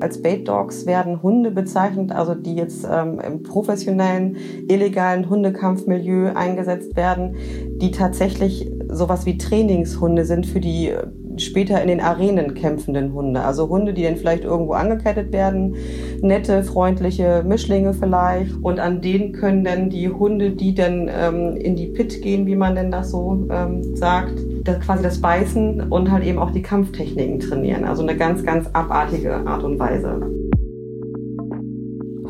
Als 0.00 0.20
Bait 0.20 0.46
Dogs 0.46 0.86
werden 0.86 1.22
Hunde 1.22 1.50
bezeichnet, 1.50 2.12
also 2.12 2.34
die 2.34 2.54
jetzt 2.54 2.86
ähm, 2.90 3.20
im 3.20 3.42
professionellen, 3.42 4.36
illegalen 4.68 5.28
Hundekampfmilieu 5.28 6.32
eingesetzt 6.34 6.96
werden, 6.96 7.36
die 7.80 7.90
tatsächlich 7.90 8.70
sowas 8.88 9.26
wie 9.26 9.38
Trainingshunde 9.38 10.24
sind 10.24 10.46
für 10.46 10.60
die 10.60 10.90
äh, 10.90 11.06
später 11.38 11.80
in 11.82 11.88
den 11.88 12.00
Arenen 12.00 12.54
kämpfenden 12.54 13.12
Hunde. 13.12 13.40
Also 13.42 13.68
Hunde, 13.68 13.92
die 13.92 14.02
dann 14.02 14.16
vielleicht 14.16 14.44
irgendwo 14.44 14.72
angekettet 14.72 15.32
werden, 15.32 15.76
nette, 16.22 16.62
freundliche 16.62 17.44
Mischlinge 17.46 17.94
vielleicht. 17.94 18.54
Und 18.62 18.80
an 18.80 19.00
denen 19.00 19.32
können 19.32 19.64
dann 19.64 19.90
die 19.90 20.08
Hunde, 20.08 20.50
die 20.50 20.74
dann 20.74 21.10
ähm, 21.12 21.56
in 21.56 21.76
die 21.76 21.88
Pit 21.88 22.22
gehen, 22.22 22.46
wie 22.46 22.56
man 22.56 22.74
denn 22.74 22.90
das 22.90 23.10
so 23.10 23.46
ähm, 23.50 23.96
sagt, 23.96 24.38
das 24.66 24.80
quasi 24.80 25.02
das 25.02 25.20
Beißen 25.20 25.88
und 25.90 26.10
halt 26.10 26.24
eben 26.24 26.38
auch 26.38 26.50
die 26.50 26.62
Kampftechniken 26.62 27.40
trainieren. 27.40 27.84
Also 27.84 28.02
eine 28.02 28.16
ganz, 28.16 28.42
ganz 28.44 28.68
abartige 28.72 29.34
Art 29.46 29.62
und 29.64 29.78
Weise. 29.78 30.20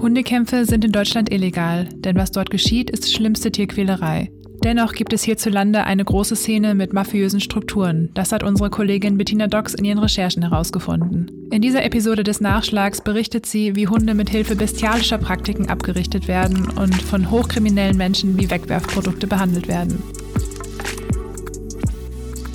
Hundekämpfe 0.01 0.67
sind 0.67 0.85
in 0.85 0.93
Deutschland 0.93 1.33
illegal, 1.33 1.89
denn 1.97 2.17
was 2.17 2.31
dort 2.31 2.51
geschieht, 2.51 2.91
ist 2.91 3.13
schlimmste 3.13 3.51
Tierquälerei. 3.51 4.31
Dennoch 4.63 4.93
gibt 4.93 5.13
es 5.13 5.23
hierzulande 5.23 5.85
eine 5.85 6.05
große 6.05 6.35
Szene 6.35 6.75
mit 6.75 6.93
mafiösen 6.93 7.41
Strukturen. 7.41 8.11
Das 8.15 8.33
hat 8.33 8.43
unsere 8.43 8.69
Kollegin 8.69 9.17
Bettina 9.17 9.47
Docks 9.47 9.75
in 9.75 9.85
ihren 9.85 9.99
Recherchen 9.99 10.43
herausgefunden. 10.43 11.49
In 11.53 11.63
dieser 11.63 11.85
Episode 11.85 12.25
des 12.25 12.41
Nachschlags 12.41 13.01
berichtet 13.01 13.47
sie, 13.47 13.77
wie 13.77 13.87
Hunde 13.87 14.15
mit 14.15 14.31
Hilfe 14.31 14.57
bestialischer 14.57 15.19
Praktiken 15.19 15.69
abgerichtet 15.69 16.27
werden 16.27 16.69
und 16.71 16.95
von 16.95 17.31
hochkriminellen 17.31 17.97
Menschen 17.97 18.39
wie 18.39 18.51
Wegwerfprodukte 18.51 19.27
behandelt 19.27 19.69
werden. 19.69 20.03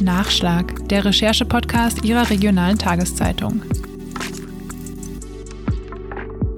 Nachschlag, 0.01 0.89
der 0.89 1.05
Recherche-Podcast 1.05 2.03
ihrer 2.03 2.29
regionalen 2.31 2.79
Tageszeitung. 2.79 3.61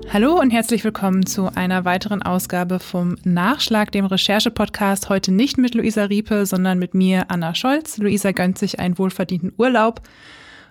Hallo 0.09 0.39
und 0.39 0.52
herzlich 0.52 0.85
willkommen 0.85 1.25
zu 1.25 1.53
einer 1.53 1.83
weiteren 1.83 2.22
Ausgabe 2.22 2.80
vom 2.80 3.17
Nachschlag, 3.25 3.91
dem 3.91 4.05
Recherche-Podcast. 4.05 5.09
Heute 5.09 5.33
nicht 5.33 5.58
mit 5.58 5.75
Luisa 5.75 6.05
Riepe, 6.05 6.45
sondern 6.45 6.80
mit 6.80 6.94
mir, 6.94 7.30
Anna 7.30 7.53
Scholz. 7.53 7.97
Luisa 7.97 8.31
gönnt 8.31 8.58
sich 8.58 8.80
einen 8.80 8.97
wohlverdienten 8.97 9.52
Urlaub. 9.57 10.02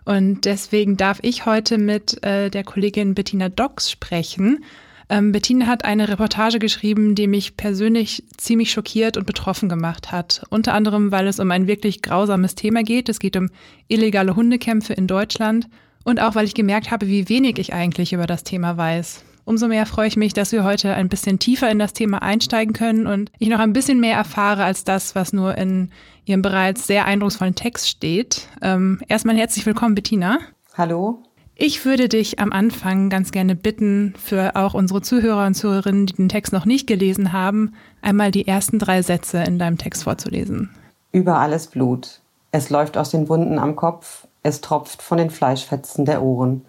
Und 0.07 0.47
deswegen 0.47 0.97
darf 0.97 1.19
ich 1.21 1.45
heute 1.45 1.77
mit 1.77 2.25
äh, 2.25 2.49
der 2.49 2.65
Kollegin 2.65 3.15
Bettina 3.15 3.51
Docks 3.51 3.91
sprechen. 3.91 4.65
Ähm, 5.09 5.33
Bettina 5.33 5.67
hat 5.67 5.85
eine 5.85 6.09
Reportage 6.09 6.59
geschrieben, 6.59 7.15
die 7.15 7.27
mich 7.27 7.57
persönlich 7.57 8.25
ziemlich 8.37 8.71
schockiert 8.71 9.17
und 9.17 9.27
betroffen 9.27 9.69
gemacht 9.69 10.13
hat. 10.13 10.43
Unter 10.51 10.75
anderem, 10.75 11.13
weil 11.13 11.27
es 11.27 11.41
um 11.41 11.51
ein 11.51 11.67
wirklich 11.67 12.03
grausames 12.03 12.55
Thema 12.55 12.83
geht. 12.83 13.09
Es 13.09 13.19
geht 13.19 13.37
um 13.37 13.51
illegale 13.89 14.37
Hundekämpfe 14.37 14.93
in 14.93 15.07
Deutschland. 15.07 15.69
Und 16.05 16.21
auch, 16.21 16.35
weil 16.35 16.47
ich 16.47 16.55
gemerkt 16.55 16.91
habe, 16.91 17.07
wie 17.07 17.29
wenig 17.29 17.59
ich 17.59 17.73
eigentlich 17.73 18.13
über 18.13 18.27
das 18.27 18.45
Thema 18.45 18.77
weiß. 18.77 19.25
Umso 19.45 19.69
mehr 19.69 19.87
freue 19.87 20.07
ich 20.07 20.17
mich, 20.17 20.35
dass 20.35 20.53
wir 20.53 20.63
heute 20.63 20.95
ein 20.95 21.09
bisschen 21.09 21.39
tiefer 21.39 21.71
in 21.71 21.79
das 21.79 21.93
Thema 21.93 22.23
einsteigen 22.23 22.73
können 22.73 23.07
und 23.07 23.33
ich 23.39 23.49
noch 23.49 23.59
ein 23.59 23.73
bisschen 23.73 23.99
mehr 23.99 24.17
erfahre 24.17 24.65
als 24.65 24.85
das, 24.85 25.15
was 25.15 25.33
nur 25.33 25.57
in 25.57 25.91
Ihrem 26.25 26.43
bereits 26.43 26.87
sehr 26.87 27.07
eindrucksvollen 27.07 27.57
Text 27.57 27.89
steht. 27.89 28.49
Ähm, 28.63 29.01
erstmal 29.09 29.37
herzlich 29.37 29.67
willkommen, 29.67 29.97
Bettina. 29.97 30.39
Hallo. 30.75 31.25
Ich 31.55 31.85
würde 31.85 32.09
dich 32.09 32.39
am 32.39 32.51
Anfang 32.51 33.11
ganz 33.11 33.31
gerne 33.31 33.55
bitten, 33.55 34.15
für 34.17 34.57
auch 34.57 34.75
unsere 34.75 35.03
Zuhörer 35.03 35.47
und 35.47 35.55
Zuhörerinnen, 35.55 36.07
die 36.07 36.15
den 36.15 36.29
Text 36.29 36.53
noch 36.53 36.65
nicht 36.65 36.87
gelesen 36.87 37.33
haben, 37.33 37.75
einmal 38.01 38.31
die 38.31 38.49
ersten 38.49 38.79
drei 38.79 39.03
Sätze 39.03 39.43
in 39.45 39.59
deinem 39.59 39.79
Text 39.79 40.05
vorzulesen. 40.05 40.71
Überall 41.13 41.53
ist 41.53 41.73
Blut. 41.73 42.21
Es 42.53 42.71
läuft 42.71 42.97
aus 42.97 43.11
den 43.11 43.29
Wunden 43.29 43.59
am 43.59 43.77
Kopf, 43.77 44.27
es 44.43 44.61
tropft 44.61 45.03
von 45.03 45.19
den 45.19 45.31
Fleischfetzen 45.31 46.05
der 46.05 46.23
Ohren. 46.23 46.65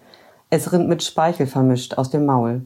Es 0.50 0.72
rinnt 0.72 0.88
mit 0.88 1.02
Speichel 1.02 1.46
vermischt 1.46 1.94
aus 1.94 2.10
dem 2.10 2.26
Maul. 2.26 2.62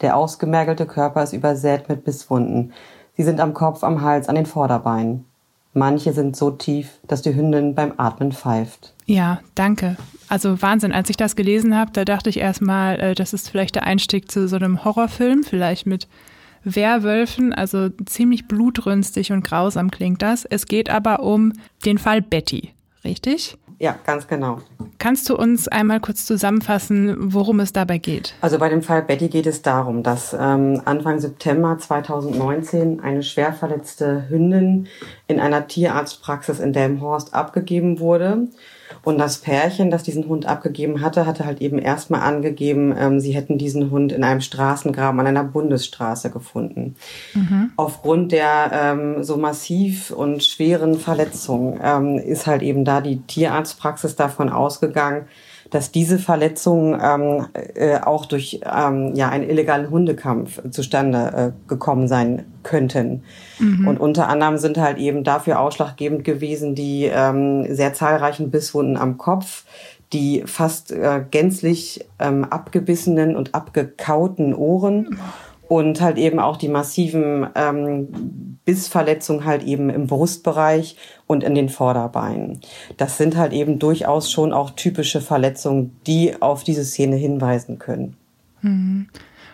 Der 0.00 0.16
ausgemergelte 0.16 0.86
Körper 0.86 1.22
ist 1.22 1.32
übersät 1.32 1.88
mit 1.88 2.04
Bisswunden. 2.04 2.72
Sie 3.16 3.22
sind 3.22 3.40
am 3.40 3.54
Kopf, 3.54 3.84
am 3.84 4.00
Hals, 4.00 4.28
an 4.28 4.34
den 4.34 4.46
Vorderbeinen. 4.46 5.26
Manche 5.74 6.12
sind 6.12 6.36
so 6.36 6.50
tief, 6.50 6.98
dass 7.06 7.22
die 7.22 7.34
Hündin 7.34 7.74
beim 7.74 7.94
Atmen 7.96 8.32
pfeift. 8.32 8.92
Ja, 9.06 9.40
danke. 9.54 9.96
Also 10.28 10.60
Wahnsinn. 10.60 10.92
Als 10.92 11.10
ich 11.10 11.16
das 11.16 11.36
gelesen 11.36 11.76
habe, 11.76 11.92
da 11.92 12.04
dachte 12.04 12.30
ich 12.30 12.38
erstmal, 12.38 13.00
äh, 13.00 13.14
das 13.14 13.32
ist 13.32 13.48
vielleicht 13.48 13.74
der 13.74 13.84
Einstieg 13.84 14.30
zu 14.30 14.48
so 14.48 14.56
einem 14.56 14.84
Horrorfilm, 14.84 15.44
vielleicht 15.44 15.86
mit 15.86 16.08
Werwölfen, 16.64 17.52
also 17.52 17.88
ziemlich 18.06 18.46
blutrünstig 18.46 19.32
und 19.32 19.44
grausam 19.44 19.90
klingt 19.90 20.22
das. 20.22 20.44
Es 20.44 20.66
geht 20.66 20.90
aber 20.90 21.20
um 21.22 21.52
den 21.84 21.98
Fall 21.98 22.22
Betty, 22.22 22.70
richtig? 23.04 23.56
Ja, 23.82 23.96
ganz 24.06 24.28
genau. 24.28 24.58
Kannst 24.98 25.28
du 25.28 25.36
uns 25.36 25.66
einmal 25.66 25.98
kurz 25.98 26.24
zusammenfassen, 26.24 27.16
worum 27.34 27.58
es 27.58 27.72
dabei 27.72 27.98
geht? 27.98 28.32
Also 28.40 28.60
bei 28.60 28.68
dem 28.68 28.80
Fall 28.80 29.02
Betty 29.02 29.26
geht 29.26 29.48
es 29.48 29.60
darum, 29.60 30.04
dass 30.04 30.36
ähm, 30.38 30.80
Anfang 30.84 31.18
September 31.18 31.76
2019 31.76 33.00
eine 33.00 33.24
schwer 33.24 33.52
verletzte 33.52 34.28
Hündin 34.28 34.86
in 35.26 35.40
einer 35.40 35.66
Tierarztpraxis 35.66 36.60
in 36.60 36.72
Delmhorst 36.72 37.34
abgegeben 37.34 37.98
wurde. 37.98 38.46
Und 39.04 39.18
das 39.18 39.38
Pärchen, 39.38 39.90
das 39.90 40.04
diesen 40.04 40.28
Hund 40.28 40.46
abgegeben 40.46 41.00
hatte, 41.00 41.26
hatte 41.26 41.44
halt 41.44 41.60
eben 41.60 41.78
erstmal 41.78 42.20
angegeben, 42.20 42.94
ähm, 42.96 43.18
sie 43.18 43.32
hätten 43.32 43.58
diesen 43.58 43.90
Hund 43.90 44.12
in 44.12 44.22
einem 44.22 44.40
Straßengraben 44.40 45.18
an 45.18 45.26
einer 45.26 45.44
Bundesstraße 45.44 46.30
gefunden. 46.30 46.94
Mhm. 47.34 47.72
Aufgrund 47.76 48.32
der 48.32 48.70
ähm, 48.72 49.24
so 49.24 49.36
massiv 49.36 50.10
und 50.10 50.44
schweren 50.44 50.98
Verletzungen 50.98 51.80
ähm, 51.82 52.18
ist 52.18 52.46
halt 52.46 52.62
eben 52.62 52.84
da 52.84 53.00
die 53.00 53.22
Tierarztpraxis 53.22 54.14
davon 54.14 54.48
ausgegangen, 54.48 55.26
dass 55.72 55.90
diese 55.90 56.18
Verletzungen 56.18 57.00
ähm, 57.02 57.46
äh, 57.74 57.98
auch 57.98 58.26
durch 58.26 58.60
ähm, 58.64 59.14
ja, 59.14 59.30
einen 59.30 59.48
illegalen 59.48 59.88
Hundekampf 59.88 60.60
zustande 60.70 61.54
äh, 61.54 61.68
gekommen 61.68 62.08
sein 62.08 62.44
könnten. 62.62 63.22
Mhm. 63.58 63.88
Und 63.88 63.98
unter 63.98 64.28
anderem 64.28 64.58
sind 64.58 64.76
halt 64.76 64.98
eben 64.98 65.24
dafür 65.24 65.58
ausschlaggebend 65.58 66.24
gewesen 66.24 66.74
die 66.74 67.10
ähm, 67.12 67.74
sehr 67.74 67.94
zahlreichen 67.94 68.50
Bisswunden 68.50 68.98
am 68.98 69.16
Kopf, 69.16 69.64
die 70.12 70.42
fast 70.44 70.92
äh, 70.92 71.24
gänzlich 71.30 72.04
ähm, 72.18 72.44
abgebissenen 72.44 73.34
und 73.34 73.54
abgekauten 73.54 74.54
Ohren 74.54 75.18
und 75.68 76.02
halt 76.02 76.18
eben 76.18 76.38
auch 76.38 76.58
die 76.58 76.68
massiven 76.68 77.46
ähm, 77.54 78.51
Bissverletzungen 78.64 79.44
halt 79.44 79.64
eben 79.64 79.90
im 79.90 80.06
Brustbereich 80.06 80.96
und 81.26 81.42
in 81.42 81.54
den 81.54 81.68
Vorderbeinen. 81.68 82.60
Das 82.96 83.18
sind 83.18 83.36
halt 83.36 83.52
eben 83.52 83.78
durchaus 83.78 84.30
schon 84.30 84.52
auch 84.52 84.70
typische 84.70 85.20
Verletzungen, 85.20 85.96
die 86.06 86.40
auf 86.40 86.62
diese 86.62 86.84
Szene 86.84 87.16
hinweisen 87.16 87.78
können. 87.78 88.16
Mhm. 88.60 89.08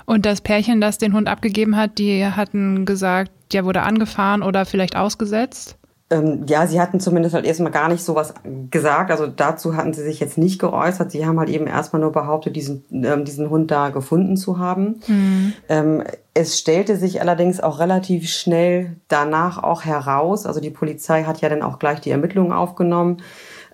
Und 0.05 0.25
das 0.27 0.41
Pärchen, 0.41 0.81
das 0.81 0.99
den 0.99 1.13
Hund 1.13 1.29
abgegeben 1.29 1.77
hat, 1.77 1.99
die 1.99 2.25
hatten 2.25 2.85
gesagt, 2.85 3.31
der 3.53 3.65
wurde 3.65 3.83
angefahren 3.83 4.43
oder 4.43 4.67
vielleicht 4.67 4.97
ausgesetzt? 4.97 5.78
Ähm, 6.11 6.47
ja, 6.49 6.67
sie 6.67 6.81
hatten 6.81 7.01
zumindest 7.01 7.35
halt 7.35 7.45
erstmal 7.45 7.71
gar 7.71 7.89
nicht 7.89 8.03
sowas 8.03 8.33
gesagt. 8.71 9.11
Also 9.11 9.27
dazu 9.27 9.77
hatten 9.77 9.93
sie 9.93 10.03
sich 10.03 10.21
jetzt 10.21 10.39
nicht 10.39 10.59
geäußert. 10.59 11.11
Sie 11.11 11.27
haben 11.27 11.39
halt 11.39 11.51
eben 11.51 11.67
erstmal 11.67 12.01
nur 12.01 12.13
behauptet, 12.13 12.57
diesen, 12.57 12.85
ähm, 12.91 13.27
diesen 13.27 13.51
Hund 13.51 13.71
da 13.71 13.91
gefunden 13.91 14.37
zu 14.39 14.59
haben. 14.59 15.01
Mhm. 15.07 15.53
Ähm, 15.69 16.05
es 16.33 16.59
stellte 16.59 16.97
sich 16.97 17.21
allerdings 17.21 17.61
auch 17.61 17.79
relativ 17.79 18.29
schnell 18.31 18.97
danach 19.09 19.63
auch 19.63 19.85
heraus. 19.85 20.47
Also 20.47 20.61
die 20.61 20.71
Polizei 20.71 21.25
hat 21.25 21.41
ja 21.43 21.49
dann 21.49 21.63
auch 21.63 21.79
gleich 21.79 22.01
die 22.01 22.11
Ermittlungen 22.11 22.53
aufgenommen 22.53 23.19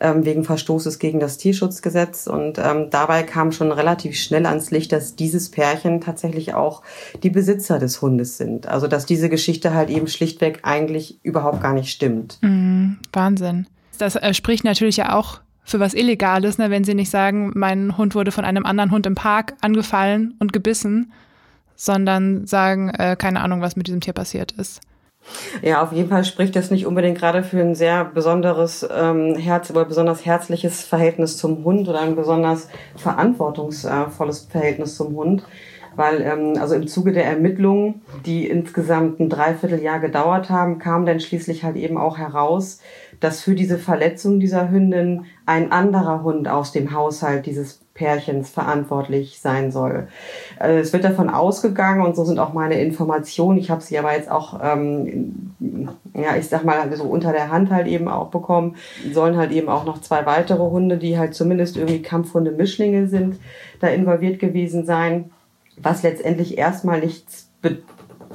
ähm, 0.04 0.26
wegen 0.26 0.44
Verstoßes 0.44 0.98
gegen 0.98 1.18
das 1.18 1.38
Tierschutzgesetz. 1.38 2.26
Und 2.26 2.58
ähm, 2.58 2.90
dabei 2.90 3.22
kam 3.22 3.52
schon 3.52 3.72
relativ 3.72 4.16
schnell 4.16 4.44
ans 4.44 4.70
Licht, 4.70 4.92
dass 4.92 5.16
dieses 5.16 5.50
Pärchen 5.50 6.02
tatsächlich 6.02 6.52
auch 6.52 6.82
die 7.22 7.30
Besitzer 7.30 7.78
des 7.78 8.02
Hundes 8.02 8.36
sind. 8.36 8.68
Also 8.68 8.86
dass 8.86 9.06
diese 9.06 9.30
Geschichte 9.30 9.72
halt 9.72 9.88
eben 9.88 10.06
schlichtweg 10.06 10.60
eigentlich 10.62 11.18
überhaupt 11.24 11.62
gar 11.62 11.72
nicht 11.72 11.90
stimmt. 11.90 12.38
Mhm, 12.42 12.98
Wahnsinn. 13.12 13.66
Das 13.98 14.14
äh, 14.16 14.34
spricht 14.34 14.64
natürlich 14.64 14.98
ja 14.98 15.16
auch 15.16 15.40
für 15.64 15.80
was 15.80 15.94
Illegales, 15.94 16.58
ne, 16.58 16.68
wenn 16.68 16.84
sie 16.84 16.94
nicht 16.94 17.10
sagen, 17.10 17.52
mein 17.54 17.96
Hund 17.96 18.14
wurde 18.14 18.30
von 18.32 18.44
einem 18.44 18.66
anderen 18.66 18.90
Hund 18.90 19.06
im 19.06 19.14
Park 19.14 19.54
angefallen 19.62 20.34
und 20.38 20.52
gebissen, 20.52 21.12
sondern 21.76 22.46
sagen, 22.46 22.90
äh, 22.90 23.16
keine 23.18 23.40
Ahnung, 23.40 23.62
was 23.62 23.74
mit 23.74 23.86
diesem 23.86 24.02
Tier 24.02 24.12
passiert 24.12 24.52
ist. 24.52 24.82
Ja, 25.62 25.82
auf 25.82 25.92
jeden 25.92 26.08
Fall 26.08 26.24
spricht 26.24 26.56
das 26.56 26.70
nicht 26.70 26.86
unbedingt 26.86 27.18
gerade 27.18 27.42
für 27.42 27.60
ein 27.60 27.74
sehr 27.74 28.04
besonderes 28.04 28.86
ähm, 28.94 29.36
Herz 29.36 29.70
oder 29.70 29.84
besonders 29.84 30.24
herzliches 30.24 30.84
Verhältnis 30.84 31.36
zum 31.36 31.64
Hund 31.64 31.88
oder 31.88 32.00
ein 32.00 32.16
besonders 32.16 32.68
verantwortungsvolles 32.96 34.48
Verhältnis 34.50 34.96
zum 34.96 35.16
Hund. 35.16 35.44
Weil 35.96 36.22
ähm, 36.22 36.54
also 36.60 36.74
im 36.74 36.88
Zuge 36.88 37.12
der 37.12 37.24
Ermittlungen, 37.24 38.02
die 38.26 38.48
insgesamt 38.48 39.20
ein 39.20 39.28
Dreivierteljahr 39.28 40.00
gedauert 40.00 40.50
haben, 40.50 40.78
kam 40.78 41.06
dann 41.06 41.20
schließlich 41.20 41.62
halt 41.62 41.76
eben 41.76 41.98
auch 41.98 42.18
heraus, 42.18 42.80
dass 43.20 43.40
für 43.40 43.54
diese 43.54 43.78
Verletzung 43.78 44.40
dieser 44.40 44.70
Hündin 44.70 45.26
ein 45.46 45.70
anderer 45.70 46.24
Hund 46.24 46.48
aus 46.48 46.72
dem 46.72 46.92
Haushalt 46.92 47.46
dieses 47.46 47.83
Pärchens 47.94 48.50
verantwortlich 48.50 49.38
sein 49.40 49.70
soll. 49.70 50.08
Also 50.58 50.78
es 50.78 50.92
wird 50.92 51.04
davon 51.04 51.30
ausgegangen 51.30 52.04
und 52.04 52.16
so 52.16 52.24
sind 52.24 52.40
auch 52.40 52.52
meine 52.52 52.80
Informationen. 52.80 53.56
Ich 53.58 53.70
habe 53.70 53.82
sie 53.82 53.96
aber 53.98 54.12
jetzt 54.14 54.28
auch, 54.28 54.58
ähm, 54.60 55.54
ja, 56.12 56.36
ich 56.36 56.48
sag 56.48 56.64
mal 56.64 56.92
so 56.96 57.04
unter 57.04 57.32
der 57.32 57.52
Hand 57.52 57.70
halt 57.70 57.86
eben 57.86 58.08
auch 58.08 58.30
bekommen. 58.30 58.74
Sollen 59.12 59.36
halt 59.36 59.52
eben 59.52 59.68
auch 59.68 59.84
noch 59.84 60.00
zwei 60.00 60.26
weitere 60.26 60.62
Hunde, 60.62 60.98
die 60.98 61.18
halt 61.18 61.34
zumindest 61.34 61.76
irgendwie 61.76 62.02
Kampfhunde-Mischlinge 62.02 63.06
sind, 63.06 63.38
da 63.78 63.86
involviert 63.86 64.40
gewesen 64.40 64.84
sein, 64.84 65.30
was 65.76 66.02
letztendlich 66.02 66.58
erstmal 66.58 67.00
nichts 67.00 67.48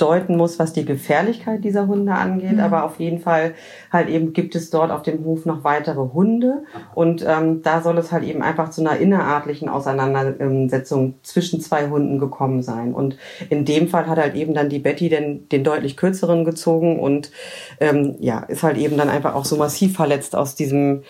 deuten 0.02 0.38
muss, 0.38 0.60
was 0.60 0.74
die 0.74 0.86
Gefährlichkeit 0.86 1.64
dieser 1.64 1.88
Hunde 1.88 2.14
angeht. 2.14 2.54
Mhm. 2.54 2.60
Aber 2.60 2.84
auf 2.84 3.00
jeden 3.00 3.20
Fall 3.20 3.54
halt 3.92 4.10
eben 4.10 4.34
gibt 4.34 4.56
es 4.56 4.70
dort 4.70 4.92
auf 4.92 5.02
dem 5.02 5.24
Hof 5.26 5.46
noch 5.46 5.64
weitere 5.64 6.14
Hunde. 6.14 6.64
Und 6.96 7.24
ähm, 7.28 7.62
da 7.62 7.82
soll 7.82 7.98
es 7.98 8.12
halt 8.12 8.24
eben 8.24 8.42
einfach 8.42 8.70
zu 8.70 8.82
einer 8.82 8.98
innerartlichen 8.98 9.70
Auseinandersetzung 9.70 11.16
zwischen 11.24 11.62
zwei 11.62 11.90
Hunden 11.90 12.20
gekommen 12.20 12.62
sein. 12.62 12.94
Und 12.94 13.18
in 13.50 13.66
dem 13.66 13.88
Fall 13.88 14.08
hat 14.08 14.18
halt 14.18 14.36
eben 14.36 14.54
dann 14.54 14.70
die 14.70 14.80
Betty 14.80 15.10
den, 15.10 15.48
den 15.50 15.64
deutlich 15.64 15.98
kürzeren 15.98 16.46
gezogen 16.46 17.00
und 17.00 17.32
ähm, 17.80 18.16
ja, 18.20 18.40
ist 18.40 18.64
halt 18.64 18.78
eben 18.78 18.98
dann 18.98 19.10
einfach 19.10 19.36
auch 19.36 19.46
so 19.46 19.56
massiv 19.56 19.96
verletzt 19.96 20.36
aus 20.36 20.56
diesem 20.56 21.04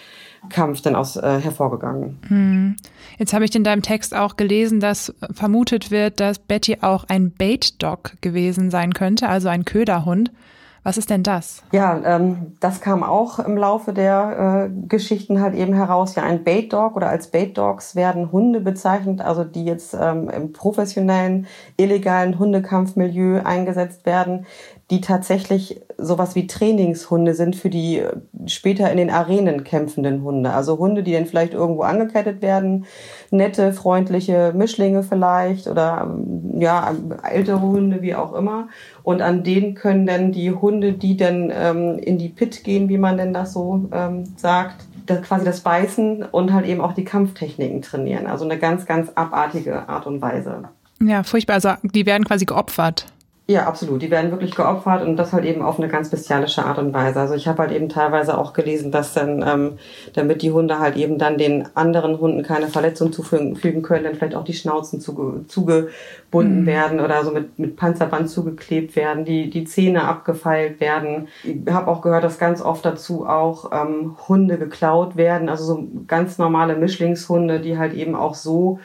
Kampf 0.49 0.81
dann 0.81 0.95
aus 0.95 1.17
äh, 1.17 1.39
hervorgegangen. 1.39 2.17
Hm. 2.27 2.75
Jetzt 3.19 3.33
habe 3.33 3.43
ich 3.43 3.53
in 3.53 3.65
deinem 3.65 3.81
Text 3.81 4.15
auch 4.15 4.37
gelesen, 4.37 4.79
dass 4.79 5.13
vermutet 5.33 5.91
wird, 5.91 6.21
dass 6.21 6.39
Betty 6.39 6.77
auch 6.79 7.03
ein 7.09 7.31
Bait 7.31 7.83
Dog 7.83 8.13
gewesen 8.21 8.71
sein 8.71 8.93
könnte, 8.93 9.27
also 9.27 9.49
ein 9.49 9.65
Köderhund. 9.65 10.31
Was 10.83 10.97
ist 10.97 11.09
denn 11.09 11.23
das? 11.23 11.63
Ja, 11.71 11.99
ähm, 12.05 12.55
das 12.59 12.81
kam 12.81 13.03
auch 13.03 13.39
im 13.39 13.57
Laufe 13.57 13.93
der 13.93 14.69
äh, 14.69 14.87
Geschichten 14.87 15.41
halt 15.41 15.55
eben 15.55 15.73
heraus. 15.73 16.15
Ja, 16.15 16.23
ein 16.23 16.43
Bait 16.43 16.71
Dog 16.71 16.95
oder 16.95 17.09
als 17.09 17.27
Bait 17.27 17.57
Dogs 17.57 17.95
werden 17.95 18.31
Hunde 18.31 18.61
bezeichnet, 18.61 19.21
also 19.21 19.43
die 19.43 19.65
jetzt 19.65 19.93
ähm, 19.99 20.29
im 20.29 20.53
professionellen, 20.53 21.47
illegalen 21.77 22.39
Hundekampfmilieu 22.39 23.41
eingesetzt 23.43 24.05
werden, 24.05 24.45
die 24.89 25.01
tatsächlich 25.01 25.81
sowas 25.97 26.33
wie 26.33 26.47
Trainingshunde 26.47 27.35
sind 27.35 27.55
für 27.55 27.69
die 27.69 28.01
später 28.47 28.89
in 28.89 28.97
den 28.97 29.11
Arenen 29.11 29.63
kämpfenden 29.63 30.23
Hunde. 30.23 30.51
Also 30.51 30.79
Hunde, 30.79 31.03
die 31.03 31.13
dann 31.13 31.27
vielleicht 31.27 31.53
irgendwo 31.53 31.83
angekettet 31.83 32.41
werden, 32.41 32.85
nette, 33.29 33.71
freundliche 33.71 34.51
Mischlinge 34.55 35.03
vielleicht 35.03 35.67
oder 35.67 36.17
ja, 36.53 36.95
ältere 37.29 37.61
Hunde, 37.61 38.01
wie 38.01 38.15
auch 38.15 38.33
immer. 38.33 38.69
Und 39.09 39.23
an 39.23 39.43
denen 39.43 39.73
können 39.73 40.05
dann 40.05 40.31
die 40.31 40.51
Hunde, 40.51 40.93
die 40.93 41.17
dann 41.17 41.51
ähm, 41.51 41.97
in 41.97 42.19
die 42.19 42.29
Pit 42.29 42.63
gehen, 42.63 42.89
wie 42.89 42.99
man 42.99 43.17
denn 43.17 43.33
das 43.33 43.53
so 43.53 43.89
ähm, 43.91 44.25
sagt, 44.37 44.85
das, 45.07 45.23
quasi 45.23 45.45
das 45.45 45.61
Beißen 45.61 46.25
und 46.25 46.53
halt 46.53 46.67
eben 46.67 46.79
auch 46.79 46.93
die 46.93 47.05
Kampftechniken 47.05 47.81
trainieren. 47.81 48.27
Also 48.27 48.45
eine 48.45 48.59
ganz, 48.59 48.85
ganz 48.85 49.09
abartige 49.15 49.89
Art 49.89 50.05
und 50.05 50.21
Weise. 50.21 50.65
Ja, 51.01 51.23
furchtbar. 51.23 51.55
Also 51.55 51.71
die 51.81 52.05
werden 52.05 52.23
quasi 52.23 52.45
geopfert. 52.45 53.07
Ja, 53.49 53.65
absolut. 53.65 54.03
Die 54.03 54.11
werden 54.11 54.29
wirklich 54.29 54.53
geopfert 54.53 55.01
und 55.01 55.17
das 55.17 55.33
halt 55.33 55.43
eben 55.43 55.63
auf 55.63 55.79
eine 55.79 55.87
ganz 55.87 56.11
bestialische 56.11 56.63
Art 56.63 56.77
und 56.77 56.93
Weise. 56.93 57.19
Also 57.19 57.33
ich 57.33 57.47
habe 57.47 57.63
halt 57.63 57.71
eben 57.71 57.89
teilweise 57.89 58.37
auch 58.37 58.53
gelesen, 58.53 58.91
dass 58.91 59.15
dann, 59.15 59.43
ähm, 59.43 59.79
damit 60.13 60.43
die 60.43 60.51
Hunde 60.51 60.77
halt 60.77 60.95
eben 60.97 61.17
dann 61.17 61.39
den 61.39 61.67
anderen 61.73 62.19
Hunden 62.19 62.43
keine 62.43 62.67
Verletzung 62.67 63.11
zufügen 63.11 63.81
können, 63.81 64.03
dann 64.03 64.13
vielleicht 64.13 64.35
auch 64.35 64.43
die 64.43 64.53
Schnauzen 64.53 65.01
zuge 65.01 65.45
zugebunden 65.47 66.61
mhm. 66.61 66.65
werden 66.67 66.99
oder 66.99 67.25
so 67.25 67.31
mit, 67.31 67.57
mit 67.57 67.75
Panzerband 67.75 68.29
zugeklebt 68.29 68.95
werden, 68.95 69.25
die, 69.25 69.49
die 69.49 69.63
Zähne 69.63 70.03
abgefeilt 70.03 70.79
werden. 70.79 71.27
Ich 71.43 71.57
habe 71.73 71.87
auch 71.87 72.01
gehört, 72.01 72.23
dass 72.23 72.37
ganz 72.37 72.61
oft 72.61 72.85
dazu 72.85 73.25
auch 73.25 73.71
ähm, 73.71 74.15
Hunde 74.27 74.59
geklaut 74.59 75.17
werden, 75.17 75.49
also 75.49 75.63
so 75.63 75.87
ganz 76.05 76.37
normale 76.37 76.75
Mischlingshunde, 76.75 77.61
die 77.61 77.79
halt 77.79 77.95
eben 77.95 78.13
auch 78.13 78.35
so 78.35 78.79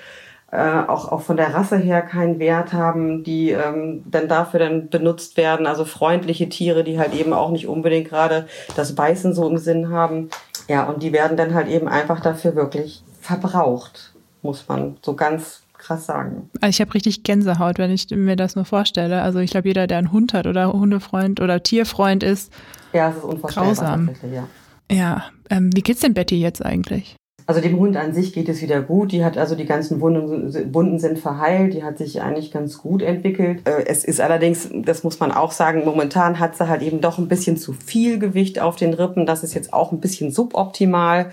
äh, 0.55 0.89
auch, 0.89 1.11
auch 1.11 1.23
von 1.23 1.37
der 1.37 1.53
Rasse 1.53 1.77
her 1.77 2.01
keinen 2.03 2.39
Wert 2.39 2.73
haben, 2.73 3.25
die 3.25 3.51
ähm, 3.51 4.05
dann 4.07 4.29
dafür 4.29 4.61
dann 4.61 4.89
benutzt 4.89 5.37
werden. 5.37 5.67
Also 5.67 5.85
freundliche 5.85 6.49
Tiere, 6.49 6.85
die 6.85 6.99
halt 6.99 7.13
eben 7.13 7.33
auch 7.33 7.51
nicht 7.51 7.67
unbedingt 7.67 8.09
gerade 8.09 8.47
das 8.77 8.95
Beißen 8.95 9.35
so 9.35 9.49
im 9.49 9.59
Sinn 9.59 9.91
haben. 9.91 10.31
Ja, 10.69 10.85
und 10.85 11.03
die 11.03 11.13
werden 11.13 11.37
dann 11.37 11.55
halt 11.55 11.67
eben 11.67 11.89
einfach 11.89 12.21
dafür 12.21 12.55
wirklich 12.55 13.03
verbraucht, 13.21 14.15
muss 14.43 14.69
man 14.69 14.97
so 15.03 15.15
ganz 15.15 15.63
krass 15.77 16.07
sagen. 16.07 16.49
Also 16.61 16.71
ich 16.71 16.81
habe 16.81 16.95
richtig 16.95 17.25
Gänsehaut, 17.25 17.79
wenn 17.79 17.91
ich 17.91 18.09
mir 18.11 18.37
das 18.37 18.55
nur 18.55 18.65
vorstelle. 18.65 19.23
Also 19.23 19.41
ich 19.41 19.51
glaube, 19.51 19.69
jeder, 19.69 19.89
der 19.89 19.99
einen 19.99 20.13
Hund 20.13 20.35
hat 20.35 20.47
oder 20.47 20.73
Hundefreund 20.73 21.41
oder 21.41 21.63
Tierfreund 21.63 22.23
ist, 22.23 22.53
ja, 22.93 23.11
es 23.11 23.17
ist 23.17 23.25
unvorstellbar. 23.25 23.75
Grausam. 23.75 24.11
Ja, 24.33 24.49
ja 24.91 25.25
ähm, 25.51 25.71
wie 25.75 25.83
geht's 25.83 26.01
denn 26.01 26.15
Betty 26.15 26.41
jetzt 26.41 26.65
eigentlich? 26.65 27.17
Also 27.47 27.61
dem 27.61 27.79
Hund 27.79 27.97
an 27.97 28.15
sich 28.15 28.33
geht 28.33 28.49
es 28.49 28.63
wieder 28.63 28.81
gut. 28.81 29.13
Die 29.13 29.23
hat 29.23 29.37
also 29.37 29.55
die 29.55 29.67
ganzen 29.67 30.01
Wunden, 30.01 30.75
Wunden 30.75 30.99
sind 30.99 31.19
verheilt. 31.19 31.75
Die 31.75 31.85
hat 31.85 31.99
sich 31.99 32.23
eigentlich 32.23 32.51
ganz 32.51 32.79
gut 32.79 33.03
entwickelt. 33.03 33.69
Äh, 33.69 33.85
es 33.87 34.05
ist 34.05 34.21
allerdings, 34.21 34.71
das 34.73 35.05
muss 35.05 35.21
man 35.21 35.31
auch 35.31 35.53
sagen, 35.53 35.85
momentan 35.85 36.39
hat 36.41 36.57
sie 36.57 36.69
halt 36.69 36.81
eben 36.81 37.03
doch 37.03 37.19
ein 37.19 37.29
bisschen 37.29 37.59
zu 37.59 37.75
viel 37.75 38.19
Gewicht 38.19 38.61
auf 38.61 38.77
den 38.77 38.95
Rippen. 38.95 39.27
Das 39.27 39.45
ist 39.45 39.53
jetzt 39.53 39.75
auch 39.75 39.93
ein 39.93 40.01
bisschen 40.01 40.31
suboptimal. 40.31 41.31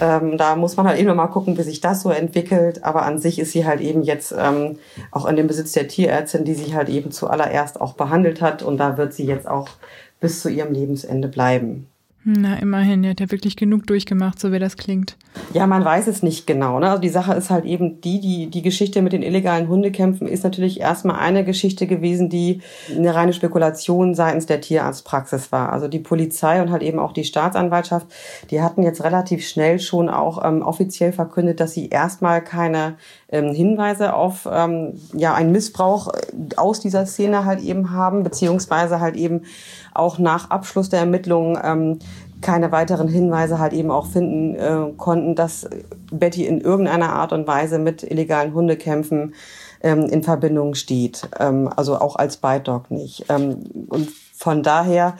Ähm, 0.00 0.36
da 0.36 0.56
muss 0.56 0.76
man 0.76 0.86
halt 0.86 0.98
eben 0.98 1.14
mal 1.14 1.28
gucken, 1.28 1.56
wie 1.56 1.62
sich 1.62 1.80
das 1.80 2.02
so 2.02 2.10
entwickelt. 2.10 2.82
Aber 2.82 3.02
an 3.02 3.18
sich 3.18 3.38
ist 3.38 3.52
sie 3.52 3.64
halt 3.64 3.80
eben 3.80 4.02
jetzt 4.02 4.34
ähm, 4.36 4.78
auch 5.12 5.26
in 5.26 5.36
dem 5.36 5.46
Besitz 5.46 5.72
der 5.72 5.86
Tierärztin, 5.86 6.44
die 6.44 6.54
sie 6.54 6.74
halt 6.74 6.88
eben 6.88 7.12
zuallererst 7.12 7.80
auch 7.80 7.92
behandelt 7.92 8.40
hat. 8.40 8.64
Und 8.64 8.78
da 8.78 8.98
wird 8.98 9.14
sie 9.14 9.24
jetzt 9.24 9.46
auch 9.46 9.68
bis 10.20 10.40
zu 10.40 10.48
ihrem 10.48 10.72
Lebensende 10.72 11.28
bleiben. 11.28 11.86
Na, 12.28 12.56
immerhin, 12.58 13.04
er 13.04 13.10
hat 13.10 13.20
ja 13.20 13.30
wirklich 13.30 13.54
genug 13.54 13.86
durchgemacht, 13.86 14.40
so 14.40 14.50
wie 14.50 14.58
das 14.58 14.76
klingt. 14.76 15.16
Ja, 15.54 15.68
man 15.68 15.84
weiß 15.84 16.08
es 16.08 16.24
nicht 16.24 16.44
genau. 16.44 16.80
Ne? 16.80 16.88
Also 16.90 17.00
die 17.00 17.08
Sache 17.08 17.34
ist 17.34 17.50
halt 17.50 17.64
eben 17.64 18.00
die, 18.00 18.20
die, 18.20 18.48
die 18.48 18.62
Geschichte 18.62 19.00
mit 19.00 19.12
den 19.12 19.22
illegalen 19.22 19.68
Hundekämpfen 19.68 20.26
ist 20.26 20.42
natürlich 20.42 20.80
erstmal 20.80 21.20
eine 21.20 21.44
Geschichte 21.44 21.86
gewesen, 21.86 22.28
die 22.28 22.62
eine 22.90 23.14
reine 23.14 23.32
Spekulation 23.32 24.16
seitens 24.16 24.46
der 24.46 24.60
Tierarztpraxis 24.60 25.52
war. 25.52 25.72
Also 25.72 25.86
die 25.86 26.00
Polizei 26.00 26.60
und 26.60 26.72
halt 26.72 26.82
eben 26.82 26.98
auch 26.98 27.12
die 27.12 27.22
Staatsanwaltschaft, 27.22 28.08
die 28.50 28.60
hatten 28.60 28.82
jetzt 28.82 29.04
relativ 29.04 29.46
schnell 29.46 29.78
schon 29.78 30.08
auch 30.08 30.44
ähm, 30.44 30.62
offiziell 30.62 31.12
verkündet, 31.12 31.60
dass 31.60 31.74
sie 31.74 31.90
erstmal 31.90 32.42
keine 32.42 32.96
ähm, 33.28 33.52
Hinweise 33.52 34.14
auf 34.14 34.48
ähm, 34.50 35.00
ja 35.12 35.34
einen 35.34 35.52
Missbrauch 35.52 36.14
äh, 36.14 36.56
aus 36.56 36.80
dieser 36.80 37.06
Szene 37.06 37.44
halt 37.44 37.60
eben 37.60 37.90
haben, 37.90 38.22
beziehungsweise 38.22 39.00
halt 39.00 39.16
eben 39.16 39.42
auch 39.94 40.18
nach 40.18 40.50
Abschluss 40.50 40.88
der 40.88 41.00
Ermittlungen 41.00 41.58
ähm, 41.62 41.98
keine 42.40 42.70
weiteren 42.70 43.08
Hinweise 43.08 43.58
halt 43.58 43.72
eben 43.72 43.90
auch 43.90 44.06
finden 44.06 44.54
äh, 44.54 44.92
konnten, 44.96 45.34
dass 45.34 45.68
Betty 46.12 46.46
in 46.46 46.60
irgendeiner 46.60 47.12
Art 47.12 47.32
und 47.32 47.46
Weise 47.46 47.78
mit 47.78 48.02
illegalen 48.02 48.52
Hundekämpfen 48.54 49.34
ähm, 49.82 50.00
in 50.04 50.22
Verbindung 50.22 50.74
steht. 50.74 51.28
Ähm, 51.40 51.70
also 51.74 51.98
auch 51.98 52.16
als 52.16 52.36
Bite 52.36 52.64
Dog 52.64 52.90
nicht. 52.90 53.24
Ähm, 53.28 53.64
und 53.88 54.08
von 54.36 54.62
daher 54.62 55.16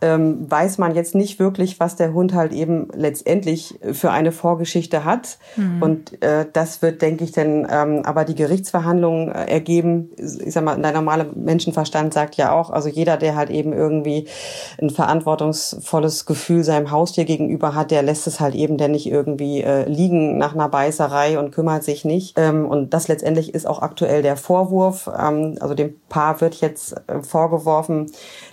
ähm, 0.00 0.48
weiß 0.48 0.78
man 0.78 0.94
jetzt 0.94 1.14
nicht 1.14 1.38
wirklich, 1.40 1.80
was 1.80 1.96
der 1.96 2.12
Hund 2.12 2.34
halt 2.34 2.52
eben 2.52 2.88
letztendlich 2.94 3.78
für 3.92 4.12
eine 4.12 4.30
Vorgeschichte 4.30 5.04
hat. 5.04 5.38
Mhm. 5.56 5.82
Und 5.82 6.22
äh, 6.22 6.46
das 6.52 6.80
wird, 6.80 7.02
denke 7.02 7.24
ich, 7.24 7.32
dann 7.32 7.66
ähm, 7.68 8.02
aber 8.04 8.24
die 8.24 8.36
Gerichtsverhandlungen 8.36 9.32
äh, 9.32 9.46
ergeben. 9.46 10.10
Ich 10.16 10.52
sag 10.52 10.64
mal, 10.64 10.80
der 10.80 10.92
normale 10.92 11.26
Menschenverstand 11.34 12.14
sagt 12.14 12.36
ja 12.36 12.52
auch, 12.52 12.70
also 12.70 12.88
jeder, 12.88 13.16
der 13.16 13.34
halt 13.34 13.50
eben 13.50 13.72
irgendwie 13.72 14.28
ein 14.80 14.90
verantwortungsvolles 14.90 16.24
Gefühl 16.24 16.62
seinem 16.62 16.92
Haustier 16.92 17.24
gegenüber 17.24 17.74
hat, 17.74 17.90
der 17.90 18.02
lässt 18.02 18.28
es 18.28 18.38
halt 18.38 18.54
eben 18.54 18.78
dann 18.78 18.92
nicht 18.92 19.06
irgendwie 19.06 19.62
äh, 19.62 19.88
liegen 19.88 20.38
nach 20.38 20.54
einer 20.54 20.68
Beißerei 20.68 21.38
und 21.40 21.50
kümmert 21.50 21.82
sich 21.82 22.04
nicht. 22.04 22.38
Ähm, 22.38 22.66
und 22.66 22.94
das 22.94 23.08
letztendlich 23.08 23.52
ist 23.52 23.66
auch 23.66 23.82
aktuell 23.82 24.22
der 24.22 24.36
Vorwurf. 24.36 25.10
Ähm, 25.18 25.56
also 25.60 25.74
dem 25.74 25.94
Paar 26.08 26.40
wird 26.40 26.54
jetzt 26.60 26.94
äh, 27.08 27.22
vorgeworfen, 27.22 28.06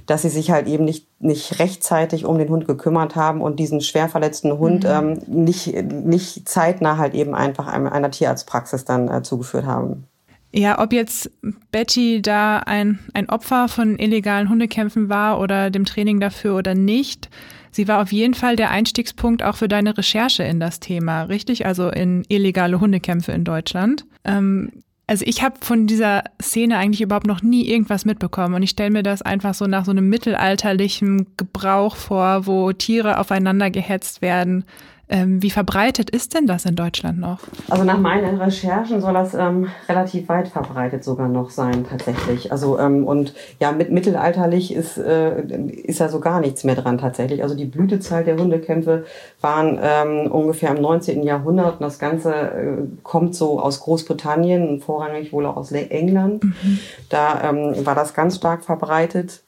dass 0.07 0.23
sie 0.23 0.29
sich 0.29 0.49
halt 0.49 0.67
eben 0.67 0.85
nicht, 0.85 1.07
nicht 1.21 1.59
rechtzeitig 1.59 2.25
um 2.25 2.39
den 2.39 2.49
Hund 2.49 2.65
gekümmert 2.65 3.15
haben 3.15 3.41
und 3.41 3.59
diesen 3.59 3.81
schwer 3.81 4.09
verletzten 4.09 4.57
Hund 4.57 4.83
mhm. 4.83 4.89
ähm, 4.89 5.19
nicht, 5.27 5.67
nicht 5.83 6.49
zeitnah 6.49 6.97
halt 6.97 7.13
eben 7.13 7.35
einfach 7.35 7.67
einer 7.67 8.09
Tierarztpraxis 8.09 8.85
dann 8.85 9.09
äh, 9.09 9.21
zugeführt 9.21 9.65
haben. 9.65 10.07
Ja, 10.53 10.81
ob 10.81 10.93
jetzt 10.93 11.29
Betty 11.71 12.21
da 12.21 12.59
ein, 12.59 12.99
ein 13.13 13.29
Opfer 13.29 13.67
von 13.67 13.99
illegalen 13.99 14.49
Hundekämpfen 14.49 15.09
war 15.09 15.39
oder 15.39 15.69
dem 15.69 15.85
Training 15.85 16.19
dafür 16.21 16.55
oder 16.55 16.73
nicht, 16.73 17.29
sie 17.71 17.87
war 17.87 18.01
auf 18.01 18.13
jeden 18.13 18.33
Fall 18.33 18.55
der 18.55 18.71
Einstiegspunkt 18.71 19.43
auch 19.43 19.57
für 19.57 19.67
deine 19.67 19.97
Recherche 19.97 20.43
in 20.43 20.61
das 20.61 20.79
Thema, 20.79 21.23
richtig? 21.23 21.65
Also 21.65 21.89
in 21.89 22.23
illegale 22.29 22.79
Hundekämpfe 22.79 23.33
in 23.33 23.43
Deutschland. 23.43 24.05
Ähm, 24.23 24.83
also 25.07 25.23
ich 25.25 25.41
habe 25.41 25.55
von 25.61 25.87
dieser 25.87 26.25
Szene 26.41 26.77
eigentlich 26.77 27.01
überhaupt 27.01 27.27
noch 27.27 27.41
nie 27.41 27.65
irgendwas 27.67 28.03
mitbekommen 28.03 28.55
und 28.55 28.63
ich 28.63 28.71
stelle 28.71 28.91
mir 28.91 29.03
das 29.03 29.21
einfach 29.21 29.53
so 29.53 29.65
nach 29.65 29.85
so 29.85 29.91
einem 29.91 30.09
mittelalterlichen 30.09 31.27
Gebrauch 31.37 31.95
vor, 31.95 32.45
wo 32.45 32.73
Tiere 32.73 33.17
aufeinander 33.17 33.71
gehetzt 33.71 34.21
werden. 34.21 34.65
Ähm, 35.09 35.41
wie 35.41 35.49
verbreitet 35.49 36.09
ist 36.09 36.33
denn 36.33 36.47
das 36.47 36.65
in 36.65 36.75
Deutschland 36.75 37.19
noch? 37.19 37.39
Also 37.69 37.85
nach 37.85 37.97
meinen 37.97 38.41
Recherchen 38.41 38.99
soll 38.99 39.13
das 39.13 39.33
ähm, 39.33 39.69
relativ 39.87 40.27
weit 40.27 40.49
verbreitet 40.49 41.03
sogar 41.03 41.29
noch 41.29 41.49
sein, 41.49 41.85
tatsächlich. 41.89 42.51
Also 42.51 42.77
ähm, 42.77 43.05
und 43.05 43.33
ja, 43.59 43.71
mit 43.71 43.89
mittelalterlich 43.89 44.73
ist, 44.73 44.97
äh, 44.97 45.41
ist 45.41 45.99
ja 45.99 46.09
so 46.09 46.19
gar 46.19 46.41
nichts 46.41 46.65
mehr 46.65 46.75
dran 46.75 46.97
tatsächlich. 46.97 47.41
Also 47.41 47.55
die 47.55 47.65
Blütezeit 47.65 48.27
der 48.27 48.37
Hundekämpfe 48.37 49.05
waren 49.39 49.79
ähm, 49.81 50.29
ungefähr 50.29 50.75
im 50.75 50.81
19. 50.81 51.23
Jahrhundert 51.23 51.79
und 51.79 51.81
das 51.81 51.99
Ganze 51.99 52.33
äh, 52.33 52.77
kommt 53.03 53.33
so 53.33 53.61
aus 53.61 53.79
Großbritannien 53.79 54.67
und 54.67 54.83
vorrangig 54.83 55.31
wohl 55.31 55.45
auch 55.45 55.55
aus 55.55 55.71
England. 55.71 56.43
Mhm. 56.43 56.79
Da 57.09 57.49
ähm, 57.49 57.85
war 57.85 57.95
das 57.95 58.13
ganz 58.13 58.35
stark 58.35 58.65
verbreitet 58.65 59.41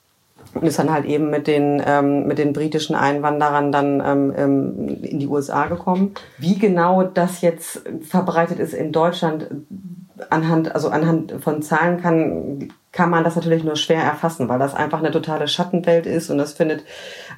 und 0.54 0.64
ist 0.64 0.80
dann 0.80 0.92
halt 0.92 1.06
eben 1.06 1.30
mit 1.30 1.48
den, 1.48 1.82
ähm, 1.86 2.28
mit 2.28 2.38
den 2.38 2.54
britischen 2.54 2.96
Einwanderern 2.96 3.72
dann 3.72 4.02
ähm, 4.06 4.34
ähm, 4.36 5.04
in 5.04 5.20
die 5.20 5.28
USA 5.28 5.68
gekommen. 5.68 6.14
Wie 6.38 6.58
genau 6.58 7.04
das 7.04 7.42
jetzt 7.42 7.84
verbreitet 8.02 8.60
ist 8.60 8.74
in 8.74 8.92
Deutschland, 8.92 9.48
anhand, 10.30 10.74
also 10.74 10.90
anhand 10.90 11.34
von 11.40 11.62
Zahlen 11.62 12.02
kann, 12.02 12.70
kann 12.92 13.10
man 13.10 13.24
das 13.24 13.36
natürlich 13.36 13.64
nur 13.64 13.76
schwer 13.76 14.02
erfassen, 14.02 14.50
weil 14.50 14.58
das 14.58 14.74
einfach 14.74 15.00
eine 15.00 15.12
totale 15.12 15.48
Schattenwelt 15.48 16.08
ist 16.08 16.30
und 16.30 16.40
das 16.40 16.54
findet 16.54 16.84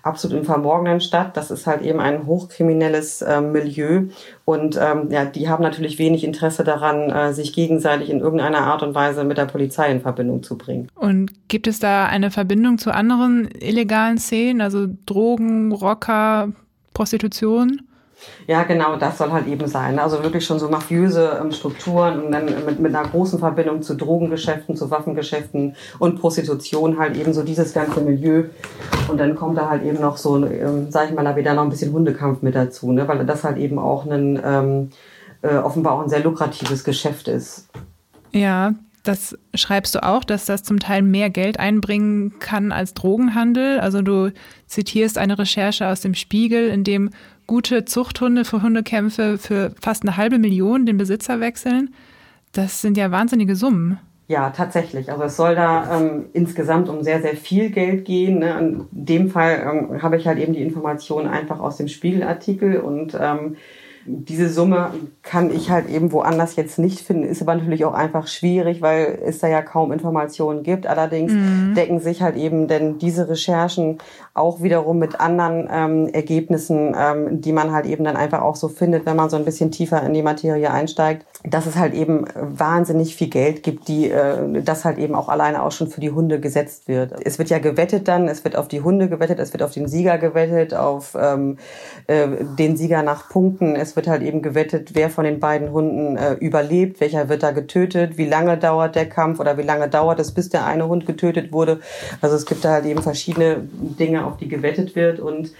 absolut 0.02 0.38
im 0.38 0.46
Verborgenen 0.46 1.02
statt. 1.02 1.36
Das 1.36 1.52
ist 1.52 1.68
halt 1.68 1.82
eben 1.82 2.00
ein 2.00 2.26
hochkriminelles 2.26 3.22
äh, 3.22 3.42
Milieu 3.42 4.04
und 4.46 4.80
ähm, 4.82 5.10
ja, 5.12 5.26
die 5.26 5.50
haben 5.50 5.62
natürlich 5.62 6.00
wenig 6.00 6.24
Interesse 6.24 6.64
daran, 6.64 7.10
äh, 7.10 7.34
sich 7.34 7.54
gegenseitig 7.54 8.10
in 8.10 8.22
irgendeiner 8.22 8.62
Art 8.62 8.82
und 8.82 8.96
Weise 8.96 9.26
mit 9.26 9.38
der 9.38 9.46
Polizei 9.46 9.92
in 9.92 10.02
Verbindung 10.02 10.42
zu 10.42 10.58
bringen. 10.58 10.88
Und 10.96 11.50
gibt 11.50 11.68
es 11.68 11.80
da 11.80 12.06
eine 12.06 12.32
Verbindung 12.32 12.78
zu 12.78 12.94
anderen 12.94 13.50
illegalen 13.60 14.18
Szenen, 14.18 14.62
also 14.62 14.88
Drogen, 15.06 15.74
Rocker, 15.74 16.50
Prostitution? 16.94 17.82
Ja, 18.48 18.64
genau, 18.64 18.98
das 18.98 19.18
soll 19.18 19.32
halt 19.32 19.48
eben 19.48 19.68
sein. 19.68 20.00
Also 20.00 20.24
wirklich 20.24 20.46
schon 20.46 20.60
so 20.60 20.70
mafiöse 20.70 21.40
ähm, 21.42 21.52
Strukturen 21.52 22.24
und 22.24 22.32
dann 22.32 22.46
mit, 22.66 22.80
mit 22.80 22.96
einer 22.96 23.08
großen 23.08 23.40
Verbindung 23.40 23.82
zu 23.82 23.96
Drogengeschäften, 23.96 24.76
zu 24.76 24.92
Waffengeschäften 24.92 25.76
und 26.00 26.20
Prostitution 26.20 26.98
halt 26.98 27.18
eben 27.18 27.34
so 27.34 27.44
dieses 27.44 27.74
ganze 27.74 28.02
Milieu. 28.02 28.46
Und 29.08 29.20
dann 29.20 29.36
kommt 29.36 29.58
da 29.58 29.70
halt 29.70 29.84
eben 29.84 30.00
noch 30.00 30.18
so, 30.18 30.46
ähm, 30.46 30.88
sag 30.90 31.10
ich 31.10 31.16
mal, 31.16 31.24
da 31.24 31.36
wieder 31.36 31.54
noch 31.54 31.64
ein 31.64 31.70
bisschen 31.70 31.94
Hundekampf 31.94 32.42
mit 32.42 32.56
dazu, 32.56 32.92
ne? 32.92 33.08
weil 33.08 33.26
das 33.26 33.44
halt 33.44 33.58
eben 33.58 33.80
auch 33.80 34.06
ein, 34.06 34.40
ähm, 34.44 34.90
äh, 35.42 35.58
offenbar 35.58 35.94
auch 35.94 36.04
ein 36.04 36.10
sehr 36.10 36.24
lukratives 36.24 36.84
Geschäft 36.84 37.28
ist. 37.28 37.70
Ja, 38.32 38.74
das 39.04 39.36
schreibst 39.56 39.96
du 39.96 40.04
auch, 40.04 40.24
dass 40.24 40.46
das 40.46 40.64
zum 40.64 40.80
Teil 40.80 41.02
mehr 41.02 41.30
Geld 41.30 41.60
einbringen 41.60 42.38
kann 42.40 42.72
als 42.72 42.94
Drogenhandel. 42.94 43.80
Also 43.80 44.02
du 44.02 44.32
zitierst 44.68 45.18
eine 45.18 45.40
Recherche 45.40 45.88
aus 45.88 46.02
dem 46.02 46.14
Spiegel, 46.14 46.70
in 46.70 46.84
dem 46.84 47.10
gute 47.52 47.84
Zuchthunde 47.84 48.46
für 48.46 48.64
Hundekämpfe 48.64 49.38
für 49.38 49.74
fast 49.82 50.04
eine 50.04 50.16
halbe 50.16 50.40
Million 50.40 50.86
den 50.86 50.96
Besitzer 50.96 51.42
wechseln. 51.42 51.94
Das 52.54 52.82
sind 52.82 52.96
ja 52.96 53.12
wahnsinnige 53.12 53.58
Summen. 53.58 54.00
Ja, 54.30 54.52
tatsächlich. 54.52 55.12
Also 55.12 55.24
es 55.26 55.36
soll 55.36 55.56
da 55.56 56.00
ähm, 56.00 56.28
insgesamt 56.32 56.88
um 56.88 57.04
sehr, 57.04 57.22
sehr 57.22 57.36
viel 57.36 57.70
Geld 57.70 58.06
gehen. 58.06 58.40
Ne? 58.40 58.58
In 58.58 58.88
dem 58.92 59.30
Fall 59.30 59.68
ähm, 59.70 60.02
habe 60.02 60.16
ich 60.16 60.28
halt 60.28 60.40
eben 60.40 60.54
die 60.54 60.62
Informationen 60.62 61.28
einfach 61.28 61.60
aus 61.60 61.76
dem 61.76 61.90
Spiegelartikel 61.90 62.78
und 62.78 63.18
ähm, 63.20 63.58
diese 64.06 64.50
Summe 64.50 64.92
kann 65.22 65.52
ich 65.52 65.70
halt 65.70 65.90
eben 65.90 66.12
woanders 66.12 66.56
jetzt 66.56 66.80
nicht 66.80 67.02
finden, 67.02 67.24
ist 67.24 67.42
aber 67.42 67.56
natürlich 67.56 67.86
auch 67.86 67.94
einfach 67.94 68.28
schwierig, 68.28 68.82
weil 68.82 69.20
es 69.26 69.40
da 69.40 69.48
ja 69.48 69.62
kaum 69.62 69.92
Informationen 69.92 70.64
gibt. 70.64 70.88
Allerdings 70.88 71.32
mhm. 71.32 71.74
decken 71.76 72.00
sich 72.00 72.22
halt 72.22 72.36
eben 72.36 72.68
denn 72.68 72.98
diese 72.98 73.30
Recherchen 73.30 74.00
auch 74.34 74.62
wiederum 74.62 74.98
mit 74.98 75.20
anderen 75.20 75.70
ähm, 75.72 76.08
Ergebnissen, 76.14 76.96
ähm, 76.98 77.42
die 77.42 77.52
man 77.52 77.72
halt 77.72 77.86
eben 77.86 78.04
dann 78.04 78.16
einfach 78.16 78.42
auch 78.42 78.56
so 78.56 78.70
findet, 78.70 79.06
wenn 79.06 79.16
man 79.16 79.30
so 79.30 79.38
ein 79.38 79.46
bisschen 79.46 79.72
tiefer 79.72 80.02
in 80.04 80.14
die 80.14 80.24
Materie 80.24 80.72
einsteigt, 80.72 81.26
dass 81.44 81.66
es 81.66 81.76
halt 81.76 81.94
eben 81.94 82.26
wahnsinnig 82.36 83.16
viel 83.16 83.30
Geld 83.30 83.64
gibt, 83.64 83.88
die 83.88 84.10
äh, 84.10 84.62
das 84.64 84.86
halt 84.86 84.98
eben 84.98 85.16
auch 85.16 85.30
alleine 85.30 85.64
auch 85.64 85.72
schon 85.72 85.88
für 85.88 86.02
die 86.02 86.12
Hunde 86.12 86.40
gesetzt 86.40 86.88
wird. 86.88 87.14
Es 87.26 87.40
wird 87.40 87.50
ja 87.50 87.60
gewettet 87.60 88.08
dann, 88.08 88.28
es 88.28 88.44
wird 88.44 88.56
auf 88.56 88.68
die 88.68 88.82
Hunde 88.82 89.10
gewettet, 89.10 89.40
es 89.40 89.54
wird 89.54 89.64
auf 89.64 89.72
den 89.72 89.88
Sieger 89.88 90.18
gewettet, 90.18 90.74
auf 90.74 91.18
ähm, 91.20 91.58
äh, 92.08 92.28
den 92.58 92.78
Sieger 92.78 93.04
nach 93.04 93.30
Punkten. 93.30 93.76
Es 93.76 93.91
wird 93.96 94.08
halt 94.08 94.22
eben 94.22 94.42
gewettet, 94.42 94.92
wer 94.94 95.10
von 95.10 95.26
den 95.26 95.40
beiden 95.40 95.72
Hunden 95.72 96.18
äh, 96.18 96.34
überlebt, 96.34 97.00
welcher 97.00 97.30
wird 97.30 97.44
da 97.44 97.52
getötet, 97.52 98.18
wie 98.18 98.28
lange 98.28 98.58
dauert 98.58 98.96
der 98.96 99.08
Kampf 99.08 99.40
oder 99.40 99.58
wie 99.58 99.64
lange 99.64 99.90
dauert 99.90 100.20
es, 100.20 100.34
bis 100.34 100.50
der 100.50 100.66
eine 100.66 100.88
Hund 100.88 101.06
getötet 101.06 101.52
wurde. 101.52 101.80
Also 102.22 102.36
es 102.36 102.46
gibt 102.46 102.66
da 102.66 102.72
halt 102.72 102.86
eben 102.86 103.02
verschiedene 103.02 103.68
Dinge, 103.72 104.26
auf 104.26 104.38
die 104.38 104.48
gewettet 104.48 104.96
wird 104.96 105.20
und 105.20 105.52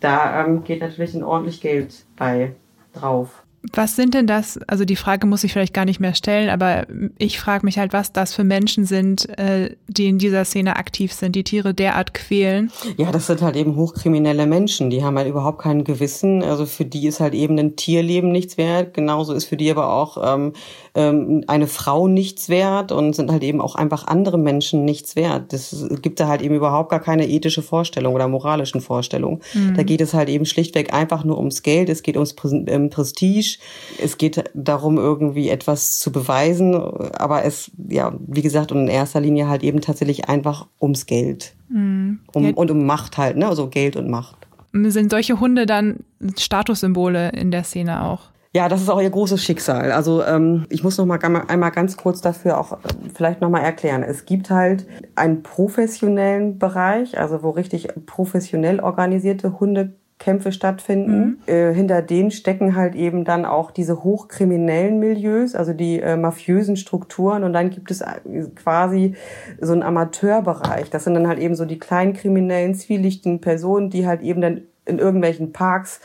da 0.00 0.44
ähm, 0.44 0.64
geht 0.64 0.80
natürlich 0.80 1.14
ein 1.14 1.22
ordentlich 1.22 1.60
Geld 1.60 2.04
bei 2.16 2.52
drauf. 2.92 3.39
Was 3.74 3.94
sind 3.94 4.14
denn 4.14 4.26
das? 4.26 4.58
Also 4.66 4.86
die 4.86 4.96
Frage 4.96 5.26
muss 5.26 5.44
ich 5.44 5.52
vielleicht 5.52 5.74
gar 5.74 5.84
nicht 5.84 6.00
mehr 6.00 6.14
stellen, 6.14 6.48
aber 6.48 6.86
ich 7.18 7.38
frage 7.38 7.66
mich 7.66 7.78
halt, 7.78 7.92
was 7.92 8.10
das 8.10 8.34
für 8.34 8.42
Menschen 8.42 8.86
sind, 8.86 9.28
äh, 9.38 9.76
die 9.86 10.08
in 10.08 10.18
dieser 10.18 10.46
Szene 10.46 10.76
aktiv 10.76 11.12
sind, 11.12 11.36
die 11.36 11.44
Tiere 11.44 11.74
derart 11.74 12.14
quälen. 12.14 12.72
Ja, 12.96 13.12
das 13.12 13.26
sind 13.26 13.42
halt 13.42 13.56
eben 13.56 13.76
hochkriminelle 13.76 14.46
Menschen, 14.46 14.88
die 14.88 15.04
haben 15.04 15.18
halt 15.18 15.28
überhaupt 15.28 15.60
kein 15.60 15.84
Gewissen. 15.84 16.42
Also 16.42 16.64
für 16.64 16.86
die 16.86 17.06
ist 17.06 17.20
halt 17.20 17.34
eben 17.34 17.58
ein 17.58 17.76
Tierleben 17.76 18.32
nichts 18.32 18.56
wert. 18.56 18.94
Genauso 18.94 19.34
ist 19.34 19.44
für 19.44 19.58
die 19.58 19.70
aber 19.70 19.92
auch 19.92 20.16
ähm, 20.22 20.54
ähm, 20.94 21.44
eine 21.46 21.66
Frau 21.66 22.08
nichts 22.08 22.48
wert 22.48 22.92
und 22.92 23.14
sind 23.14 23.30
halt 23.30 23.42
eben 23.42 23.60
auch 23.60 23.74
einfach 23.74 24.06
andere 24.06 24.38
Menschen 24.38 24.86
nichts 24.86 25.16
wert. 25.16 25.52
Das 25.52 25.86
gibt 26.00 26.18
da 26.18 26.28
halt 26.28 26.40
eben 26.40 26.54
überhaupt 26.54 26.88
gar 26.88 27.00
keine 27.00 27.28
ethische 27.28 27.62
Vorstellung 27.62 28.14
oder 28.14 28.26
moralischen 28.26 28.80
Vorstellung. 28.80 29.40
Mhm. 29.52 29.74
Da 29.74 29.82
geht 29.82 30.00
es 30.00 30.14
halt 30.14 30.30
eben 30.30 30.46
schlichtweg 30.46 30.94
einfach 30.94 31.24
nur 31.24 31.36
ums 31.36 31.62
Geld, 31.62 31.90
es 31.90 32.02
geht 32.02 32.16
ums 32.16 32.34
ähm, 32.66 32.88
Prestige 32.88 33.49
Prestige. 33.58 34.02
Es 34.02 34.18
geht 34.18 34.44
darum, 34.54 34.98
irgendwie 34.98 35.48
etwas 35.48 35.98
zu 35.98 36.12
beweisen, 36.12 36.74
aber 36.74 37.44
es, 37.44 37.70
ja, 37.88 38.12
wie 38.26 38.42
gesagt, 38.42 38.72
und 38.72 38.82
in 38.82 38.88
erster 38.88 39.20
Linie 39.20 39.48
halt 39.48 39.62
eben 39.62 39.80
tatsächlich 39.80 40.28
einfach 40.28 40.66
ums 40.80 41.06
Geld. 41.06 41.54
Mhm. 41.68 42.20
Um, 42.32 42.44
ja. 42.44 42.52
Und 42.54 42.70
um 42.70 42.86
Macht 42.86 43.18
halt, 43.18 43.36
ne? 43.36 43.48
Also 43.48 43.68
Geld 43.68 43.96
und 43.96 44.08
Macht. 44.08 44.36
Sind 44.72 45.10
solche 45.10 45.40
Hunde 45.40 45.66
dann 45.66 46.04
Statussymbole 46.38 47.30
in 47.30 47.50
der 47.50 47.64
Szene 47.64 48.04
auch? 48.04 48.30
Ja, 48.52 48.68
das 48.68 48.82
ist 48.82 48.88
auch 48.88 49.00
ihr 49.00 49.10
großes 49.10 49.44
Schicksal. 49.44 49.92
Also 49.92 50.24
ähm, 50.24 50.66
ich 50.70 50.82
muss 50.82 50.98
noch 50.98 51.06
mal 51.06 51.20
einmal 51.22 51.70
ganz 51.70 51.96
kurz 51.96 52.20
dafür 52.20 52.58
auch 52.58 52.78
vielleicht 53.14 53.40
noch 53.40 53.48
mal 53.48 53.60
erklären. 53.60 54.02
Es 54.02 54.24
gibt 54.24 54.50
halt 54.50 54.86
einen 55.14 55.44
professionellen 55.44 56.58
Bereich, 56.58 57.16
also 57.16 57.44
wo 57.44 57.50
richtig 57.50 57.88
professionell 58.06 58.80
organisierte 58.80 59.60
Hunde 59.60 59.99
Kämpfe 60.20 60.52
stattfinden. 60.52 61.40
Mhm. 61.46 61.52
Äh, 61.52 61.74
hinter 61.74 62.02
denen 62.02 62.30
stecken 62.30 62.76
halt 62.76 62.94
eben 62.94 63.24
dann 63.24 63.44
auch 63.44 63.72
diese 63.72 64.04
hochkriminellen 64.04 65.00
Milieus, 65.00 65.56
also 65.56 65.72
die 65.72 65.98
äh, 65.98 66.16
mafiösen 66.16 66.76
Strukturen. 66.76 67.42
Und 67.42 67.54
dann 67.54 67.70
gibt 67.70 67.90
es 67.90 68.02
äh, 68.02 68.20
quasi 68.54 69.16
so 69.60 69.72
einen 69.72 69.82
Amateurbereich. 69.82 70.90
Das 70.90 71.04
sind 71.04 71.14
dann 71.14 71.26
halt 71.26 71.40
eben 71.40 71.56
so 71.56 71.64
die 71.64 71.78
kleinen 71.78 72.12
kriminellen, 72.12 72.74
zwielichtigen 72.74 73.40
Personen, 73.40 73.90
die 73.90 74.06
halt 74.06 74.20
eben 74.20 74.40
dann 74.40 74.60
in 74.84 74.98
irgendwelchen 74.98 75.52
Parks 75.52 76.00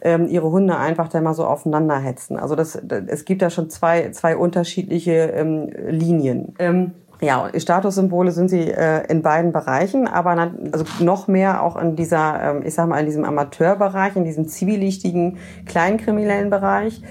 ähm, 0.00 0.28
ihre 0.28 0.50
Hunde 0.50 0.76
einfach 0.76 1.08
da 1.08 1.20
mal 1.20 1.34
so 1.34 1.44
aufeinander 1.44 1.98
hetzen. 1.98 2.38
Also 2.38 2.54
das, 2.54 2.78
das, 2.84 3.02
es 3.06 3.24
gibt 3.24 3.42
da 3.42 3.50
schon 3.50 3.70
zwei, 3.70 4.10
zwei 4.10 4.36
unterschiedliche 4.36 5.32
ähm, 5.34 5.70
Linien. 5.88 6.54
Ähm, 6.58 6.92
ja, 7.20 7.50
Statussymbole 7.56 8.30
sind 8.30 8.48
sie 8.48 8.70
äh, 8.70 9.06
in 9.10 9.22
beiden 9.22 9.52
Bereichen, 9.52 10.06
aber 10.06 10.30
also 10.72 10.84
noch 11.00 11.28
mehr 11.28 11.62
auch 11.62 11.76
in 11.76 11.96
dieser, 11.96 12.42
ähm, 12.42 12.62
ich 12.64 12.74
sag 12.74 12.88
mal, 12.88 13.00
in 13.00 13.06
diesem 13.06 13.24
Amateurbereich, 13.24 14.16
in 14.16 14.24
diesem 14.24 14.48
zwielichtigen, 14.48 15.38
kleinkriminellen 15.64 16.50
Bereich. 16.50 17.02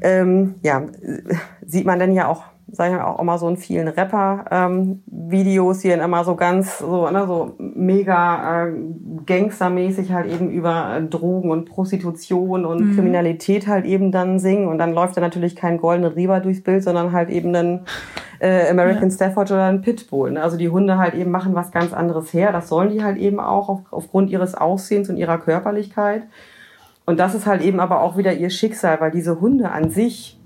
Ähm, 0.00 0.56
ja, 0.62 0.82
sieht 1.64 1.86
man 1.86 1.98
denn 1.98 2.12
ja 2.12 2.28
auch 2.28 2.44
sag 2.70 2.90
ich 2.90 2.96
mal, 2.96 3.04
auch 3.04 3.18
immer 3.20 3.38
so 3.38 3.48
in 3.48 3.56
vielen 3.56 3.88
Rapper-Videos, 3.88 5.76
ähm, 5.76 5.82
die 5.82 5.88
dann 5.88 6.00
immer 6.00 6.24
so 6.24 6.36
ganz, 6.36 6.78
so, 6.78 7.08
ne, 7.10 7.26
so 7.26 7.54
mega 7.58 8.66
äh, 8.66 8.72
gangstermäßig 9.24 10.12
halt 10.12 10.30
eben 10.32 10.50
über 10.50 10.96
äh, 10.96 11.02
Drogen 11.02 11.50
und 11.50 11.64
Prostitution 11.64 12.64
und 12.64 12.80
mhm. 12.80 12.94
Kriminalität 12.94 13.66
halt 13.66 13.86
eben 13.86 14.12
dann 14.12 14.38
singen. 14.38 14.68
Und 14.68 14.78
dann 14.78 14.92
läuft 14.92 15.16
da 15.16 15.20
natürlich 15.20 15.56
kein 15.56 15.78
goldenen 15.78 16.12
Reaver 16.12 16.40
durchs 16.40 16.62
Bild, 16.62 16.82
sondern 16.82 17.12
halt 17.12 17.30
eben 17.30 17.54
ein 17.54 17.80
äh, 18.40 18.68
American 18.68 19.08
ja. 19.08 19.14
Stafford 19.14 19.50
oder 19.50 19.64
ein 19.64 19.80
Pitbull. 19.80 20.32
Ne? 20.32 20.42
Also 20.42 20.56
die 20.56 20.68
Hunde 20.68 20.98
halt 20.98 21.14
eben 21.14 21.30
machen 21.30 21.54
was 21.54 21.72
ganz 21.72 21.92
anderes 21.92 22.32
her. 22.32 22.52
Das 22.52 22.68
sollen 22.68 22.90
die 22.90 23.02
halt 23.02 23.16
eben 23.16 23.40
auch 23.40 23.68
auf, 23.68 23.80
aufgrund 23.90 24.30
ihres 24.30 24.54
Aussehens 24.54 25.08
und 25.08 25.16
ihrer 25.16 25.38
Körperlichkeit. 25.38 26.24
Und 27.06 27.18
das 27.18 27.34
ist 27.34 27.46
halt 27.46 27.62
eben 27.62 27.80
aber 27.80 28.02
auch 28.02 28.18
wieder 28.18 28.34
ihr 28.34 28.50
Schicksal, 28.50 29.00
weil 29.00 29.10
diese 29.10 29.40
Hunde 29.40 29.70
an 29.70 29.88
sich 29.88 30.37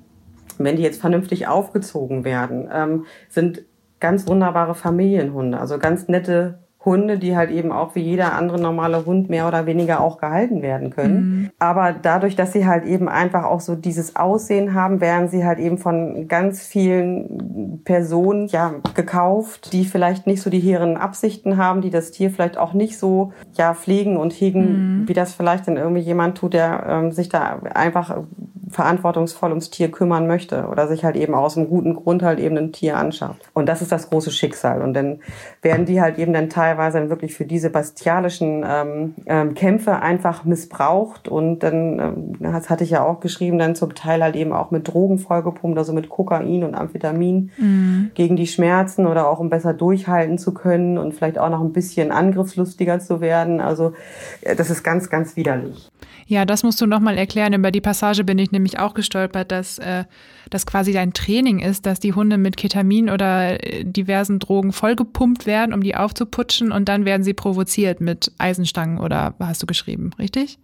wenn 0.58 0.76
die 0.76 0.82
jetzt 0.82 1.00
vernünftig 1.00 1.46
aufgezogen 1.46 2.24
werden, 2.24 2.68
ähm, 2.72 3.06
sind 3.28 3.64
ganz 4.00 4.26
wunderbare 4.26 4.74
Familienhunde, 4.74 5.58
also 5.58 5.78
ganz 5.78 6.08
nette 6.08 6.58
Hunde, 6.84 7.18
die 7.18 7.36
halt 7.36 7.50
eben 7.50 7.70
auch 7.70 7.94
wie 7.94 8.00
jeder 8.00 8.32
andere 8.32 8.60
normale 8.60 9.06
Hund 9.06 9.30
mehr 9.30 9.46
oder 9.46 9.66
weniger 9.66 10.00
auch 10.00 10.18
gehalten 10.18 10.62
werden 10.62 10.90
können. 10.90 11.14
Mhm. 11.14 11.50
Aber 11.58 11.92
dadurch, 11.92 12.34
dass 12.34 12.52
sie 12.52 12.66
halt 12.66 12.84
eben 12.84 13.08
einfach 13.08 13.44
auch 13.44 13.60
so 13.60 13.76
dieses 13.76 14.16
Aussehen 14.16 14.74
haben, 14.74 15.00
werden 15.00 15.28
sie 15.28 15.44
halt 15.44 15.58
eben 15.58 15.78
von 15.78 16.26
ganz 16.28 16.66
vielen 16.66 17.82
Personen 17.84 18.48
ja 18.48 18.74
gekauft, 18.94 19.72
die 19.72 19.84
vielleicht 19.84 20.26
nicht 20.26 20.42
so 20.42 20.50
die 20.50 20.60
hehren 20.60 20.96
Absichten 20.96 21.56
haben, 21.56 21.82
die 21.82 21.90
das 21.90 22.10
Tier 22.10 22.30
vielleicht 22.30 22.58
auch 22.58 22.72
nicht 22.72 22.98
so 22.98 23.32
ja 23.56 23.74
pflegen 23.74 24.16
und 24.16 24.32
hegen, 24.32 25.02
mhm. 25.02 25.08
wie 25.08 25.14
das 25.14 25.34
vielleicht 25.34 25.68
dann 25.68 25.76
irgendwie 25.76 26.02
jemand 26.02 26.38
tut, 26.38 26.54
der 26.54 26.84
ähm, 26.88 27.12
sich 27.12 27.28
da 27.28 27.60
einfach 27.74 28.24
verantwortungsvoll 28.72 29.50
ums 29.50 29.70
Tier 29.70 29.90
kümmern 29.90 30.26
möchte 30.26 30.66
oder 30.66 30.88
sich 30.88 31.04
halt 31.04 31.16
eben 31.16 31.34
aus 31.34 31.56
einem 31.56 31.68
guten 31.68 31.94
Grund 31.94 32.22
halt 32.22 32.40
eben 32.40 32.56
ein 32.56 32.72
Tier 32.72 32.96
anschaut. 32.96 33.36
Und 33.52 33.66
das 33.66 33.82
ist 33.82 33.92
das 33.92 34.10
große 34.10 34.30
Schicksal. 34.30 34.82
Und 34.82 34.94
dann 34.94 35.20
werden 35.60 35.86
die 35.86 36.00
halt 36.00 36.18
eben 36.18 36.32
dann 36.32 36.48
teilweise 36.48 36.98
dann 36.98 37.10
wirklich 37.10 37.34
für 37.34 37.44
diese 37.44 37.70
bestialischen 37.70 38.64
ähm, 38.66 39.14
ähm, 39.26 39.54
Kämpfe 39.54 40.00
einfach 40.00 40.44
missbraucht. 40.44 41.28
Und 41.28 41.60
dann, 41.60 41.98
ähm, 41.98 42.32
das 42.40 42.70
hatte 42.70 42.84
ich 42.84 42.90
ja 42.90 43.04
auch 43.04 43.20
geschrieben, 43.20 43.58
dann 43.58 43.74
zum 43.74 43.94
Teil 43.94 44.22
halt 44.22 44.36
eben 44.36 44.52
auch 44.52 44.70
mit 44.70 44.88
Drogen 44.88 45.18
vollgepumpt, 45.18 45.78
also 45.78 45.92
mit 45.92 46.08
Kokain 46.08 46.64
und 46.64 46.74
Amphetamin 46.74 47.50
mhm. 47.58 48.10
gegen 48.14 48.36
die 48.36 48.46
Schmerzen 48.46 49.06
oder 49.06 49.28
auch 49.28 49.38
um 49.38 49.50
besser 49.50 49.74
durchhalten 49.74 50.38
zu 50.38 50.54
können 50.54 50.98
und 50.98 51.14
vielleicht 51.14 51.38
auch 51.38 51.50
noch 51.50 51.60
ein 51.60 51.72
bisschen 51.72 52.10
angriffslustiger 52.10 52.98
zu 53.00 53.20
werden. 53.20 53.60
Also 53.60 53.92
äh, 54.40 54.56
das 54.56 54.70
ist 54.70 54.82
ganz, 54.82 55.10
ganz 55.10 55.36
widerlich. 55.36 55.90
Ja, 56.32 56.46
das 56.46 56.62
musst 56.62 56.80
du 56.80 56.86
nochmal 56.86 57.18
erklären. 57.18 57.52
Über 57.52 57.70
die 57.70 57.82
Passage 57.82 58.24
bin 58.24 58.38
ich 58.38 58.52
nämlich 58.52 58.78
auch 58.78 58.94
gestolpert, 58.94 59.52
dass 59.52 59.78
äh, 59.78 60.04
das 60.48 60.64
quasi 60.64 60.94
dein 60.94 61.12
Training 61.12 61.58
ist, 61.58 61.84
dass 61.84 62.00
die 62.00 62.14
Hunde 62.14 62.38
mit 62.38 62.56
Ketamin 62.56 63.10
oder 63.10 63.62
äh, 63.62 63.84
diversen 63.84 64.38
Drogen 64.38 64.72
vollgepumpt 64.72 65.44
werden, 65.44 65.74
um 65.74 65.82
die 65.82 65.94
aufzuputschen 65.94 66.72
und 66.72 66.88
dann 66.88 67.04
werden 67.04 67.22
sie 67.22 67.34
provoziert 67.34 68.00
mit 68.00 68.32
Eisenstangen 68.38 68.98
oder 68.98 69.34
hast 69.40 69.62
du 69.62 69.66
geschrieben, 69.66 70.12
richtig? 70.18 70.58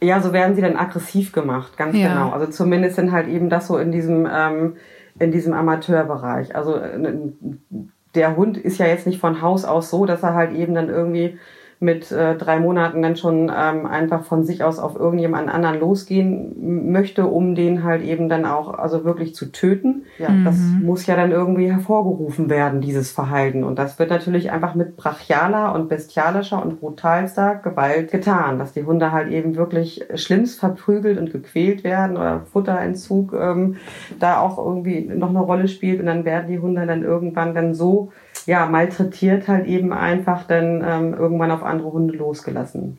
Ja, 0.00 0.20
so 0.20 0.32
werden 0.32 0.54
sie 0.54 0.62
dann 0.62 0.76
aggressiv 0.76 1.32
gemacht, 1.32 1.76
ganz 1.76 1.96
ja. 1.96 2.10
genau. 2.10 2.30
Also 2.30 2.46
zumindest 2.52 2.94
sind 2.94 3.10
halt 3.10 3.26
eben 3.26 3.50
das 3.50 3.66
so 3.66 3.76
in 3.76 3.90
diesem, 3.90 4.24
ähm, 4.32 4.76
in 5.18 5.32
diesem 5.32 5.52
Amateurbereich. 5.52 6.54
Also 6.54 6.76
äh, 6.76 7.00
der 8.14 8.36
Hund 8.36 8.56
ist 8.56 8.78
ja 8.78 8.86
jetzt 8.86 9.08
nicht 9.08 9.18
von 9.18 9.42
Haus 9.42 9.64
aus 9.64 9.90
so, 9.90 10.06
dass 10.06 10.22
er 10.22 10.34
halt 10.34 10.54
eben 10.54 10.76
dann 10.76 10.88
irgendwie 10.88 11.36
mit 11.80 12.10
äh, 12.10 12.36
drei 12.36 12.58
Monaten 12.58 13.02
dann 13.02 13.14
schon 13.14 13.52
ähm, 13.54 13.86
einfach 13.86 14.24
von 14.24 14.42
sich 14.42 14.64
aus 14.64 14.80
auf 14.80 14.96
irgendjemanden 14.96 15.48
anderen 15.48 15.78
losgehen 15.78 16.90
möchte, 16.90 17.26
um 17.26 17.54
den 17.54 17.84
halt 17.84 18.02
eben 18.02 18.28
dann 18.28 18.44
auch 18.46 18.74
also 18.74 19.04
wirklich 19.04 19.34
zu 19.36 19.52
töten. 19.52 20.02
Ja, 20.18 20.28
mhm. 20.28 20.44
das 20.44 20.56
muss 20.56 21.06
ja 21.06 21.14
dann 21.14 21.30
irgendwie 21.30 21.70
hervorgerufen 21.70 22.50
werden, 22.50 22.80
dieses 22.80 23.12
Verhalten. 23.12 23.62
Und 23.62 23.78
das 23.78 23.98
wird 24.00 24.10
natürlich 24.10 24.50
einfach 24.50 24.74
mit 24.74 24.96
brachialer 24.96 25.72
und 25.72 25.88
bestialischer 25.88 26.60
und 26.60 26.80
brutalster 26.80 27.54
Gewalt 27.54 28.10
getan, 28.10 28.58
dass 28.58 28.72
die 28.72 28.84
Hunde 28.84 29.12
halt 29.12 29.30
eben 29.30 29.54
wirklich 29.54 30.04
schlimmst 30.16 30.58
verprügelt 30.58 31.16
und 31.16 31.30
gequält 31.30 31.84
werden 31.84 32.16
oder 32.16 32.40
Futterentzug 32.52 33.32
ähm, 33.34 33.76
da 34.18 34.40
auch 34.40 34.58
irgendwie 34.58 35.02
noch 35.02 35.30
eine 35.30 35.40
Rolle 35.40 35.68
spielt. 35.68 36.00
Und 36.00 36.06
dann 36.06 36.24
werden 36.24 36.48
die 36.48 36.58
Hunde 36.58 36.84
dann 36.86 37.04
irgendwann 37.04 37.54
dann 37.54 37.72
so 37.72 38.10
ja, 38.48 38.64
malträtiert 38.64 39.46
halt 39.46 39.66
eben 39.66 39.92
einfach 39.92 40.44
dann 40.44 40.82
ähm, 40.82 41.12
irgendwann 41.12 41.50
auf 41.50 41.62
andere 41.62 41.92
Hunde 41.92 42.16
losgelassen. 42.16 42.96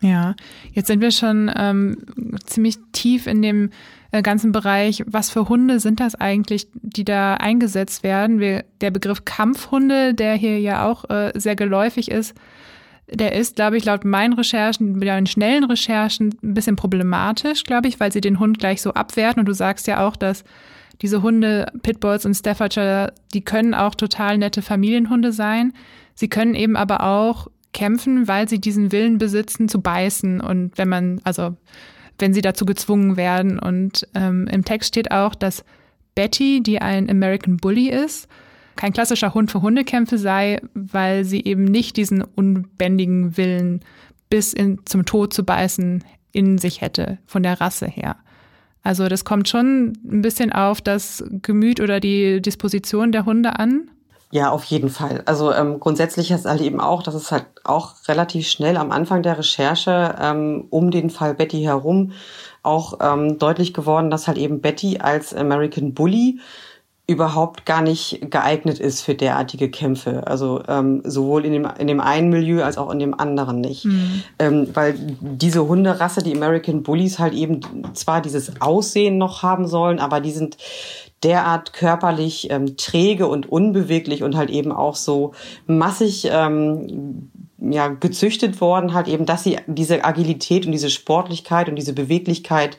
Ja, 0.00 0.34
jetzt 0.72 0.88
sind 0.88 1.00
wir 1.00 1.12
schon 1.12 1.48
ähm, 1.56 1.98
ziemlich 2.44 2.78
tief 2.90 3.28
in 3.28 3.40
dem 3.40 3.70
äh, 4.10 4.22
ganzen 4.22 4.50
Bereich. 4.50 5.04
Was 5.06 5.30
für 5.30 5.48
Hunde 5.48 5.78
sind 5.78 6.00
das 6.00 6.16
eigentlich, 6.16 6.66
die 6.74 7.04
da 7.04 7.34
eingesetzt 7.34 8.02
werden? 8.02 8.40
Wir, 8.40 8.64
der 8.80 8.90
Begriff 8.90 9.24
Kampfhunde, 9.24 10.14
der 10.14 10.34
hier 10.34 10.58
ja 10.58 10.84
auch 10.84 11.08
äh, 11.10 11.30
sehr 11.36 11.54
geläufig 11.54 12.10
ist, 12.10 12.34
der 13.08 13.34
ist, 13.34 13.54
glaube 13.54 13.76
ich, 13.76 13.84
laut 13.84 14.04
meinen 14.04 14.32
Recherchen, 14.32 14.98
meinen 14.98 15.26
schnellen 15.26 15.64
Recherchen, 15.64 16.34
ein 16.42 16.54
bisschen 16.54 16.74
problematisch, 16.74 17.62
glaube 17.62 17.86
ich, 17.86 18.00
weil 18.00 18.10
sie 18.10 18.20
den 18.20 18.40
Hund 18.40 18.58
gleich 18.58 18.82
so 18.82 18.94
abwerten. 18.94 19.40
Und 19.40 19.46
du 19.46 19.54
sagst 19.54 19.86
ja 19.86 20.04
auch, 20.04 20.16
dass 20.16 20.42
diese 21.02 21.22
Hunde, 21.22 21.70
Pitbulls 21.82 22.26
und 22.26 22.34
Staffordshire, 22.34 23.12
die 23.32 23.42
können 23.42 23.74
auch 23.74 23.94
total 23.94 24.38
nette 24.38 24.62
Familienhunde 24.62 25.32
sein. 25.32 25.72
Sie 26.14 26.28
können 26.28 26.54
eben 26.54 26.76
aber 26.76 27.02
auch 27.04 27.48
kämpfen, 27.72 28.26
weil 28.26 28.48
sie 28.48 28.60
diesen 28.60 28.90
Willen 28.90 29.18
besitzen, 29.18 29.68
zu 29.68 29.80
beißen. 29.80 30.40
Und 30.40 30.76
wenn 30.76 30.88
man, 30.88 31.20
also 31.24 31.56
wenn 32.18 32.34
sie 32.34 32.42
dazu 32.42 32.66
gezwungen 32.66 33.16
werden. 33.16 33.58
Und 33.58 34.08
ähm, 34.14 34.46
im 34.48 34.64
Text 34.64 34.88
steht 34.88 35.10
auch, 35.10 35.34
dass 35.34 35.64
Betty, 36.14 36.62
die 36.62 36.80
ein 36.80 37.08
American 37.08 37.58
Bully 37.58 37.88
ist, 37.90 38.28
kein 38.74 38.92
klassischer 38.92 39.34
Hund 39.34 39.50
für 39.50 39.62
Hundekämpfe 39.62 40.18
sei, 40.18 40.60
weil 40.74 41.24
sie 41.24 41.44
eben 41.44 41.64
nicht 41.64 41.96
diesen 41.96 42.22
unbändigen 42.22 43.36
Willen 43.36 43.80
bis 44.30 44.52
in, 44.52 44.80
zum 44.84 45.04
Tod 45.04 45.32
zu 45.32 45.44
beißen 45.44 46.04
in 46.32 46.58
sich 46.58 46.80
hätte, 46.80 47.18
von 47.26 47.42
der 47.42 47.60
Rasse 47.60 47.86
her. 47.86 48.16
Also 48.88 49.06
das 49.06 49.26
kommt 49.26 49.50
schon 49.50 49.98
ein 50.02 50.22
bisschen 50.22 50.50
auf 50.50 50.80
das 50.80 51.22
Gemüt 51.42 51.78
oder 51.78 52.00
die 52.00 52.40
Disposition 52.40 53.12
der 53.12 53.26
Hunde 53.26 53.58
an. 53.58 53.90
Ja, 54.30 54.50
auf 54.50 54.64
jeden 54.64 54.88
Fall. 54.88 55.22
Also 55.26 55.52
ähm, 55.52 55.78
grundsätzlich 55.78 56.30
ist 56.30 56.46
halt 56.46 56.62
eben 56.62 56.80
auch, 56.80 57.02
dass 57.02 57.14
es 57.14 57.30
halt 57.30 57.44
auch 57.64 57.96
relativ 58.08 58.48
schnell 58.48 58.78
am 58.78 58.90
Anfang 58.90 59.22
der 59.22 59.36
Recherche 59.36 60.14
ähm, 60.18 60.68
um 60.70 60.90
den 60.90 61.10
Fall 61.10 61.34
Betty 61.34 61.60
herum 61.60 62.12
auch 62.62 62.98
ähm, 63.02 63.38
deutlich 63.38 63.74
geworden, 63.74 64.08
dass 64.08 64.26
halt 64.26 64.38
eben 64.38 64.62
Betty 64.62 65.00
als 65.00 65.34
American 65.34 65.92
Bully 65.92 66.40
überhaupt 67.08 67.64
gar 67.64 67.80
nicht 67.80 68.30
geeignet 68.30 68.78
ist 68.78 69.00
für 69.00 69.14
derartige 69.14 69.70
Kämpfe. 69.70 70.26
Also 70.26 70.62
ähm, 70.68 71.00
sowohl 71.04 71.46
in 71.46 71.52
dem, 71.52 71.66
in 71.78 71.86
dem 71.86 72.00
einen 72.00 72.28
Milieu 72.28 72.62
als 72.62 72.76
auch 72.76 72.90
in 72.90 72.98
dem 72.98 73.18
anderen 73.18 73.62
nicht. 73.62 73.86
Mhm. 73.86 74.22
Ähm, 74.38 74.68
weil 74.74 74.94
diese 75.20 75.66
Hunderasse, 75.66 76.22
die 76.22 76.36
American 76.36 76.82
Bullies, 76.82 77.18
halt 77.18 77.32
eben 77.32 77.60
zwar 77.94 78.20
dieses 78.20 78.60
Aussehen 78.60 79.16
noch 79.16 79.42
haben 79.42 79.66
sollen, 79.66 80.00
aber 80.00 80.20
die 80.20 80.32
sind 80.32 80.58
derart 81.22 81.72
körperlich 81.72 82.50
ähm, 82.50 82.76
träge 82.76 83.26
und 83.26 83.50
unbeweglich 83.50 84.22
und 84.22 84.36
halt 84.36 84.50
eben 84.50 84.70
auch 84.70 84.94
so 84.94 85.32
massig 85.66 86.28
ähm, 86.30 87.30
ja, 87.60 87.88
gezüchtet 87.88 88.60
worden, 88.60 88.94
halt 88.94 89.08
eben, 89.08 89.26
dass 89.26 89.42
sie 89.42 89.58
diese 89.66 90.04
Agilität 90.04 90.64
und 90.66 90.72
diese 90.72 90.90
Sportlichkeit 90.90 91.68
und 91.68 91.76
diese 91.76 91.92
Beweglichkeit, 91.92 92.78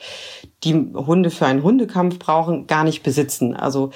die 0.64 0.74
Hunde 0.74 1.30
für 1.30 1.46
einen 1.46 1.64
Hundekampf 1.64 2.20
brauchen, 2.20 2.68
gar 2.68 2.84
nicht 2.84 3.04
besitzen. 3.04 3.56
Also 3.56 3.92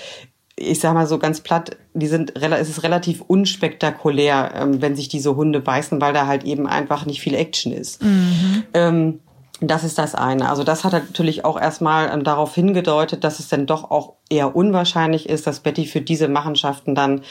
ich 0.56 0.80
sag 0.80 0.94
mal 0.94 1.08
so 1.08 1.18
ganz 1.18 1.42
platt, 1.42 1.78
die 1.94 2.08
sind 2.08 2.34
es 2.36 2.70
ist 2.70 2.84
relativ 2.84 3.22
unspektakulär, 3.22 4.52
ähm, 4.56 4.82
wenn 4.82 4.96
sich 4.96 5.08
diese 5.08 5.36
Hunde 5.36 5.60
beißen, 5.62 6.00
weil 6.00 6.14
da 6.14 6.28
halt 6.28 6.44
eben 6.44 6.68
einfach 6.68 7.06
nicht 7.06 7.22
viel 7.22 7.34
Action 7.34 7.72
ist. 7.72 8.04
Mhm. 8.04 8.64
Ähm, 8.74 9.20
das 9.68 9.84
ist 9.84 9.98
das 9.98 10.16
eine. 10.16 10.50
Also 10.50 10.64
das 10.64 10.84
hat 10.84 10.94
natürlich 10.94 11.46
auch 11.46 11.60
erstmal 11.60 12.12
ähm, 12.12 12.24
darauf 12.24 12.54
hingedeutet, 12.56 13.24
dass 13.24 13.40
es 13.40 13.48
dann 13.48 13.66
doch 13.66 13.92
auch 13.92 14.14
eher 14.30 14.56
unwahrscheinlich 14.56 15.30
ist, 15.30 15.48
dass 15.48 15.60
Betty 15.60 15.86
für 15.86 16.02
diese 16.02 16.28
Machenschaften 16.28 16.96
dann 16.96 17.22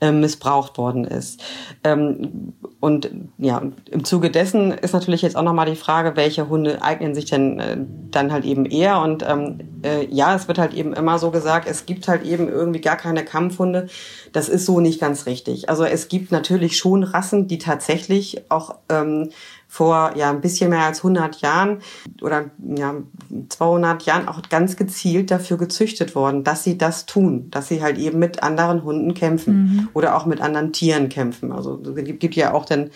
äh, 0.00 0.10
missbraucht 0.10 0.78
worden 0.78 1.04
ist. 1.04 1.42
Ähm, 1.84 2.54
und 2.80 3.10
ja, 3.38 3.62
im 3.90 4.04
Zuge 4.04 4.30
dessen 4.30 4.72
ist 4.72 4.94
natürlich 4.94 5.22
jetzt 5.22 5.36
auch 5.36 5.42
nochmal 5.42 5.66
die 5.66 5.76
Frage, 5.76 6.16
welche 6.16 6.48
Hunde 6.48 6.82
eignen 6.82 7.14
sich 7.14 7.26
denn 7.26 7.60
äh, 7.60 7.76
dann 8.10 8.32
halt 8.32 8.44
eben 8.44 8.66
eher. 8.66 9.00
Und 9.00 9.24
ähm, 9.28 9.60
äh, 9.82 10.06
ja, 10.06 10.34
es 10.34 10.48
wird 10.48 10.58
halt 10.58 10.74
eben 10.74 10.92
immer 10.92 11.18
so 11.18 11.30
gesagt, 11.30 11.68
es 11.68 11.86
gibt 11.86 12.08
halt 12.08 12.24
eben 12.24 12.48
irgendwie 12.48 12.80
gar 12.80 12.96
keine 12.96 13.24
Kampfhunde. 13.24 13.88
Das 14.32 14.48
ist 14.48 14.66
so 14.66 14.80
nicht 14.80 15.00
ganz 15.00 15.26
richtig. 15.26 15.68
Also 15.68 15.84
es 15.84 16.08
gibt 16.08 16.32
natürlich 16.32 16.76
schon 16.76 17.02
Rassen, 17.02 17.48
die 17.48 17.58
tatsächlich 17.58 18.50
auch 18.50 18.74
ähm, 18.88 19.30
vor 19.76 20.12
ja 20.16 20.30
ein 20.30 20.40
bisschen 20.40 20.70
mehr 20.70 20.84
als 20.84 21.00
100 21.00 21.42
Jahren 21.42 21.80
oder 22.22 22.46
ja 22.76 22.94
200 23.50 24.04
Jahren 24.04 24.26
auch 24.26 24.40
ganz 24.48 24.76
gezielt 24.76 25.30
dafür 25.30 25.58
gezüchtet 25.58 26.14
worden, 26.14 26.44
dass 26.44 26.64
sie 26.64 26.78
das 26.78 27.04
tun, 27.04 27.50
dass 27.50 27.68
sie 27.68 27.82
halt 27.82 27.98
eben 27.98 28.18
mit 28.18 28.42
anderen 28.42 28.84
Hunden 28.84 29.12
kämpfen 29.12 29.54
mhm. 29.54 29.88
oder 29.92 30.16
auch 30.16 30.24
mit 30.24 30.40
anderen 30.40 30.72
Tieren 30.72 31.10
kämpfen. 31.10 31.52
Also 31.52 31.78
es 31.94 32.04
gibt 32.18 32.36
ja 32.36 32.54
auch 32.54 32.64
dann 32.64 32.90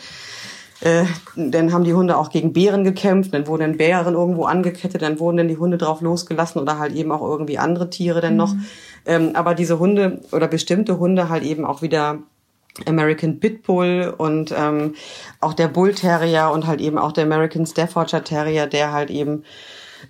äh, 0.80 1.04
dann 1.36 1.74
haben 1.74 1.84
die 1.84 1.92
Hunde 1.92 2.16
auch 2.16 2.30
gegen 2.30 2.54
Bären 2.54 2.82
gekämpft, 2.82 3.34
dann 3.34 3.46
wurden 3.46 3.76
Bären 3.76 4.14
irgendwo 4.14 4.44
angekettet, 4.44 5.02
dann 5.02 5.20
wurden 5.20 5.36
dann 5.36 5.48
die 5.48 5.58
Hunde 5.58 5.76
drauf 5.76 6.00
losgelassen 6.00 6.62
oder 6.62 6.78
halt 6.78 6.94
eben 6.94 7.12
auch 7.12 7.20
irgendwie 7.20 7.58
andere 7.58 7.90
Tiere 7.90 8.22
dann 8.22 8.36
noch. 8.36 8.54
Mhm. 8.54 8.64
Ähm, 9.04 9.30
aber 9.34 9.54
diese 9.54 9.78
Hunde 9.78 10.22
oder 10.32 10.48
bestimmte 10.48 10.98
Hunde 10.98 11.28
halt 11.28 11.42
eben 11.42 11.66
auch 11.66 11.82
wieder 11.82 12.20
American 12.86 13.40
Pitbull 13.40 14.14
und 14.16 14.54
ähm, 14.56 14.94
auch 15.40 15.54
der 15.54 15.68
Bull 15.68 15.94
Terrier 15.94 16.50
und 16.52 16.66
halt 16.66 16.80
eben 16.80 16.98
auch 16.98 17.12
der 17.12 17.24
American 17.24 17.66
Staffordshire 17.66 18.24
Terrier, 18.24 18.66
der 18.66 18.92
halt 18.92 19.10
eben 19.10 19.44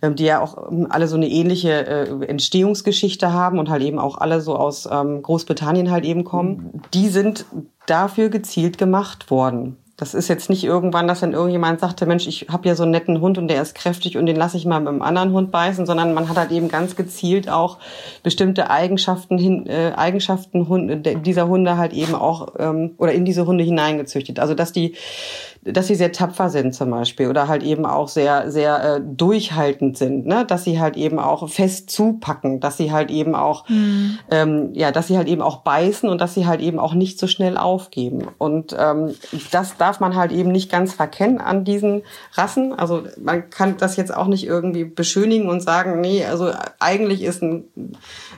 ähm, 0.02 0.14
die 0.14 0.24
ja 0.24 0.40
auch 0.40 0.70
ähm, 0.70 0.86
alle 0.88 1.08
so 1.08 1.16
eine 1.16 1.28
ähnliche 1.28 1.86
äh, 1.86 2.24
Entstehungsgeschichte 2.26 3.32
haben 3.32 3.58
und 3.58 3.68
halt 3.68 3.82
eben 3.82 3.98
auch 3.98 4.18
alle 4.18 4.40
so 4.40 4.56
aus 4.56 4.88
ähm, 4.90 5.22
Großbritannien 5.22 5.90
halt 5.90 6.04
eben 6.04 6.24
kommen, 6.24 6.82
die 6.94 7.08
sind 7.08 7.44
dafür 7.86 8.28
gezielt 8.28 8.78
gemacht 8.78 9.30
worden 9.30 9.76
Das 10.00 10.14
ist 10.14 10.28
jetzt 10.28 10.48
nicht 10.48 10.64
irgendwann, 10.64 11.06
dass 11.06 11.20
dann 11.20 11.34
irgendjemand 11.34 11.78
sagte, 11.78 12.06
Mensch, 12.06 12.26
ich 12.26 12.46
habe 12.48 12.66
ja 12.66 12.74
so 12.74 12.84
einen 12.84 12.92
netten 12.92 13.20
Hund 13.20 13.36
und 13.36 13.48
der 13.48 13.60
ist 13.60 13.74
kräftig 13.74 14.16
und 14.16 14.24
den 14.24 14.34
lasse 14.34 14.56
ich 14.56 14.64
mal 14.64 14.80
mit 14.80 14.88
einem 14.88 15.02
anderen 15.02 15.32
Hund 15.32 15.50
beißen, 15.50 15.84
sondern 15.84 16.14
man 16.14 16.30
hat 16.30 16.38
halt 16.38 16.52
eben 16.52 16.68
ganz 16.68 16.96
gezielt 16.96 17.50
auch 17.50 17.76
bestimmte 18.22 18.70
Eigenschaften, 18.70 19.36
hin, 19.36 19.66
äh, 19.66 19.92
Eigenschaften 19.94 20.68
Hunde, 20.68 20.96
dieser 21.18 21.48
Hunde 21.48 21.76
halt 21.76 21.92
eben 21.92 22.14
auch 22.14 22.54
ähm, 22.58 22.92
oder 22.96 23.12
in 23.12 23.26
diese 23.26 23.44
Hunde 23.46 23.62
hineingezüchtet. 23.62 24.38
Also 24.38 24.54
dass 24.54 24.72
die 24.72 24.94
dass 25.62 25.88
sie 25.88 25.94
sehr 25.94 26.12
tapfer 26.12 26.48
sind 26.48 26.74
zum 26.74 26.90
Beispiel 26.90 27.28
oder 27.28 27.46
halt 27.46 27.62
eben 27.62 27.84
auch 27.84 28.08
sehr, 28.08 28.50
sehr 28.50 28.82
äh, 28.82 29.00
durchhaltend 29.04 29.98
sind, 29.98 30.26
ne? 30.26 30.46
dass 30.46 30.64
sie 30.64 30.80
halt 30.80 30.96
eben 30.96 31.18
auch 31.18 31.46
fest 31.50 31.90
zupacken, 31.90 32.60
dass 32.60 32.78
sie 32.78 32.92
halt 32.92 33.10
eben 33.10 33.34
auch, 33.34 33.68
mhm. 33.68 34.18
ähm, 34.30 34.70
ja, 34.72 34.90
dass 34.90 35.08
sie 35.08 35.18
halt 35.18 35.28
eben 35.28 35.42
auch 35.42 35.58
beißen 35.58 36.08
und 36.08 36.18
dass 36.18 36.32
sie 36.32 36.46
halt 36.46 36.62
eben 36.62 36.78
auch 36.78 36.94
nicht 36.94 37.18
so 37.18 37.26
schnell 37.26 37.58
aufgeben. 37.58 38.28
Und 38.38 38.74
ähm, 38.78 39.14
das 39.50 39.76
darf 39.76 40.00
man 40.00 40.16
halt 40.16 40.32
eben 40.32 40.50
nicht 40.50 40.72
ganz 40.72 40.94
verkennen 40.94 41.42
an 41.42 41.64
diesen 41.64 42.02
Rassen. 42.32 42.72
Also 42.72 43.02
man 43.22 43.50
kann 43.50 43.76
das 43.76 43.96
jetzt 43.96 44.16
auch 44.16 44.28
nicht 44.28 44.46
irgendwie 44.46 44.84
beschönigen 44.84 45.50
und 45.50 45.60
sagen, 45.60 46.00
nee, 46.00 46.24
also 46.24 46.52
eigentlich 46.78 47.22
ist 47.22 47.42
ein, 47.42 47.64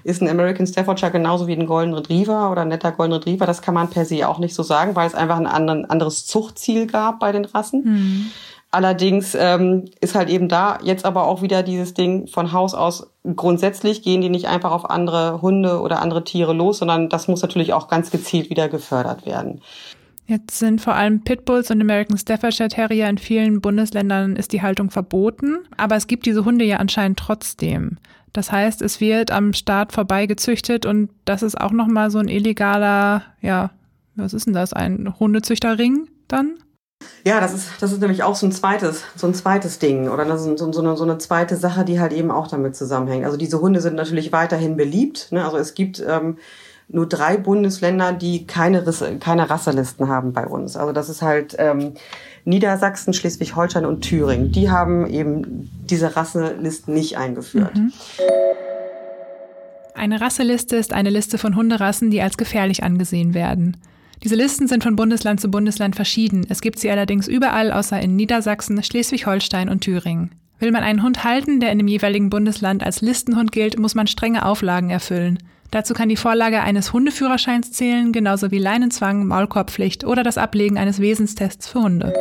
ist 0.02 0.22
ein 0.22 0.28
American 0.28 0.66
Staffordshire 0.66 1.12
genauso 1.12 1.46
wie 1.46 1.54
ein 1.54 1.66
Golden 1.66 1.94
Retriever 1.94 2.50
oder 2.50 2.62
ein 2.62 2.68
netter 2.68 2.90
Golden 2.90 3.12
Retriever. 3.12 3.46
Das 3.46 3.62
kann 3.62 3.74
man 3.74 3.90
per 3.90 4.04
se 4.04 4.28
auch 4.28 4.40
nicht 4.40 4.56
so 4.56 4.64
sagen, 4.64 4.96
weil 4.96 5.06
es 5.06 5.14
einfach 5.14 5.38
ein 5.38 5.46
anderes 5.46 6.26
Zuchtziel 6.26 6.88
gab 6.88 7.11
gab 7.12 7.20
bei 7.20 7.32
den 7.32 7.44
Rassen. 7.44 7.82
Mhm. 7.84 8.26
Allerdings 8.70 9.36
ähm, 9.38 9.84
ist 10.00 10.14
halt 10.14 10.30
eben 10.30 10.48
da 10.48 10.78
jetzt 10.82 11.04
aber 11.04 11.26
auch 11.26 11.42
wieder 11.42 11.62
dieses 11.62 11.92
Ding 11.92 12.26
von 12.26 12.52
Haus 12.52 12.74
aus 12.74 13.10
grundsätzlich 13.36 14.02
gehen 14.02 14.22
die 14.22 14.30
nicht 14.30 14.48
einfach 14.48 14.72
auf 14.72 14.88
andere 14.88 15.42
Hunde 15.42 15.80
oder 15.80 16.00
andere 16.00 16.24
Tiere 16.24 16.54
los, 16.54 16.78
sondern 16.78 17.10
das 17.10 17.28
muss 17.28 17.42
natürlich 17.42 17.74
auch 17.74 17.88
ganz 17.88 18.10
gezielt 18.10 18.48
wieder 18.48 18.68
gefördert 18.68 19.26
werden. 19.26 19.60
Jetzt 20.26 20.58
sind 20.58 20.80
vor 20.80 20.94
allem 20.94 21.22
Pitbulls 21.22 21.70
und 21.70 21.82
American 21.82 22.16
Staffordshire 22.16 22.70
Terrier 22.70 23.08
in 23.10 23.18
vielen 23.18 23.60
Bundesländern 23.60 24.36
ist 24.36 24.52
die 24.52 24.62
Haltung 24.62 24.90
verboten, 24.90 25.58
aber 25.76 25.96
es 25.96 26.06
gibt 26.06 26.24
diese 26.24 26.46
Hunde 26.46 26.64
ja 26.64 26.78
anscheinend 26.78 27.18
trotzdem. 27.18 27.98
Das 28.32 28.50
heißt, 28.50 28.80
es 28.80 29.00
wird 29.00 29.30
am 29.30 29.52
Staat 29.52 29.92
vorbei 29.92 30.24
gezüchtet 30.24 30.86
und 30.86 31.10
das 31.26 31.42
ist 31.42 31.60
auch 31.60 31.72
nochmal 31.72 32.10
so 32.10 32.18
ein 32.18 32.28
illegaler, 32.28 33.22
ja, 33.42 33.70
was 34.14 34.32
ist 34.32 34.46
denn 34.46 34.54
das, 34.54 34.72
ein 34.72 35.14
Hundezüchterring 35.18 36.08
dann? 36.28 36.54
Ja, 37.24 37.40
das 37.40 37.54
ist, 37.54 37.68
das 37.80 37.92
ist 37.92 38.00
nämlich 38.00 38.22
auch 38.22 38.34
so 38.34 38.46
ein 38.46 38.52
zweites, 38.52 39.04
so 39.16 39.26
ein 39.26 39.34
zweites 39.34 39.78
Ding 39.78 40.08
oder 40.08 40.26
ist 40.26 40.44
so, 40.58 40.72
so, 40.72 40.80
eine, 40.80 40.96
so 40.96 41.04
eine 41.04 41.18
zweite 41.18 41.56
Sache, 41.56 41.84
die 41.84 42.00
halt 42.00 42.12
eben 42.12 42.30
auch 42.30 42.48
damit 42.48 42.76
zusammenhängt. 42.76 43.24
Also 43.24 43.36
diese 43.36 43.60
Hunde 43.60 43.80
sind 43.80 43.96
natürlich 43.96 44.32
weiterhin 44.32 44.76
beliebt. 44.76 45.30
Ne? 45.30 45.44
Also 45.44 45.56
es 45.58 45.74
gibt 45.74 46.02
ähm, 46.06 46.38
nur 46.88 47.06
drei 47.06 47.36
Bundesländer, 47.36 48.12
die 48.12 48.46
keine, 48.46 48.86
Risse, 48.86 49.16
keine 49.18 49.48
Rasselisten 49.48 50.08
haben 50.08 50.32
bei 50.32 50.46
uns. 50.46 50.76
Also 50.76 50.92
das 50.92 51.08
ist 51.08 51.22
halt 51.22 51.56
ähm, 51.58 51.94
Niedersachsen, 52.44 53.14
Schleswig-Holstein 53.14 53.86
und 53.86 54.02
Thüringen. 54.02 54.52
Die 54.52 54.70
haben 54.70 55.06
eben 55.06 55.70
diese 55.88 56.16
Rasselisten 56.16 56.92
nicht 56.94 57.16
eingeführt. 57.16 57.74
Mhm. 57.74 57.92
Eine 59.94 60.20
Rasseliste 60.20 60.76
ist 60.76 60.92
eine 60.92 61.10
Liste 61.10 61.38
von 61.38 61.54
Hunderassen, 61.54 62.10
die 62.10 62.22
als 62.22 62.36
gefährlich 62.36 62.82
angesehen 62.82 63.34
werden. 63.34 63.76
Diese 64.22 64.36
Listen 64.36 64.68
sind 64.68 64.84
von 64.84 64.94
Bundesland 64.94 65.40
zu 65.40 65.50
Bundesland 65.50 65.96
verschieden. 65.96 66.46
Es 66.48 66.60
gibt 66.60 66.78
sie 66.78 66.90
allerdings 66.90 67.26
überall 67.26 67.72
außer 67.72 68.00
in 68.00 68.14
Niedersachsen, 68.14 68.80
Schleswig-Holstein 68.80 69.68
und 69.68 69.80
Thüringen. 69.80 70.30
Will 70.60 70.70
man 70.70 70.84
einen 70.84 71.02
Hund 71.02 71.24
halten, 71.24 71.58
der 71.58 71.72
in 71.72 71.78
dem 71.78 71.88
jeweiligen 71.88 72.30
Bundesland 72.30 72.84
als 72.84 73.00
Listenhund 73.00 73.50
gilt, 73.50 73.80
muss 73.80 73.96
man 73.96 74.06
strenge 74.06 74.46
Auflagen 74.46 74.90
erfüllen. 74.90 75.38
Dazu 75.72 75.92
kann 75.92 76.08
die 76.08 76.16
Vorlage 76.16 76.60
eines 76.60 76.92
Hundeführerscheins 76.92 77.72
zählen, 77.72 78.12
genauso 78.12 78.52
wie 78.52 78.58
Leinenzwang, 78.58 79.26
Maulkorbpflicht 79.26 80.04
oder 80.04 80.22
das 80.22 80.38
Ablegen 80.38 80.78
eines 80.78 81.00
Wesenstests 81.00 81.66
für 81.66 81.82
Hunde. 81.82 82.12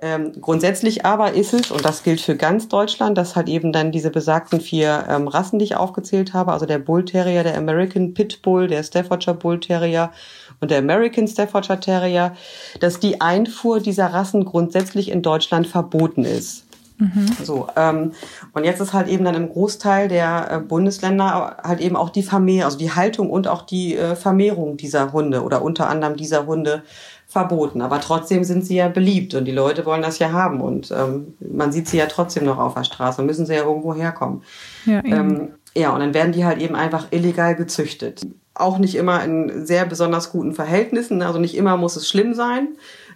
Ähm, 0.00 0.32
grundsätzlich 0.40 1.04
aber 1.04 1.32
ist 1.32 1.52
es, 1.52 1.72
und 1.72 1.84
das 1.84 2.04
gilt 2.04 2.20
für 2.20 2.36
ganz 2.36 2.68
Deutschland, 2.68 3.18
dass 3.18 3.34
halt 3.34 3.48
eben 3.48 3.72
dann 3.72 3.90
diese 3.90 4.10
besagten 4.10 4.60
vier 4.60 5.04
ähm, 5.08 5.26
Rassen, 5.26 5.58
die 5.58 5.64
ich 5.64 5.76
aufgezählt 5.76 6.34
habe, 6.34 6.52
also 6.52 6.66
der 6.66 6.78
Bull 6.78 7.04
Terrier, 7.04 7.42
der 7.42 7.58
American 7.58 8.14
Pit 8.14 8.40
Bull, 8.42 8.68
der 8.68 8.84
Staffordshire 8.84 9.36
Bull 9.36 9.58
Terrier 9.58 10.12
und 10.60 10.70
der 10.70 10.78
American 10.78 11.26
Staffordshire 11.26 11.80
Terrier, 11.80 12.36
dass 12.78 13.00
die 13.00 13.20
Einfuhr 13.20 13.80
dieser 13.80 14.06
Rassen 14.06 14.44
grundsätzlich 14.44 15.10
in 15.10 15.22
Deutschland 15.22 15.66
verboten 15.66 16.24
ist. 16.24 16.64
Mhm. 16.98 17.28
So, 17.42 17.68
ähm, 17.76 18.12
und 18.52 18.64
jetzt 18.64 18.80
ist 18.80 18.92
halt 18.92 19.08
eben 19.08 19.24
dann 19.24 19.36
im 19.36 19.48
Großteil 19.48 20.08
der 20.08 20.48
äh, 20.50 20.58
Bundesländer 20.58 21.58
halt 21.62 21.80
eben 21.80 21.94
auch 21.94 22.10
die 22.10 22.24
Vermehrung, 22.24 22.64
also 22.64 22.78
die 22.78 22.92
Haltung 22.92 23.30
und 23.30 23.46
auch 23.46 23.62
die 23.62 23.96
äh, 23.96 24.16
Vermehrung 24.16 24.76
dieser 24.76 25.12
Hunde 25.12 25.42
oder 25.42 25.62
unter 25.62 25.88
anderem 25.88 26.16
dieser 26.16 26.46
Hunde 26.46 26.82
verboten. 27.28 27.82
Aber 27.82 28.00
trotzdem 28.00 28.42
sind 28.42 28.64
sie 28.64 28.76
ja 28.76 28.88
beliebt 28.88 29.34
und 29.34 29.44
die 29.44 29.52
Leute 29.52 29.84
wollen 29.84 30.02
das 30.02 30.18
ja 30.18 30.32
haben 30.32 30.62
und 30.62 30.90
ähm, 30.90 31.34
man 31.40 31.70
sieht 31.70 31.86
sie 31.86 31.98
ja 31.98 32.06
trotzdem 32.06 32.44
noch 32.44 32.58
auf 32.58 32.74
der 32.74 32.84
Straße 32.84 33.22
müssen 33.22 33.46
sie 33.46 33.54
ja 33.54 33.64
irgendwo 33.64 33.94
herkommen. 33.94 34.42
Ja, 34.86 35.02
ähm, 35.04 35.50
ja, 35.76 35.90
und 35.90 36.00
dann 36.00 36.14
werden 36.14 36.32
die 36.32 36.46
halt 36.46 36.60
eben 36.60 36.74
einfach 36.74 37.08
illegal 37.10 37.54
gezüchtet. 37.54 38.26
Auch 38.54 38.78
nicht 38.78 38.96
immer 38.96 39.22
in 39.22 39.66
sehr 39.66 39.84
besonders 39.84 40.32
guten 40.32 40.54
Verhältnissen, 40.54 41.22
also 41.22 41.38
nicht 41.38 41.56
immer 41.56 41.76
muss 41.76 41.96
es 41.96 42.08
schlimm 42.08 42.32
sein. 42.32 42.68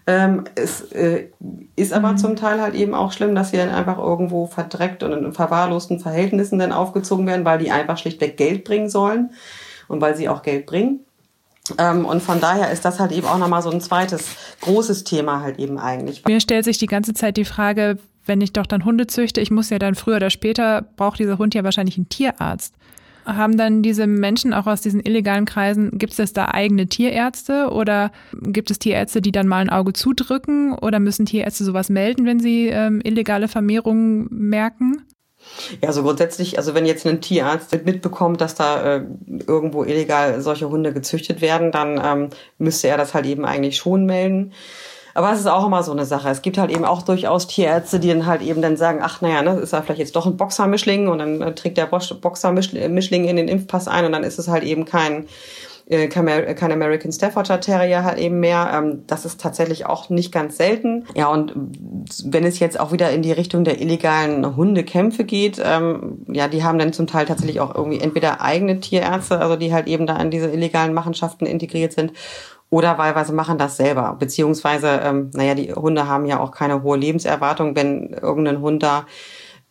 Ähm, 0.07 0.45
es 0.57 0.83
äh, 0.93 1.29
ist 1.77 1.93
aber 1.93 2.13
mhm. 2.13 2.19
zum 2.19 2.37
Teil 2.37 2.61
halt 2.61 2.75
eben 2.75 2.95
auch 2.95 3.13
schlimm, 3.13 3.35
dass 3.35 3.51
sie 3.51 3.57
dann 3.57 3.71
einfach 3.71 3.99
irgendwo 3.99 4.47
verdreckt 4.47 5.03
und 5.03 5.13
in 5.13 5.33
verwahrlosten 5.33 6.01
Verhältnissen 6.01 6.59
dann 6.59 6.73
aufgezogen 6.73 7.27
werden, 7.27 7.45
weil 7.45 7.59
die 7.59 7.71
einfach 7.71 7.97
schlichtweg 7.97 8.37
Geld 8.37 8.65
bringen 8.65 8.91
sollen 8.91 9.31
und 9.89 10.01
weil 10.01 10.17
sie 10.17 10.29
auch 10.29 10.43
Geld 10.43 10.67
bringen. 10.67 11.01
Ähm, 11.79 12.05
und 12.05 12.23
von 12.23 12.41
daher 12.41 12.73
ist 12.73 12.85
das 12.85 12.99
halt 12.99 13.13
eben 13.13 13.27
auch 13.27 13.39
nochmal 13.39 13.63
so 13.63 13.71
ein 13.71 13.81
zweites 13.81 14.37
großes 14.63 15.05
Thema 15.05 15.43
halt 15.43 15.59
eben 15.59 15.79
eigentlich. 15.79 16.25
Mir 16.25 16.41
stellt 16.41 16.65
sich 16.65 16.79
die 16.79 16.87
ganze 16.87 17.15
Zeit 17.15 17.37
die 17.37 17.45
Frage, 17.45 17.99
wenn 18.27 18.41
ich 18.41 18.53
doch 18.53 18.67
dann 18.67 18.85
Hunde 18.85 19.07
züchte, 19.07 19.41
ich 19.41 19.51
muss 19.51 19.71
ja 19.71 19.79
dann 19.79 19.95
früher 19.95 20.17
oder 20.17 20.31
später, 20.31 20.83
braucht 20.97 21.19
dieser 21.19 21.39
Hund 21.39 21.55
ja 21.55 21.65
wahrscheinlich 21.65 21.97
einen 21.97 22.09
Tierarzt. 22.09 22.75
Haben 23.25 23.57
dann 23.57 23.83
diese 23.83 24.09
Menschen 24.09 24.53
auch 24.53 24.67
aus 24.67 24.81
diesen 24.81 24.99
illegalen 24.99 25.45
Kreisen, 25.45 25.97
gibt 25.97 26.19
es 26.19 26.33
da 26.33 26.49
eigene 26.49 26.89
Tierärzte 26.89 27.71
oder 27.71 28.11
gibt 28.33 28.73
es 28.73 28.81
Tierärzte, 28.81 29.23
die 29.23 29.31
dann 29.31 29.47
mal 29.47 29.59
ein 29.59 29.71
Auge 29.71 29.93
zudrücken 29.93 30.75
oder 30.75 30.99
müssen 30.99 31.27
Tierärzte 31.27 31.63
sowas 31.63 31.89
melden, 31.89 32.27
wenn 32.27 32.41
sie 32.41 32.67
ähm, 32.67 33.01
illegale 33.05 33.47
Vermehrungen 33.47 34.27
merken? 34.31 35.03
Ja, 35.81 35.89
also 35.89 36.03
grundsätzlich, 36.03 36.59
also 36.59 36.75
wenn 36.75 36.87
jetzt 36.87 37.07
ein 37.07 37.21
Tierarzt 37.21 37.73
mitbekommt, 37.85 38.41
dass 38.41 38.55
da 38.55 38.97
äh, 38.97 39.05
irgendwo 39.47 39.85
illegal 39.85 40.41
solche 40.41 40.69
Hunde 40.69 40.93
gezüchtet 40.93 41.41
werden, 41.41 41.73
dann 41.73 42.01
ähm, 42.05 42.31
müsste 42.59 42.89
er 42.89 42.97
das 42.97 43.15
halt 43.15 43.27
eben 43.27 43.45
eigentlich 43.45 43.77
schon 43.77 44.07
melden. 44.07 44.53
Aber 45.15 45.33
es 45.33 45.41
ist 45.41 45.47
auch 45.47 45.67
immer 45.67 45.83
so 45.83 45.93
eine 45.93 46.07
Sache. 46.07 46.31
Es 46.31 46.43
gibt 46.43 46.57
halt 46.59 46.71
eben 46.71 46.85
auch 46.85 47.03
durchaus 47.03 47.47
Tierärzte, 47.47 48.01
die 48.01 48.09
dann 48.09 48.27
halt 48.27 48.41
eben 48.41 48.63
dann 48.63 48.77
sagen, 48.77 49.01
ach 49.03 49.21
naja, 49.21 49.43
ne, 49.43 49.61
ist 49.61 49.73
ja 49.73 49.83
vielleicht 49.83 50.01
jetzt 50.01 50.17
doch 50.17 50.27
ein 50.27 50.37
Boxermischling 50.37 51.09
und 51.09 51.19
dann 51.19 51.43
äh, 51.43 51.55
trägt 51.55 51.77
der 51.77 51.87
Boxermischling 51.87 53.25
in 53.25 53.37
den 53.37 53.49
Impfpass 53.49 53.89
ein 53.89 54.07
und 54.07 54.13
dann 54.13 54.25
ist 54.25 54.39
es 54.39 54.49
halt 54.49 54.65
eben 54.65 54.85
kein 54.85 55.27
äh, 55.87 56.09
kein 56.09 56.73
American 56.73 57.13
Staffordshire 57.13 57.61
Terrier 57.61 58.05
halt 58.05 58.19
eben 58.19 58.41
mehr. 58.41 58.71
Ähm, 58.75 59.03
das 59.07 59.25
ist 59.25 59.41
tatsächlich 59.41 59.87
auch 59.87 60.11
nicht 60.11 60.33
ganz 60.33 60.57
selten. 60.57 61.05
Ja, 61.15 61.29
und 61.29 61.53
wenn 62.25 62.45
es 62.45 62.59
jetzt 62.59 62.79
auch 62.79 62.93
wieder 62.93 63.11
in 63.11 63.23
die 63.23 63.33
Richtung 63.33 63.65
der 63.65 63.81
illegalen 63.81 64.57
Hundekämpfe 64.57 65.25
geht, 65.25 65.61
ähm, 65.65 66.25
ja, 66.29 66.49
die 66.49 66.65
haben 66.65 66.79
dann 66.79 66.93
zum 66.93 67.07
Teil 67.07 67.27
tatsächlich 67.27 67.61
auch 67.61 67.75
irgendwie 67.75 68.01
entweder 68.01 68.41
eigene 68.41 68.81
Tierärzte, 68.81 69.39
also 69.41 69.57
die 69.57 69.73
halt 69.73 69.87
eben 69.87 70.07
da 70.07 70.17
in 70.17 70.31
diese 70.31 70.49
illegalen 70.49 70.95
Machenschaften 70.95 71.47
integriert 71.47 71.93
sind, 71.93 72.13
oder 72.73 72.97
wahlweise 72.97 73.35
machen 73.35 73.59
das 73.59 73.77
selber. 73.77 74.17
Beziehungsweise, 74.19 75.01
ähm, 75.05 75.31
naja, 75.35 75.55
die 75.55 75.75
Hunde 75.75 76.09
haben 76.09 76.25
ja 76.25 76.41
auch 76.41 76.53
keine 76.53 76.83
hohe 76.83 76.97
Lebenserwartung. 76.97 77.77
Wenn 77.77 78.15
irgendein 78.15 78.63
Hund 78.63 78.83
da 78.83 79.05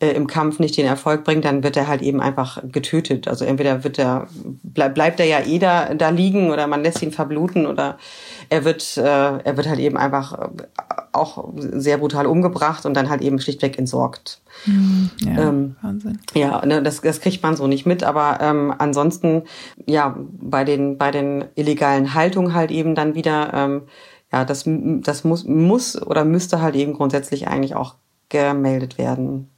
äh, 0.01 0.13
im 0.13 0.25
Kampf 0.25 0.57
nicht 0.57 0.77
den 0.77 0.87
Erfolg 0.87 1.23
bringt, 1.23 1.45
dann 1.45 1.63
wird 1.63 1.77
er 1.77 1.87
halt 1.87 2.01
eben 2.01 2.21
einfach 2.21 2.63
getötet. 2.71 3.27
Also 3.27 3.45
entweder 3.45 3.83
wird 3.83 3.99
er, 3.99 4.27
bleib, 4.63 4.95
bleibt 4.95 5.19
er 5.19 5.27
ja 5.27 5.41
eh 5.45 5.59
da, 5.59 5.93
da 5.93 6.09
liegen 6.09 6.49
oder 6.49 6.65
man 6.65 6.81
lässt 6.81 7.03
ihn 7.03 7.11
verbluten 7.11 7.67
oder 7.67 7.99
er 8.49 8.65
wird, 8.65 8.97
äh, 8.97 9.03
er 9.03 9.57
wird 9.57 9.69
halt 9.69 9.79
eben 9.79 9.97
einfach 9.97 10.39
äh, 10.39 10.47
auch 11.11 11.49
sehr 11.55 11.99
brutal 11.99 12.25
umgebracht 12.25 12.87
und 12.87 12.95
dann 12.95 13.11
halt 13.11 13.21
eben 13.21 13.39
schlichtweg 13.39 13.77
entsorgt. 13.77 14.41
Mhm, 14.65 15.11
ja, 15.19 15.49
ähm, 15.49 15.75
Wahnsinn. 15.83 16.19
Ja, 16.33 16.65
ne, 16.65 16.81
das, 16.81 17.01
das 17.01 17.21
kriegt 17.21 17.43
man 17.43 17.55
so 17.55 17.67
nicht 17.67 17.85
mit, 17.85 18.03
aber 18.03 18.39
ähm, 18.41 18.73
ansonsten, 18.75 19.43
ja, 19.85 20.15
bei 20.17 20.63
den, 20.63 20.97
bei 20.97 21.11
den 21.11 21.45
illegalen 21.53 22.15
Haltungen 22.15 22.55
halt 22.55 22.71
eben 22.71 22.95
dann 22.95 23.13
wieder, 23.13 23.53
ähm, 23.53 23.81
ja, 24.31 24.45
das, 24.45 24.63
das 24.65 25.23
muss, 25.23 25.43
muss 25.43 26.01
oder 26.01 26.25
müsste 26.25 26.59
halt 26.59 26.75
eben 26.75 26.93
grundsätzlich 26.93 27.47
eigentlich 27.47 27.75
auch 27.75 27.95
gemeldet 28.29 28.97
werden 28.97 29.51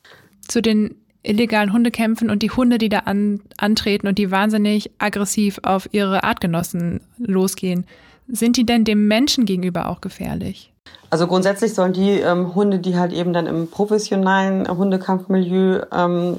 zu 0.47 0.61
den 0.61 0.95
illegalen 1.23 1.71
Hundekämpfen 1.71 2.29
und 2.29 2.43
die 2.43 2.51
Hunde, 2.51 2.77
die 2.77 2.89
da 2.89 2.99
an, 2.99 3.41
antreten 3.57 4.07
und 4.07 4.17
die 4.17 4.29
wahnsinnig 4.29 4.91
aggressiv 4.97 5.59
auf 5.63 5.87
ihre 5.91 6.23
Artgenossen 6.23 7.01
losgehen. 7.17 7.85
Sind 8.27 8.57
die 8.57 8.65
denn 8.65 8.83
dem 8.83 9.07
Menschen 9.07 9.45
gegenüber 9.45 9.89
auch 9.89 10.01
gefährlich? 10.01 10.73
Also 11.13 11.27
grundsätzlich 11.27 11.75
sollen 11.75 11.93
die 11.93 12.09
ähm, 12.21 12.55
Hunde, 12.55 12.79
die 12.79 12.97
halt 12.97 13.13
eben 13.13 13.33
dann 13.33 13.45
im 13.45 13.69
professionellen 13.69 14.67
Hundekampfmilieu 14.67 15.83
ähm, 15.91 16.37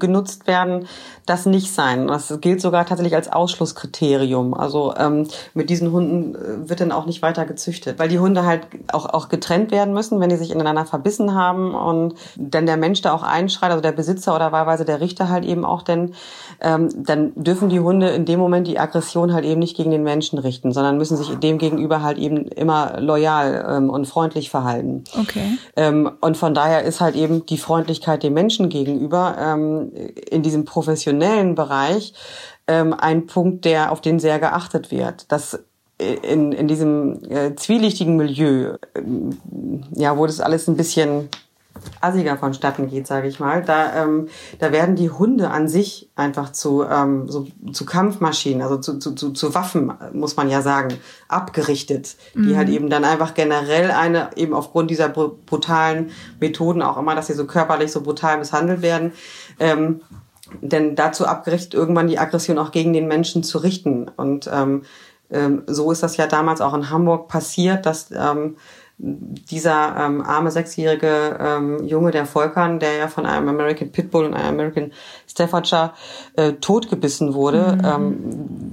genutzt 0.00 0.48
werden, 0.48 0.88
das 1.26 1.46
nicht 1.46 1.72
sein. 1.72 2.08
Das 2.08 2.40
gilt 2.40 2.60
sogar 2.60 2.86
tatsächlich 2.86 3.14
als 3.14 3.32
Ausschlusskriterium. 3.32 4.52
Also 4.52 4.94
ähm, 4.96 5.28
mit 5.54 5.70
diesen 5.70 5.92
Hunden 5.92 6.34
äh, 6.34 6.68
wird 6.68 6.80
dann 6.80 6.90
auch 6.90 7.06
nicht 7.06 7.22
weiter 7.22 7.44
gezüchtet, 7.44 8.00
weil 8.00 8.08
die 8.08 8.18
Hunde 8.18 8.44
halt 8.44 8.66
auch, 8.90 9.06
auch 9.06 9.28
getrennt 9.28 9.70
werden 9.70 9.94
müssen, 9.94 10.18
wenn 10.18 10.28
die 10.28 10.36
sich 10.36 10.50
ineinander 10.50 10.86
verbissen 10.86 11.36
haben 11.36 11.72
und 11.72 12.14
dann 12.36 12.66
der 12.66 12.76
Mensch 12.76 13.02
da 13.02 13.12
auch 13.12 13.22
einschreit, 13.22 13.70
also 13.70 13.80
der 13.80 13.92
Besitzer 13.92 14.34
oder 14.34 14.50
wahlweise 14.50 14.84
der 14.84 15.00
Richter 15.00 15.28
halt 15.28 15.44
eben 15.44 15.64
auch, 15.64 15.82
denn 15.82 16.14
ähm, 16.60 16.88
dann 16.96 17.32
dürfen 17.36 17.68
die 17.68 17.78
Hunde 17.78 18.08
in 18.08 18.24
dem 18.24 18.40
Moment 18.40 18.66
die 18.66 18.80
Aggression 18.80 19.32
halt 19.32 19.44
eben 19.44 19.60
nicht 19.60 19.76
gegen 19.76 19.92
den 19.92 20.02
Menschen 20.02 20.40
richten, 20.40 20.72
sondern 20.72 20.98
müssen 20.98 21.16
sich 21.16 21.28
dem 21.38 21.58
gegenüber 21.58 22.02
halt 22.02 22.18
eben 22.18 22.38
immer 22.46 23.00
loyal 23.00 23.66
ähm, 23.70 23.99
und 24.00 24.06
freundlich 24.06 24.50
verhalten. 24.50 25.04
Okay. 25.18 25.58
Ähm, 25.76 26.10
und 26.20 26.36
von 26.36 26.54
daher 26.54 26.82
ist 26.82 27.00
halt 27.00 27.14
eben 27.14 27.46
die 27.46 27.58
Freundlichkeit 27.58 28.22
dem 28.22 28.34
Menschen 28.34 28.68
gegenüber 28.68 29.36
ähm, 29.38 29.92
in 30.30 30.42
diesem 30.42 30.64
professionellen 30.64 31.54
Bereich 31.54 32.14
ähm, 32.66 32.94
ein 32.94 33.26
Punkt, 33.26 33.64
der 33.64 33.92
auf 33.92 34.00
den 34.00 34.18
sehr 34.18 34.38
geachtet 34.38 34.90
wird. 34.90 35.30
Das 35.30 35.60
in, 35.98 36.52
in 36.52 36.66
diesem 36.66 37.20
äh, 37.30 37.54
zwielichtigen 37.56 38.16
Milieu, 38.16 38.76
äh, 38.94 39.02
ja, 39.94 40.16
wo 40.16 40.26
das 40.26 40.40
alles 40.40 40.66
ein 40.66 40.76
bisschen 40.76 41.28
assiger 42.00 42.36
vonstatten 42.36 42.88
geht, 42.88 43.06
sage 43.06 43.28
ich 43.28 43.40
mal. 43.40 43.62
Da, 43.62 44.02
ähm, 44.02 44.28
da 44.58 44.72
werden 44.72 44.96
die 44.96 45.10
Hunde 45.10 45.50
an 45.50 45.68
sich 45.68 46.10
einfach 46.16 46.52
zu, 46.52 46.84
ähm, 46.84 47.28
so, 47.28 47.46
zu 47.72 47.84
Kampfmaschinen, 47.84 48.62
also 48.62 48.78
zu, 48.78 48.98
zu, 48.98 49.14
zu, 49.14 49.30
zu 49.30 49.54
Waffen, 49.54 49.92
muss 50.12 50.36
man 50.36 50.48
ja 50.48 50.62
sagen, 50.62 50.98
abgerichtet, 51.28 52.16
mhm. 52.34 52.48
die 52.48 52.56
halt 52.56 52.68
eben 52.68 52.90
dann 52.90 53.04
einfach 53.04 53.34
generell 53.34 53.90
eine, 53.90 54.30
eben 54.36 54.54
aufgrund 54.54 54.90
dieser 54.90 55.08
brutalen 55.08 56.10
Methoden, 56.40 56.82
auch 56.82 56.96
immer, 56.96 57.14
dass 57.14 57.28
sie 57.28 57.34
so 57.34 57.46
körperlich 57.46 57.92
so 57.92 58.00
brutal 58.02 58.38
misshandelt 58.38 58.82
werden, 58.82 59.12
ähm, 59.58 60.00
denn 60.60 60.96
dazu 60.96 61.26
abgerichtet, 61.26 61.74
irgendwann 61.74 62.08
die 62.08 62.18
Aggression 62.18 62.58
auch 62.58 62.72
gegen 62.72 62.92
den 62.92 63.06
Menschen 63.06 63.42
zu 63.42 63.58
richten. 63.58 64.08
Und 64.16 64.50
ähm, 64.52 64.82
ähm, 65.30 65.62
so 65.66 65.92
ist 65.92 66.02
das 66.02 66.16
ja 66.16 66.26
damals 66.26 66.60
auch 66.60 66.74
in 66.74 66.90
Hamburg 66.90 67.28
passiert, 67.28 67.86
dass 67.86 68.10
ähm, 68.10 68.56
dieser 69.02 69.96
ähm, 69.98 70.20
arme 70.20 70.50
sechsjährige 70.50 71.38
ähm, 71.40 71.86
Junge, 71.86 72.10
der 72.10 72.26
Volkan, 72.26 72.78
der 72.78 72.96
ja 72.96 73.08
von 73.08 73.24
einem 73.24 73.48
American 73.48 73.90
Pitbull 73.90 74.26
und 74.26 74.34
einem 74.34 74.48
American 74.48 74.92
Staffordshire 75.26 75.92
äh, 76.36 76.52
totgebissen 76.54 77.32
wurde, 77.32 77.76
mhm. 77.76 77.84
ähm, 77.84 78.18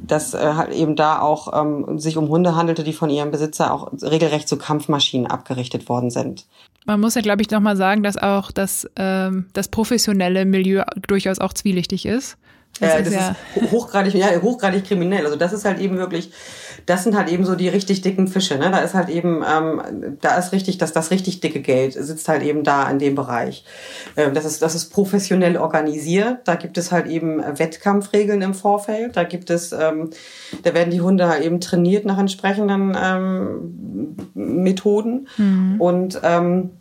dass 0.05 0.33
äh, 0.33 0.53
halt 0.55 0.73
eben 0.73 0.95
da 0.95 1.21
auch 1.21 1.59
ähm, 1.59 1.97
sich 1.97 2.17
um 2.17 2.27
Hunde 2.27 2.55
handelte, 2.55 2.83
die 2.83 2.93
von 2.93 3.09
ihrem 3.09 3.31
Besitzer 3.31 3.73
auch 3.73 3.91
regelrecht 4.01 4.49
zu 4.49 4.57
Kampfmaschinen 4.57 5.27
abgerichtet 5.27 5.87
worden 5.87 6.09
sind. 6.09 6.45
Man 6.85 6.99
muss 6.99 7.15
ja, 7.15 7.21
glaube 7.21 7.41
ich, 7.41 7.49
nochmal 7.49 7.77
sagen, 7.77 8.03
dass 8.03 8.17
auch 8.17 8.51
das, 8.51 8.89
ähm, 8.97 9.47
das 9.53 9.69
professionelle 9.69 10.45
Milieu 10.45 10.83
durchaus 11.07 11.39
auch 11.39 11.53
zwielichtig 11.53 12.05
ist. 12.05 12.37
Das, 12.79 12.93
äh, 12.93 13.01
ist, 13.01 13.07
das 13.07 13.13
ja 13.13 13.35
ist 13.55 13.71
hochgradig, 13.71 14.13
ja, 14.13 14.41
hochgradig 14.41 14.85
kriminell. 14.85 15.25
Also 15.25 15.37
das 15.37 15.53
ist 15.53 15.65
halt 15.65 15.79
eben 15.79 15.97
wirklich, 15.97 16.31
das 16.85 17.03
sind 17.03 17.15
halt 17.15 17.29
eben 17.29 17.45
so 17.45 17.55
die 17.55 17.69
richtig 17.69 18.01
dicken 18.01 18.27
Fische. 18.27 18.57
Ne? 18.57 18.69
Da 18.71 18.79
ist 18.79 18.93
halt 18.93 19.09
eben, 19.09 19.43
ähm, 19.43 20.17
da 20.21 20.37
ist 20.37 20.51
richtig, 20.51 20.77
dass 20.77 20.93
das 20.93 21.11
richtig 21.11 21.39
dicke 21.39 21.61
Geld 21.61 21.93
sitzt 21.93 22.27
halt 22.27 22.43
eben 22.43 22.63
da 22.63 22.89
in 22.89 22.99
dem 22.99 23.15
Bereich. 23.15 23.65
Ähm, 24.15 24.33
das 24.33 24.45
ist, 24.45 24.61
das 24.61 24.75
ist 24.75 24.89
professionell 24.89 25.57
organisiert. 25.57 26.39
Da 26.45 26.55
gibt 26.55 26.77
es 26.77 26.91
halt 26.91 27.07
eben 27.07 27.41
Wettkampfregeln 27.59 28.41
im 28.41 28.53
Vorfeld. 28.53 29.17
Da 29.17 29.23
gibt 29.23 29.49
es, 29.49 29.71
ähm, 29.71 30.11
da 30.63 30.73
werden 30.73 30.91
die 30.91 31.01
Hunde 31.01 31.27
halt 31.27 31.43
eben 31.43 31.59
trainiert 31.59 32.05
nach 32.05 32.17
entsprechenden 32.17 32.95
ähm, 33.01 34.15
Methoden 34.33 35.27
mhm. 35.37 35.81
und 35.81 36.19
ähm, 36.23 36.71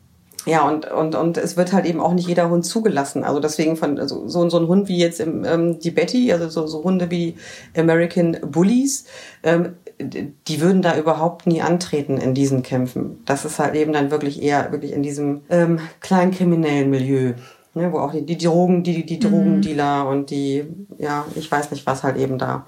ja, 0.47 0.67
und, 0.67 0.91
und, 0.91 1.17
und 1.17 1.39
es 1.39 1.57
wird 1.57 1.73
halt 1.73 1.87
eben 1.87 2.01
auch 2.01 2.15
nicht 2.15 2.29
jeder 2.29 2.49
Hund 2.49 2.65
zugelassen. 2.65 3.25
Also 3.25 3.41
deswegen 3.41 3.77
von 3.77 3.99
also 3.99 4.29
so, 4.29 4.49
so 4.49 4.59
ein 4.59 4.69
Hund 4.69 4.89
wie 4.89 4.97
jetzt 4.97 5.21
im, 5.21 5.45
ähm, 5.45 5.81
die 5.81 5.91
Betty, 5.91 6.33
also 6.33 6.49
so, 6.49 6.69
so 6.69 6.85
Hunde 6.85 7.11
wie 7.11 7.35
American 7.77 8.37
Bullies, 8.43 9.07
ähm, 9.43 9.75
die 9.99 10.61
würden 10.61 10.83
da 10.83 10.97
überhaupt 10.97 11.47
nie 11.47 11.63
antreten 11.63 12.19
in 12.19 12.33
diesen 12.33 12.63
Kämpfen. 12.63 13.23
Das 13.25 13.45
ist 13.45 13.59
halt 13.59 13.75
eben 13.75 13.93
dann 13.93 14.13
wirklich 14.13 14.41
eher 14.41 14.71
wirklich 14.71 14.93
in 14.93 15.03
diesem 15.03 15.41
ähm, 15.51 15.81
kleinen 16.01 16.31
kriminellen 16.31 16.91
Milieu. 16.91 17.35
Ne, 17.75 17.93
wo 17.93 17.99
auch 17.99 18.13
die, 18.13 18.25
die 18.25 18.39
Drogen, 18.39 18.85
die, 18.85 19.05
die 19.05 19.17
mhm. 19.17 19.21
Drogendealer 19.21 20.09
und 20.09 20.31
die, 20.31 20.65
ja, 20.97 21.27
ich 21.35 21.51
weiß 21.51 21.71
nicht, 21.73 21.85
was 21.85 22.05
halt 22.05 22.17
eben 22.17 22.39
da 22.39 22.67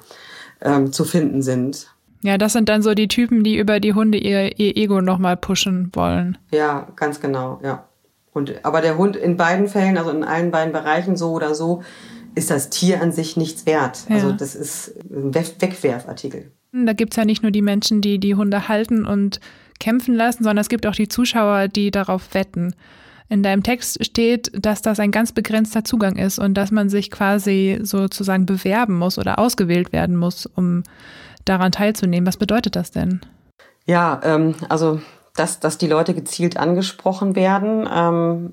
ähm, 0.60 0.92
zu 0.92 1.04
finden 1.04 1.40
sind. 1.40 1.88
Ja, 2.22 2.36
das 2.36 2.52
sind 2.52 2.68
dann 2.68 2.82
so 2.82 2.94
die 2.94 3.08
Typen, 3.08 3.44
die 3.44 3.56
über 3.56 3.80
die 3.80 3.94
Hunde 3.94 4.18
ihr, 4.18 4.58
ihr 4.58 4.76
Ego 4.76 5.00
nochmal 5.00 5.36
pushen 5.36 5.90
wollen. 5.92 6.36
Ja, 6.50 6.88
ganz 6.96 7.20
genau, 7.20 7.60
ja. 7.62 7.84
Und, 8.32 8.64
aber 8.64 8.80
der 8.80 8.98
Hund 8.98 9.16
in 9.16 9.36
beiden 9.36 9.68
Fällen, 9.68 9.96
also 9.98 10.10
in 10.10 10.24
allen 10.24 10.50
beiden 10.50 10.72
Bereichen 10.72 11.16
so 11.16 11.32
oder 11.32 11.54
so, 11.54 11.82
ist 12.34 12.50
das 12.50 12.70
Tier 12.70 13.02
an 13.02 13.12
sich 13.12 13.36
nichts 13.36 13.66
wert. 13.66 14.04
Ja. 14.08 14.16
Also 14.16 14.32
das 14.32 14.54
ist 14.54 14.94
ein 15.10 15.34
Wegwerfartikel. 15.34 16.50
Da 16.72 16.92
gibt's 16.92 17.16
ja 17.16 17.24
nicht 17.24 17.42
nur 17.42 17.50
die 17.50 17.62
Menschen, 17.62 18.00
die 18.00 18.18
die 18.18 18.34
Hunde 18.34 18.68
halten 18.68 19.06
und 19.06 19.40
kämpfen 19.80 20.14
lassen, 20.14 20.44
sondern 20.44 20.60
es 20.60 20.68
gibt 20.68 20.86
auch 20.86 20.94
die 20.94 21.08
Zuschauer, 21.08 21.68
die 21.68 21.90
darauf 21.90 22.34
wetten. 22.34 22.74
In 23.30 23.42
deinem 23.42 23.62
Text 23.62 24.04
steht, 24.04 24.50
dass 24.54 24.82
das 24.82 25.00
ein 25.00 25.10
ganz 25.10 25.32
begrenzter 25.32 25.84
Zugang 25.84 26.16
ist 26.16 26.38
und 26.38 26.54
dass 26.54 26.70
man 26.70 26.88
sich 26.88 27.10
quasi 27.10 27.78
sozusagen 27.82 28.46
bewerben 28.46 28.98
muss 28.98 29.18
oder 29.18 29.38
ausgewählt 29.38 29.92
werden 29.92 30.16
muss, 30.16 30.46
um 30.46 30.82
daran 31.48 31.72
teilzunehmen. 31.72 32.26
Was 32.26 32.36
bedeutet 32.36 32.76
das 32.76 32.90
denn? 32.90 33.20
Ja, 33.86 34.20
ähm, 34.24 34.54
also 34.68 35.00
dass, 35.34 35.60
dass 35.60 35.78
die 35.78 35.86
Leute 35.86 36.14
gezielt 36.14 36.56
angesprochen 36.56 37.36
werden, 37.36 37.88
ähm, 37.92 38.52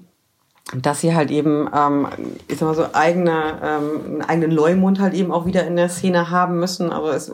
dass 0.73 1.01
sie 1.01 1.13
halt 1.13 1.29
eben, 1.29 1.69
ähm, 1.75 2.07
ich 2.47 2.57
sag 2.57 2.67
mal 2.67 2.75
so, 2.75 2.87
eigene, 2.93 3.59
ähm, 3.63 4.01
einen 4.05 4.21
eigenen 4.23 4.51
Leumund 4.51 4.99
halt 4.99 5.13
eben 5.13 5.31
auch 5.31 5.45
wieder 5.45 5.65
in 5.67 5.75
der 5.75 5.89
Szene 5.89 6.31
haben 6.31 6.59
müssen. 6.59 6.91
Aber 6.91 7.15
es 7.15 7.31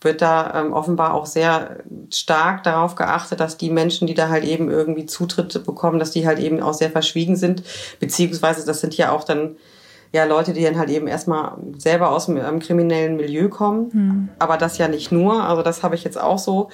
wird 0.00 0.22
da 0.22 0.62
ähm, 0.62 0.72
offenbar 0.72 1.12
auch 1.12 1.26
sehr 1.26 1.78
stark 2.10 2.62
darauf 2.62 2.94
geachtet, 2.94 3.40
dass 3.40 3.58
die 3.58 3.70
Menschen, 3.70 4.06
die 4.06 4.14
da 4.14 4.30
halt 4.30 4.44
eben 4.44 4.70
irgendwie 4.70 5.04
Zutritt 5.04 5.64
bekommen, 5.66 5.98
dass 5.98 6.12
die 6.12 6.26
halt 6.26 6.38
eben 6.38 6.62
auch 6.62 6.74
sehr 6.74 6.90
verschwiegen 6.90 7.36
sind. 7.36 7.62
Beziehungsweise 8.00 8.64
das 8.64 8.80
sind 8.80 8.96
ja 8.96 9.12
auch 9.12 9.24
dann 9.24 9.56
ja 10.14 10.24
Leute, 10.24 10.52
die 10.52 10.62
dann 10.62 10.78
halt 10.78 10.90
eben 10.90 11.08
erstmal 11.08 11.56
selber 11.76 12.10
aus 12.10 12.26
dem 12.26 12.36
ähm, 12.36 12.60
kriminellen 12.60 13.16
Milieu 13.16 13.48
kommen. 13.48 13.90
Mhm. 13.92 14.28
Aber 14.38 14.56
das 14.56 14.78
ja 14.78 14.86
nicht 14.86 15.10
nur. 15.10 15.42
Also 15.42 15.62
das 15.62 15.82
habe 15.82 15.96
ich 15.96 16.04
jetzt 16.04 16.20
auch 16.20 16.38
so 16.38 16.70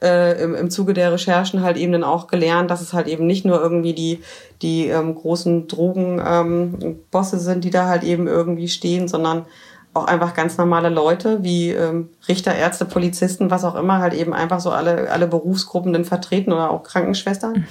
äh, 0.00 0.40
im, 0.40 0.54
im 0.54 0.70
Zuge 0.70 0.94
der 0.94 1.12
Recherchen 1.12 1.62
halt 1.62 1.76
eben 1.76 1.90
dann 1.90 2.04
auch 2.04 2.28
gelernt, 2.28 2.70
dass 2.70 2.80
es 2.80 2.92
halt 2.92 3.08
eben 3.08 3.26
nicht 3.26 3.44
nur 3.44 3.60
irgendwie 3.60 3.94
die, 3.94 4.20
die 4.62 4.86
ähm, 4.86 5.16
großen 5.16 5.66
Drogenbosse 5.66 7.36
ähm, 7.36 7.42
sind, 7.42 7.64
die 7.64 7.70
da 7.70 7.88
halt 7.88 8.04
eben 8.04 8.28
irgendwie 8.28 8.68
stehen, 8.68 9.08
sondern 9.08 9.46
auch 9.92 10.06
einfach 10.06 10.32
ganz 10.32 10.56
normale 10.56 10.88
Leute 10.88 11.42
wie 11.42 11.70
ähm, 11.70 12.10
Richter, 12.28 12.54
Ärzte, 12.54 12.84
Polizisten, 12.84 13.50
was 13.50 13.64
auch 13.64 13.74
immer, 13.74 13.98
halt 13.98 14.14
eben 14.14 14.32
einfach 14.32 14.60
so 14.60 14.70
alle, 14.70 15.10
alle 15.10 15.26
Berufsgruppen 15.26 15.92
dann 15.92 16.04
vertreten 16.04 16.52
oder 16.52 16.70
auch 16.70 16.84
Krankenschwestern. 16.84 17.52
Mhm 17.52 17.66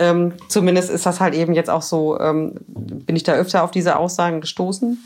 ähm, 0.00 0.32
zumindest 0.48 0.90
ist 0.90 1.06
das 1.06 1.20
halt 1.20 1.34
eben 1.34 1.52
jetzt 1.52 1.70
auch 1.70 1.82
so, 1.82 2.18
ähm, 2.18 2.54
bin 2.66 3.14
ich 3.14 3.22
da 3.22 3.34
öfter 3.34 3.62
auf 3.62 3.70
diese 3.70 3.96
Aussagen 3.96 4.40
gestoßen. 4.40 4.98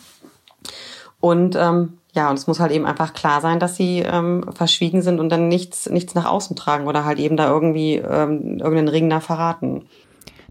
Und 1.20 1.56
ähm, 1.56 1.98
ja, 2.14 2.30
und 2.30 2.38
es 2.38 2.46
muss 2.46 2.60
halt 2.60 2.70
eben 2.70 2.86
einfach 2.86 3.12
klar 3.12 3.40
sein, 3.40 3.58
dass 3.58 3.76
sie 3.76 3.98
ähm, 4.00 4.44
verschwiegen 4.54 5.02
sind 5.02 5.18
und 5.18 5.30
dann 5.30 5.48
nichts, 5.48 5.90
nichts 5.90 6.14
nach 6.14 6.26
außen 6.26 6.54
tragen 6.54 6.86
oder 6.86 7.04
halt 7.04 7.18
eben 7.18 7.36
da 7.36 7.50
irgendwie 7.50 7.96
ähm, 7.96 8.58
irgendeinen 8.58 8.88
Ring 8.88 9.10
da 9.10 9.20
verraten. 9.20 9.86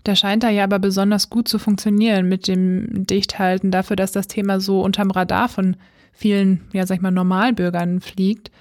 Da 0.04 0.18
scheint 0.18 0.44
da 0.44 0.50
ja 0.50 0.66
aber 0.66 0.80
besonders 0.80 1.30
gut 1.30 1.48
zu 1.48 1.60
funktionieren 1.60 2.28
mit 2.28 2.50
dem 2.50 3.08
Dichthalten 3.08 3.72
dafür, 3.72 3.96
dass 3.96 4.12
das 4.12 4.28
Thema 4.28 4.60
so 4.60 4.82
unterm 4.82 5.12
Radar 5.12 5.48
von 5.48 5.78
vielen, 6.12 6.68
ja, 6.74 6.86
sag 6.86 6.98
ich 6.98 7.02
mal, 7.02 7.12
Normalbürgern 7.12 8.02
fliegt. 8.02 8.52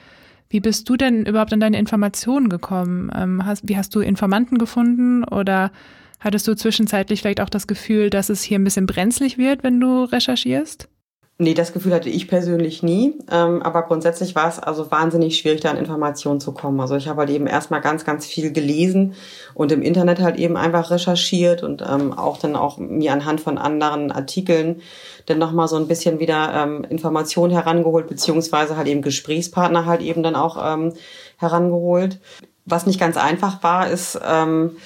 Wie 0.53 0.61
bist 0.61 0.87
du 0.87 0.99
denn 0.99 1.25
überhaupt 1.25 1.55
an 1.55 1.61
deine 1.61 1.79
Informationen 1.79 2.51
gekommen? 2.51 3.11
Ähm, 3.17 3.47
hast, 3.47 3.67
wie 3.67 3.79
hast 3.79 3.95
du 3.95 4.01
Informanten 4.01 4.59
gefunden 4.59 5.25
oder 5.25 5.73
hattest 6.21 6.47
du 6.47 6.55
zwischenzeitlich 6.55 7.23
vielleicht 7.23 7.41
auch 7.41 7.49
das 7.49 7.67
Gefühl, 7.67 8.11
dass 8.11 8.29
es 8.29 8.43
hier 8.43 8.59
ein 8.59 8.65
bisschen 8.65 8.85
brenzlig 8.85 9.39
wird, 9.39 9.65
wenn 9.65 9.81
du 9.81 10.05
recherchierst? 10.05 10.91
Nee, 11.39 11.55
das 11.55 11.73
Gefühl 11.73 11.95
hatte 11.95 12.11
ich 12.11 12.29
persönlich 12.29 12.83
nie. 12.83 13.19
Ähm, 13.31 13.63
aber 13.63 13.83
grundsätzlich 13.83 14.35
war 14.35 14.49
es 14.49 14.59
also 14.59 14.91
wahnsinnig 14.91 15.39
schwierig, 15.39 15.61
da 15.61 15.71
an 15.71 15.77
Informationen 15.77 16.41
zu 16.41 16.53
kommen. 16.53 16.79
Also 16.81 16.95
ich 16.95 17.09
habe 17.09 17.21
halt 17.21 17.31
eben 17.31 17.47
erstmal 17.47 17.81
ganz, 17.81 18.05
ganz 18.05 18.27
viel 18.27 18.53
gelesen 18.53 19.15
und 19.55 19.73
im 19.73 19.83
Internet 19.83 20.21
halt 20.21 20.37
eben 20.37 20.57
einfach 20.57 20.91
recherchiert 20.91 21.63
und 21.63 21.83
ähm, 21.83 22.13
auch 22.13 22.39
dann 22.39 22.55
auch 22.55 22.79
mir 22.79 23.13
anhand 23.13 23.41
von 23.41 23.59
anderen 23.59 24.13
Artikeln 24.13 24.83
dann 25.27 25.39
nochmal 25.39 25.69
so 25.69 25.77
ein 25.77 25.89
bisschen 25.89 26.21
wieder 26.21 26.53
ähm, 26.55 26.85
Informationen 26.85 27.53
herangeholt, 27.53 28.09
beziehungsweise 28.09 28.77
halt 28.77 28.87
eben 28.87 29.03
Gesprächspartner 29.03 29.87
halt 29.87 30.03
eben 30.03 30.23
dann 30.23 30.37
auch 30.37 30.59
ähm, 30.63 30.93
herangeholt. 31.39 32.21
Was 32.67 32.87
nicht 32.87 33.01
ganz 33.01 33.17
einfach 33.17 33.65
war, 33.65 33.89
ist, 33.91 34.21
ähm, 34.25 34.77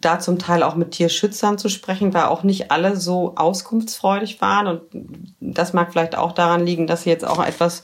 da 0.00 0.20
zum 0.20 0.38
Teil 0.38 0.62
auch 0.62 0.76
mit 0.76 0.92
Tierschützern 0.92 1.58
zu 1.58 1.68
sprechen, 1.68 2.14
weil 2.14 2.24
auch 2.24 2.44
nicht 2.44 2.70
alle 2.70 2.96
so 2.96 3.32
auskunftsfreudig 3.34 4.40
waren. 4.40 4.66
Und 4.68 4.82
das 5.40 5.72
mag 5.72 5.90
vielleicht 5.90 6.16
auch 6.16 6.32
daran 6.32 6.64
liegen, 6.64 6.86
dass 6.86 7.02
sie 7.02 7.10
jetzt 7.10 7.26
auch 7.26 7.44
etwas 7.44 7.82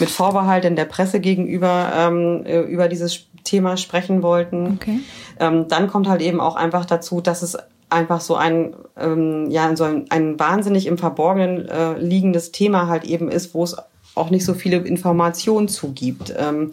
mit 0.00 0.10
Vorbehalt 0.10 0.64
in 0.64 0.74
der 0.74 0.84
Presse 0.84 1.20
gegenüber 1.20 1.92
ähm, 1.96 2.44
äh, 2.44 2.60
über 2.60 2.88
dieses 2.88 3.26
Thema 3.44 3.76
sprechen 3.76 4.22
wollten. 4.22 4.78
Okay. 4.80 5.00
Ähm, 5.38 5.68
dann 5.68 5.88
kommt 5.88 6.08
halt 6.08 6.22
eben 6.22 6.40
auch 6.40 6.56
einfach 6.56 6.84
dazu, 6.84 7.20
dass 7.20 7.42
es 7.42 7.56
einfach 7.88 8.20
so 8.20 8.34
ein, 8.34 8.74
ähm, 8.96 9.48
ja, 9.50 9.74
so 9.76 9.84
ein, 9.84 10.06
ein 10.10 10.40
wahnsinnig 10.40 10.86
im 10.86 10.98
Verborgenen 10.98 11.68
äh, 11.68 11.98
liegendes 11.98 12.50
Thema 12.50 12.88
halt 12.88 13.04
eben 13.04 13.30
ist, 13.30 13.54
wo 13.54 13.62
es 13.62 13.76
auch 14.14 14.30
nicht 14.30 14.44
so 14.44 14.54
viele 14.54 14.78
Informationen 14.78 15.68
zugibt. 15.68 16.34
Ähm, 16.36 16.72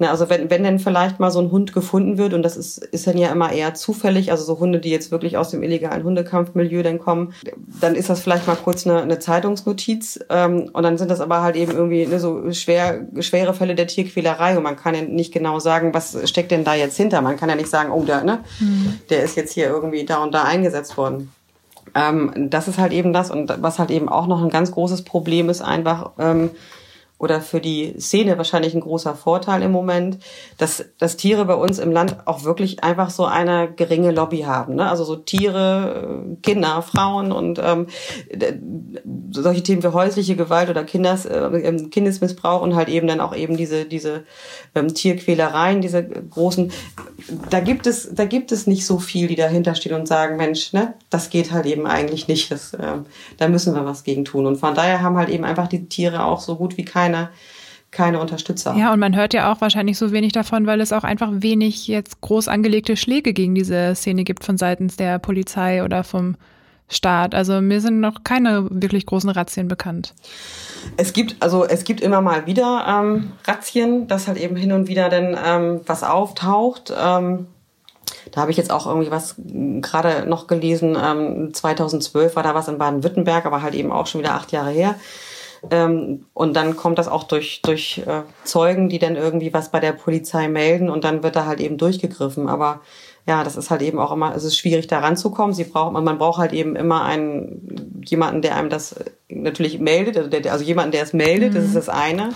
na, 0.00 0.10
also 0.10 0.30
wenn, 0.30 0.48
wenn 0.48 0.62
denn 0.62 0.78
vielleicht 0.78 1.18
mal 1.18 1.32
so 1.32 1.40
ein 1.40 1.50
Hund 1.50 1.72
gefunden 1.72 2.18
wird, 2.18 2.32
und 2.32 2.42
das 2.42 2.56
ist, 2.56 2.78
ist 2.78 3.08
dann 3.08 3.18
ja 3.18 3.32
immer 3.32 3.52
eher 3.52 3.74
zufällig, 3.74 4.30
also 4.30 4.44
so 4.44 4.60
Hunde, 4.60 4.78
die 4.78 4.90
jetzt 4.90 5.10
wirklich 5.10 5.36
aus 5.36 5.50
dem 5.50 5.64
illegalen 5.64 6.04
Hundekampfmilieu 6.04 6.84
dann 6.84 7.00
kommen, 7.00 7.34
dann 7.80 7.96
ist 7.96 8.08
das 8.08 8.20
vielleicht 8.20 8.46
mal 8.46 8.54
kurz 8.54 8.86
eine, 8.86 9.02
eine 9.02 9.18
Zeitungsnotiz 9.18 10.20
ähm, 10.30 10.70
und 10.72 10.82
dann 10.84 10.98
sind 10.98 11.10
das 11.10 11.20
aber 11.20 11.42
halt 11.42 11.56
eben 11.56 11.72
irgendwie 11.72 12.06
ne, 12.06 12.20
so 12.20 12.52
schwer, 12.52 13.08
schwere 13.18 13.54
Fälle 13.54 13.74
der 13.74 13.88
Tierquälerei 13.88 14.56
und 14.56 14.62
man 14.62 14.76
kann 14.76 14.94
ja 14.94 15.02
nicht 15.02 15.32
genau 15.32 15.58
sagen, 15.58 15.92
was 15.92 16.16
steckt 16.30 16.52
denn 16.52 16.62
da 16.62 16.74
jetzt 16.74 16.96
hinter. 16.96 17.20
Man 17.20 17.36
kann 17.36 17.48
ja 17.48 17.56
nicht 17.56 17.68
sagen, 17.68 17.90
oh, 17.90 18.04
der, 18.04 18.22
ne, 18.22 18.44
mhm. 18.60 19.00
der 19.10 19.24
ist 19.24 19.36
jetzt 19.36 19.52
hier 19.52 19.66
irgendwie 19.66 20.04
da 20.04 20.22
und 20.22 20.32
da 20.32 20.44
eingesetzt 20.44 20.96
worden. 20.96 21.32
Ähm, 21.94 22.50
das 22.50 22.68
ist 22.68 22.78
halt 22.78 22.92
eben 22.92 23.12
das 23.12 23.30
und 23.30 23.52
was 23.62 23.78
halt 23.78 23.90
eben 23.90 24.08
auch 24.08 24.26
noch 24.26 24.42
ein 24.42 24.50
ganz 24.50 24.72
großes 24.72 25.02
Problem 25.02 25.48
ist, 25.48 25.62
einfach 25.62 26.12
ähm, 26.18 26.50
oder 27.18 27.40
für 27.40 27.60
die 27.60 27.94
Szene 27.98 28.38
wahrscheinlich 28.38 28.74
ein 28.74 28.80
großer 28.80 29.14
Vorteil 29.16 29.62
im 29.62 29.72
Moment, 29.72 30.18
dass, 30.56 30.84
dass 30.98 31.16
Tiere 31.16 31.44
bei 31.44 31.54
uns 31.54 31.80
im 31.80 31.90
Land 31.90 32.16
auch 32.26 32.44
wirklich 32.44 32.84
einfach 32.84 33.10
so 33.10 33.24
eine 33.24 33.70
geringe 33.72 34.12
Lobby 34.12 34.42
haben. 34.42 34.76
Ne? 34.76 34.88
Also 34.88 35.04
so 35.04 35.16
Tiere, 35.16 36.26
äh, 36.32 36.36
Kinder, 36.42 36.80
Frauen 36.82 37.32
und 37.32 37.60
ähm, 37.62 37.88
solche 39.32 39.64
Themen 39.64 39.82
wie 39.82 39.88
häusliche 39.88 40.36
Gewalt 40.36 40.70
oder 40.70 40.84
Kinders, 40.84 41.26
äh, 41.26 41.88
Kindesmissbrauch 41.90 42.62
und 42.62 42.76
halt 42.76 42.88
eben 42.88 43.08
dann 43.08 43.20
auch 43.20 43.34
eben 43.34 43.56
diese, 43.56 43.84
diese 43.84 44.22
ähm, 44.76 44.94
Tierquälereien, 44.94 45.80
diese 45.80 46.04
großen, 46.04 46.70
da 47.50 47.58
gibt 47.58 47.88
es, 47.88 48.14
da 48.14 48.26
gibt 48.26 48.52
es 48.52 48.68
nicht 48.68 48.86
so 48.86 48.98
viel, 48.98 49.26
die 49.26 49.36
dahinter 49.36 49.74
stehen 49.74 49.94
und 49.94 50.06
sagen, 50.06 50.36
Mensch, 50.36 50.72
ne, 50.72 50.94
das 51.10 51.30
geht 51.30 51.50
halt 51.50 51.66
eben 51.66 51.86
eigentlich 51.86 52.28
nicht. 52.28 52.52
Das, 52.52 52.74
äh, 52.74 52.98
da 53.38 53.48
müssen 53.48 53.74
wir 53.74 53.84
was 53.84 54.04
gegen 54.04 54.24
tun. 54.24 54.46
Und 54.46 54.56
von 54.56 54.76
daher 54.76 55.02
haben 55.02 55.16
halt 55.16 55.30
eben 55.30 55.44
einfach 55.44 55.66
die 55.66 55.88
Tiere 55.88 56.24
auch 56.24 56.40
so 56.40 56.54
gut 56.54 56.76
wie 56.76 56.84
keine 56.84 57.07
keine 57.12 57.30
keine 57.90 58.20
Unterstützer. 58.20 58.74
Ja, 58.76 58.92
und 58.92 59.00
man 59.00 59.16
hört 59.16 59.32
ja 59.32 59.50
auch 59.50 59.60
wahrscheinlich 59.60 59.96
so 59.96 60.12
wenig 60.12 60.32
davon, 60.32 60.66
weil 60.66 60.80
es 60.80 60.92
auch 60.92 61.04
einfach 61.04 61.30
wenig 61.32 61.88
jetzt 61.88 62.20
groß 62.20 62.48
angelegte 62.48 62.96
Schläge 62.96 63.32
gegen 63.32 63.54
diese 63.54 63.94
Szene 63.94 64.24
gibt 64.24 64.44
von 64.44 64.58
seitens 64.58 64.96
der 64.96 65.18
Polizei 65.18 65.82
oder 65.82 66.04
vom 66.04 66.36
Staat. 66.90 67.34
Also 67.34 67.60
mir 67.60 67.80
sind 67.80 68.00
noch 68.00 68.24
keine 68.24 68.66
wirklich 68.70 69.06
großen 69.06 69.30
Razzien 69.30 69.68
bekannt. 69.68 70.14
Es 70.96 71.12
gibt 71.12 71.36
also 71.40 71.64
es 71.64 71.84
gibt 71.84 72.00
immer 72.00 72.20
mal 72.20 72.46
wieder 72.46 72.84
ähm, 72.88 73.32
Razzien, 73.46 74.06
dass 74.06 74.26
halt 74.26 74.38
eben 74.38 74.56
hin 74.56 74.72
und 74.72 74.88
wieder 74.88 75.08
dann 75.08 75.36
ähm, 75.44 75.80
was 75.86 76.02
auftaucht. 76.02 76.92
Ähm, 76.98 77.46
da 78.32 78.42
habe 78.42 78.50
ich 78.50 78.56
jetzt 78.56 78.70
auch 78.70 78.86
irgendwie 78.86 79.10
was 79.10 79.34
gerade 79.80 80.28
noch 80.28 80.46
gelesen. 80.46 80.96
Ähm, 81.02 81.52
2012 81.52 82.36
war 82.36 82.42
da 82.42 82.54
was 82.54 82.68
in 82.68 82.78
Baden-Württemberg, 82.78 83.46
aber 83.46 83.62
halt 83.62 83.74
eben 83.74 83.92
auch 83.92 84.06
schon 84.06 84.20
wieder 84.20 84.34
acht 84.34 84.52
Jahre 84.52 84.70
her. 84.70 84.94
Ähm, 85.70 86.26
und 86.34 86.54
dann 86.54 86.76
kommt 86.76 86.98
das 86.98 87.08
auch 87.08 87.24
durch, 87.24 87.62
durch 87.62 88.02
äh, 88.06 88.22
Zeugen, 88.44 88.88
die 88.88 88.98
dann 88.98 89.16
irgendwie 89.16 89.52
was 89.52 89.70
bei 89.70 89.80
der 89.80 89.92
Polizei 89.92 90.48
melden 90.48 90.90
und 90.90 91.04
dann 91.04 91.22
wird 91.22 91.36
da 91.36 91.46
halt 91.46 91.60
eben 91.60 91.78
durchgegriffen. 91.78 92.48
Aber 92.48 92.80
ja, 93.26 93.44
das 93.44 93.56
ist 93.56 93.70
halt 93.70 93.82
eben 93.82 93.98
auch 93.98 94.12
immer, 94.12 94.34
es 94.34 94.44
ist 94.44 94.56
schwierig 94.56 94.86
da 94.86 95.00
ranzukommen. 95.00 95.54
Sie 95.54 95.64
braucht, 95.64 95.92
man 95.92 96.18
braucht 96.18 96.38
halt 96.38 96.52
eben 96.52 96.76
immer 96.76 97.04
einen, 97.04 98.02
jemanden, 98.06 98.40
der 98.40 98.56
einem 98.56 98.70
das 98.70 98.94
natürlich 99.28 99.78
meldet, 99.78 100.16
also, 100.16 100.30
der, 100.30 100.50
also 100.52 100.64
jemanden, 100.64 100.92
der 100.92 101.02
es 101.02 101.12
meldet, 101.12 101.52
mhm. 101.52 101.56
das 101.56 101.64
ist 101.66 101.76
das 101.76 101.88
eine. 101.88 102.30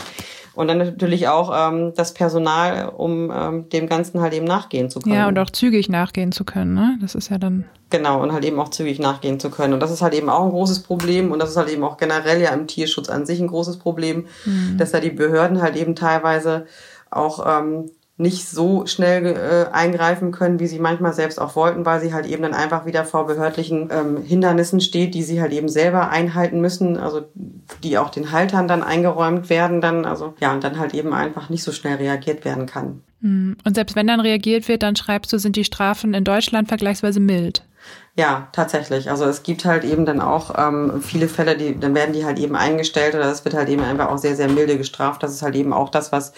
Und 0.54 0.68
dann 0.68 0.78
natürlich 0.78 1.28
auch 1.28 1.50
ähm, 1.54 1.92
das 1.94 2.12
Personal, 2.12 2.90
um 2.90 3.32
ähm, 3.34 3.68
dem 3.70 3.88
Ganzen 3.88 4.20
halt 4.20 4.34
eben 4.34 4.44
nachgehen 4.44 4.90
zu 4.90 5.00
können. 5.00 5.14
Ja, 5.14 5.28
und 5.28 5.38
auch 5.38 5.50
zügig 5.50 5.88
nachgehen 5.88 6.30
zu 6.30 6.44
können, 6.44 6.74
ne? 6.74 6.98
Das 7.00 7.14
ist 7.14 7.30
ja 7.30 7.38
dann. 7.38 7.64
Genau, 7.88 8.22
und 8.22 8.32
halt 8.32 8.44
eben 8.44 8.60
auch 8.60 8.68
zügig 8.68 8.98
nachgehen 8.98 9.40
zu 9.40 9.50
können. 9.50 9.72
Und 9.72 9.80
das 9.80 9.90
ist 9.90 10.02
halt 10.02 10.14
eben 10.14 10.28
auch 10.28 10.44
ein 10.44 10.50
großes 10.50 10.80
Problem. 10.82 11.32
Und 11.32 11.38
das 11.38 11.50
ist 11.50 11.56
halt 11.56 11.70
eben 11.70 11.84
auch 11.84 11.96
generell 11.96 12.40
ja 12.40 12.50
im 12.50 12.66
Tierschutz 12.66 13.08
an 13.08 13.24
sich 13.24 13.40
ein 13.40 13.48
großes 13.48 13.78
Problem, 13.78 14.26
mhm. 14.44 14.76
dass 14.78 14.92
da 14.92 15.00
die 15.00 15.10
Behörden 15.10 15.62
halt 15.62 15.76
eben 15.76 15.94
teilweise 15.94 16.66
auch 17.10 17.44
ähm, 17.46 17.90
nicht 18.22 18.48
so 18.48 18.86
schnell 18.86 19.26
äh, 19.26 19.72
eingreifen 19.72 20.32
können, 20.32 20.60
wie 20.60 20.66
sie 20.66 20.78
manchmal 20.78 21.12
selbst 21.12 21.40
auch 21.40 21.56
wollten, 21.56 21.84
weil 21.84 22.00
sie 22.00 22.14
halt 22.14 22.26
eben 22.26 22.42
dann 22.42 22.54
einfach 22.54 22.86
wieder 22.86 23.04
vor 23.04 23.26
behördlichen 23.26 23.90
ähm, 23.92 24.22
Hindernissen 24.22 24.80
steht, 24.80 25.14
die 25.14 25.22
sie 25.22 25.42
halt 25.42 25.52
eben 25.52 25.68
selber 25.68 26.08
einhalten 26.08 26.60
müssen, 26.60 26.96
also 26.96 27.22
die 27.82 27.98
auch 27.98 28.10
den 28.10 28.32
Haltern 28.32 28.68
dann 28.68 28.82
eingeräumt 28.82 29.50
werden 29.50 29.80
dann, 29.80 30.06
also 30.06 30.34
ja, 30.40 30.52
und 30.52 30.64
dann 30.64 30.78
halt 30.78 30.94
eben 30.94 31.12
einfach 31.12 31.50
nicht 31.50 31.62
so 31.62 31.72
schnell 31.72 31.96
reagiert 31.96 32.44
werden 32.44 32.66
kann. 32.66 33.02
Hm. 33.20 33.56
Und 33.64 33.74
selbst 33.74 33.96
wenn 33.96 34.06
dann 34.06 34.20
reagiert 34.20 34.68
wird, 34.68 34.82
dann 34.82 34.96
schreibst 34.96 35.32
du, 35.32 35.38
sind 35.38 35.56
die 35.56 35.64
Strafen 35.64 36.14
in 36.14 36.24
Deutschland 36.24 36.68
vergleichsweise 36.68 37.20
mild. 37.20 37.64
Ja, 38.14 38.48
tatsächlich. 38.52 39.08
Also 39.08 39.24
es 39.24 39.42
gibt 39.42 39.64
halt 39.64 39.84
eben 39.84 40.04
dann 40.04 40.20
auch 40.20 40.52
ähm, 40.58 41.00
viele 41.00 41.28
Fälle, 41.28 41.56
die 41.56 41.80
dann 41.80 41.94
werden 41.94 42.12
die 42.12 42.26
halt 42.26 42.38
eben 42.38 42.54
eingestellt 42.56 43.14
oder 43.14 43.30
es 43.30 43.42
wird 43.46 43.54
halt 43.54 43.70
eben 43.70 43.82
einfach 43.82 44.10
auch 44.10 44.18
sehr, 44.18 44.36
sehr 44.36 44.48
milde 44.48 44.76
gestraft. 44.76 45.22
Das 45.22 45.32
ist 45.32 45.40
halt 45.40 45.54
eben 45.54 45.72
auch 45.72 45.88
das, 45.88 46.12
was 46.12 46.34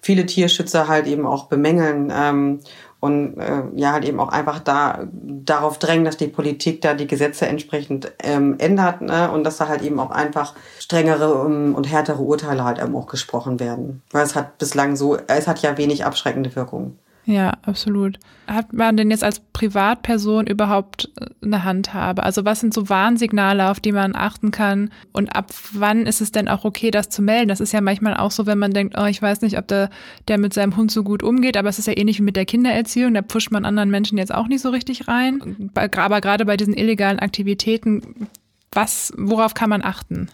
viele 0.00 0.24
Tierschützer 0.24 0.88
halt 0.88 1.06
eben 1.06 1.26
auch 1.26 1.44
bemängeln. 1.48 2.10
Ähm, 2.14 2.60
und 3.00 3.38
äh, 3.38 3.62
ja 3.76 3.92
halt 3.92 4.04
eben 4.04 4.18
auch 4.18 4.30
einfach 4.30 4.58
da 4.58 5.06
darauf 5.12 5.78
drängen, 5.78 6.04
dass 6.04 6.16
die 6.16 6.26
Politik 6.26 6.80
da 6.80 6.94
die 6.94 7.06
Gesetze 7.06 7.46
entsprechend 7.46 8.12
ähm, 8.24 8.56
ändert 8.58 9.02
ne? 9.02 9.30
und 9.30 9.44
dass 9.44 9.58
da 9.58 9.68
halt 9.68 9.82
eben 9.82 10.00
auch 10.00 10.10
einfach 10.10 10.54
strengere 10.80 11.34
um, 11.34 11.74
und 11.74 11.84
härtere 11.84 12.22
Urteile 12.22 12.64
halt 12.64 12.78
eben 12.78 12.96
auch 12.96 13.06
gesprochen 13.06 13.60
werden. 13.60 14.02
Weil 14.10 14.24
es 14.24 14.34
hat 14.34 14.58
bislang 14.58 14.96
so, 14.96 15.16
es 15.28 15.46
hat 15.46 15.60
ja 15.60 15.78
wenig 15.78 16.04
abschreckende 16.04 16.56
Wirkung. 16.56 16.96
Ja, 17.28 17.58
absolut. 17.60 18.18
Hat 18.46 18.72
man 18.72 18.96
denn 18.96 19.10
jetzt 19.10 19.22
als 19.22 19.40
Privatperson 19.40 20.46
überhaupt 20.46 21.10
äh, 21.20 21.26
eine 21.44 21.62
Handhabe? 21.62 22.22
Also 22.22 22.46
was 22.46 22.60
sind 22.60 22.72
so 22.72 22.88
Warnsignale, 22.88 23.68
auf 23.70 23.80
die 23.80 23.92
man 23.92 24.16
achten 24.16 24.50
kann? 24.50 24.90
Und 25.12 25.36
ab 25.36 25.50
wann 25.72 26.06
ist 26.06 26.22
es 26.22 26.32
denn 26.32 26.48
auch 26.48 26.64
okay, 26.64 26.90
das 26.90 27.10
zu 27.10 27.20
melden? 27.20 27.48
Das 27.48 27.60
ist 27.60 27.72
ja 27.72 27.82
manchmal 27.82 28.16
auch 28.16 28.30
so, 28.30 28.46
wenn 28.46 28.58
man 28.58 28.72
denkt, 28.72 28.94
oh, 28.96 29.04
ich 29.04 29.20
weiß 29.20 29.42
nicht, 29.42 29.58
ob 29.58 29.68
der, 29.68 29.90
der 30.26 30.38
mit 30.38 30.54
seinem 30.54 30.74
Hund 30.78 30.90
so 30.90 31.02
gut 31.02 31.22
umgeht, 31.22 31.58
aber 31.58 31.68
es 31.68 31.78
ist 31.78 31.86
ja 31.86 31.98
ähnlich 31.98 32.18
wie 32.18 32.22
mit 32.22 32.34
der 32.34 32.46
Kindererziehung, 32.46 33.12
da 33.12 33.20
pusht 33.20 33.50
man 33.50 33.66
anderen 33.66 33.90
Menschen 33.90 34.16
jetzt 34.16 34.32
auch 34.32 34.48
nicht 34.48 34.62
so 34.62 34.70
richtig 34.70 35.06
rein. 35.06 35.70
Aber 35.74 36.22
gerade 36.22 36.46
bei 36.46 36.56
diesen 36.56 36.72
illegalen 36.72 37.18
Aktivitäten, 37.18 38.26
was, 38.72 39.12
worauf 39.18 39.52
kann 39.52 39.68
man 39.68 39.84
achten? 39.84 40.30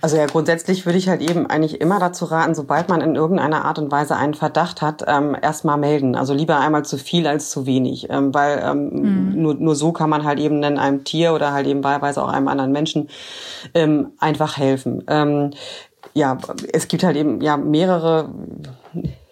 Also 0.00 0.16
ja, 0.16 0.26
grundsätzlich 0.26 0.86
würde 0.86 0.98
ich 0.98 1.08
halt 1.08 1.20
eben 1.20 1.46
eigentlich 1.46 1.80
immer 1.80 1.98
dazu 1.98 2.26
raten, 2.26 2.54
sobald 2.54 2.88
man 2.88 3.00
in 3.00 3.14
irgendeiner 3.14 3.64
Art 3.64 3.78
und 3.78 3.90
Weise 3.90 4.16
einen 4.16 4.34
Verdacht 4.34 4.82
hat, 4.82 5.04
ähm, 5.06 5.36
erstmal 5.40 5.76
melden. 5.76 6.14
Also 6.14 6.34
lieber 6.34 6.60
einmal 6.60 6.84
zu 6.84 6.98
viel 6.98 7.26
als 7.26 7.50
zu 7.50 7.66
wenig, 7.66 8.08
ähm, 8.10 8.32
weil 8.32 8.62
ähm, 8.64 8.90
mhm. 8.90 9.42
nur, 9.42 9.54
nur 9.54 9.74
so 9.74 9.92
kann 9.92 10.10
man 10.10 10.24
halt 10.24 10.38
eben 10.38 10.62
dann 10.62 10.78
einem 10.78 11.04
Tier 11.04 11.32
oder 11.32 11.52
halt 11.52 11.66
eben 11.66 11.82
wahlweise 11.82 12.22
auch 12.22 12.28
einem 12.28 12.48
anderen 12.48 12.72
Menschen 12.72 13.08
ähm, 13.74 14.12
einfach 14.18 14.56
helfen. 14.56 15.04
Ähm, 15.08 15.50
ja, 16.14 16.38
es 16.72 16.88
gibt 16.88 17.02
halt 17.02 17.16
eben 17.16 17.40
ja 17.40 17.56
mehrere 17.56 18.32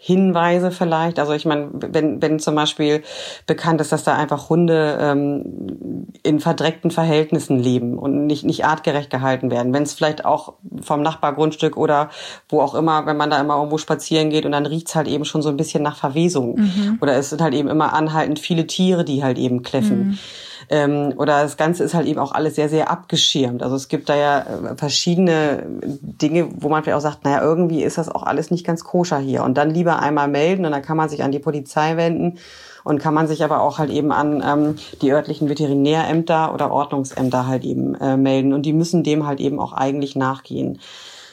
Hinweise 0.07 0.71
vielleicht. 0.71 1.19
Also 1.19 1.33
ich 1.33 1.47
meine, 1.47 1.69
wenn, 1.73 2.23
wenn 2.23 2.39
zum 2.39 2.55
Beispiel 2.55 3.03
bekannt 3.49 3.81
ist, 3.81 3.91
dass 3.91 4.05
da 4.05 4.15
einfach 4.15 4.49
Hunde 4.49 4.97
ähm, 5.01 6.07
in 6.23 6.39
verdreckten 6.39 6.93
Verhältnissen 6.93 7.59
leben 7.59 7.99
und 7.99 8.25
nicht, 8.27 8.45
nicht 8.45 8.65
artgerecht 8.65 9.11
gehalten 9.11 9.51
werden. 9.51 9.75
Wenn 9.75 9.83
es 9.83 9.95
vielleicht 9.95 10.25
auch 10.25 10.53
vom 10.81 11.03
Nachbargrundstück 11.03 11.77
oder 11.77 12.11
wo 12.49 12.61
auch 12.61 12.77
immer, 12.77 13.05
wenn 13.07 13.17
man 13.17 13.31
da 13.31 13.41
immer 13.41 13.57
irgendwo 13.57 13.79
spazieren 13.79 14.31
geht 14.31 14.47
und 14.47 14.53
dann 14.53 14.67
riecht's 14.67 14.95
halt 14.95 15.09
eben 15.09 15.25
schon 15.25 15.43
so 15.43 15.49
ein 15.49 15.57
bisschen 15.57 15.83
nach 15.83 15.97
Verwesung. 15.97 16.55
Mhm. 16.55 16.99
Oder 17.01 17.17
es 17.17 17.31
sind 17.31 17.43
halt 17.43 17.55
eben 17.55 17.69
immer 17.69 17.93
anhaltend 17.93 18.39
viele 18.39 18.69
Tiere, 18.69 19.05
die 19.05 19.25
halt 19.25 19.39
eben 19.39 19.63
kläffen. 19.63 19.99
Mhm. 19.99 20.19
Ähm, 20.69 21.15
oder 21.17 21.43
das 21.43 21.57
Ganze 21.57 21.85
ist 21.85 21.95
halt 21.95 22.07
eben 22.07 22.19
auch 22.19 22.33
alles 22.33 22.57
sehr, 22.57 22.69
sehr 22.69 22.91
abgeschirmt. 22.91 23.63
Also 23.63 23.77
es 23.77 23.89
gibt 23.89 24.09
da 24.09 24.17
ja 24.17 24.41
äh, 24.41 24.77
verschiedene 24.77 25.65
Dinge, 25.67 26.49
wo 26.57 26.69
man 26.69 26.83
vielleicht 26.83 26.97
auch 26.97 27.03
sagt, 27.03 27.25
naja, 27.25 27.43
irgendwie 27.43 27.83
ist 27.83 27.99
das 27.99 28.09
auch 28.09 28.25
alles 28.25 28.51
nicht 28.51 28.67
ganz 28.67 28.83
koscher 28.83 29.19
hier. 29.19 29.45
Und 29.45 29.57
dann 29.57 29.71
lieber 29.71 30.01
einmal 30.01 30.29
melden 30.29 30.65
und 30.65 30.73
dann 30.73 30.83
kann 30.83 30.97
man 30.97 31.09
sich 31.09 31.23
an 31.23 31.33
die 31.33 31.39
Polizei 31.39 31.97
wenden 31.97 32.39
und 32.83 33.01
kann 33.01 33.15
man 33.15 33.29
sich 33.29 33.45
aber 33.45 33.61
auch 33.63 33.79
halt 33.79 33.91
eben 33.91 34.13
an 34.13 34.43
ähm, 34.47 34.77
die 35.03 35.13
örtlichen 35.13 35.49
Veterinärämter 35.49 36.55
oder 36.55 36.71
Ordnungsämter 36.71 37.47
halt 37.47 37.65
eben 37.65 37.95
äh, 37.97 38.17
melden. 38.17 38.53
Und 38.53 38.63
die 38.63 38.73
müssen 38.73 39.03
dem 39.03 39.27
halt 39.27 39.41
eben 39.41 39.61
auch 39.61 39.73
eigentlich 39.73 40.17
nachgehen. 40.17 40.79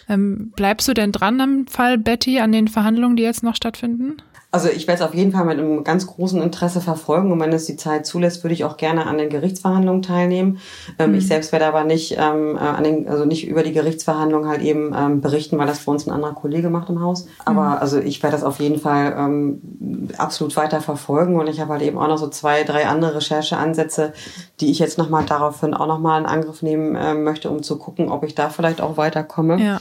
Ähm, 0.10 0.52
bleibst 0.56 0.88
du 0.88 0.94
denn 0.94 1.12
dran 1.12 1.40
am 1.42 1.68
Fall 1.68 1.98
Betty, 1.98 2.40
an 2.40 2.52
den 2.52 2.68
Verhandlungen, 2.68 3.16
die 3.16 3.24
jetzt 3.24 3.44
noch 3.44 3.56
stattfinden? 3.56 4.18
Also 4.54 4.70
ich 4.70 4.88
werde 4.88 5.02
es 5.02 5.10
auf 5.10 5.16
jeden 5.16 5.32
Fall 5.32 5.46
mit 5.46 5.58
einem 5.58 5.84
ganz 5.84 6.06
großen 6.06 6.40
Interesse 6.40 6.80
verfolgen 6.80 7.32
und 7.32 7.40
wenn 7.40 7.52
es 7.52 7.66
die 7.66 7.76
Zeit 7.76 8.06
zulässt, 8.06 8.44
würde 8.44 8.54
ich 8.54 8.64
auch 8.64 8.78
gerne 8.78 9.08
an 9.08 9.18
den 9.18 9.32
Gerichtsverhandlungen 9.32 10.04
teilnehmen. 10.04 10.60
Ähm, 11.00 11.10
mhm. 11.10 11.18
Ich 11.18 11.28
selbst 11.28 11.52
werde 11.52 11.66
aber 11.66 11.84
nicht 11.86 12.18
ähm, 12.20 12.56
äh, 12.56 12.60
an 12.60 12.84
den, 12.84 13.08
also 13.10 13.26
nicht 13.26 13.48
über 13.48 13.64
die 13.64 13.74
Gerichtsverhandlungen 13.74 14.48
halt 14.48 14.62
eben 14.62 14.94
ähm, 14.96 15.22
berichten, 15.22 15.58
weil 15.58 15.66
das 15.66 15.84
bei 15.84 15.92
uns 15.92 16.06
ein 16.06 16.12
anderer 16.12 16.36
Kollege 16.36 16.70
macht 16.70 16.90
im 16.90 17.02
Haus. 17.02 17.26
Aber 17.46 17.64
mhm. 17.64 17.78
also 17.80 18.00
ich 18.00 18.22
werde 18.22 18.36
das 18.36 18.44
auf 18.44 18.60
jeden 18.60 18.78
Fall 18.78 19.16
ähm, 19.18 20.10
absolut 20.20 20.56
weiter 20.56 20.82
verfolgen 20.82 21.40
und 21.40 21.48
ich 21.48 21.60
habe 21.60 21.74
halt 21.74 21.82
eben 21.82 21.98
auch 21.98 22.08
noch 22.08 22.20
so 22.20 22.28
zwei, 22.28 22.64
drei 22.64 22.86
andere 22.86 23.16
Rechercheansätze, 23.16 24.14
die 24.60 24.70
ich 24.70 24.78
jetzt 24.78 25.00
nochmal 25.00 25.26
daraufhin 25.26 25.74
auch 25.74 25.88
nochmal 25.88 26.22
in 26.22 26.28
Angriff 26.28 26.62
nehmen 26.62 26.96
äh, 26.96 27.16
möchte, 27.16 27.50
um 27.50 27.64
zu 27.64 27.80
gucken, 27.80 28.12
ob 28.12 28.24
ich 28.24 28.36
da 28.36 28.50
vielleicht 28.50 28.82
auch 28.82 28.98
weiterkomme. 28.98 29.60
Ja. 29.60 29.80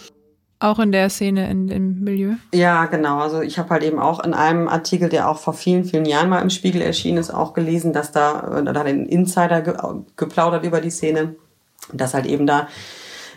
Auch 0.62 0.78
in 0.78 0.92
der 0.92 1.10
Szene, 1.10 1.50
in 1.50 1.66
dem 1.66 2.04
Milieu? 2.04 2.34
Ja, 2.54 2.86
genau. 2.86 3.18
Also 3.18 3.40
ich 3.40 3.58
habe 3.58 3.70
halt 3.70 3.82
eben 3.82 3.98
auch 3.98 4.22
in 4.22 4.32
einem 4.32 4.68
Artikel, 4.68 5.08
der 5.08 5.28
auch 5.28 5.38
vor 5.38 5.54
vielen, 5.54 5.84
vielen 5.84 6.04
Jahren 6.04 6.28
mal 6.28 6.40
im 6.40 6.50
Spiegel 6.50 6.82
erschienen 6.82 7.18
ist, 7.18 7.34
auch 7.34 7.52
gelesen, 7.52 7.92
dass 7.92 8.12
da, 8.12 8.62
da 8.64 8.72
hat 8.72 8.86
ein 8.86 9.06
Insider 9.06 9.60
ge 9.60 9.74
geplaudert 10.16 10.64
über 10.64 10.80
die 10.80 10.90
Szene, 10.90 11.34
dass 11.92 12.14
halt 12.14 12.26
eben 12.26 12.46
da 12.46 12.68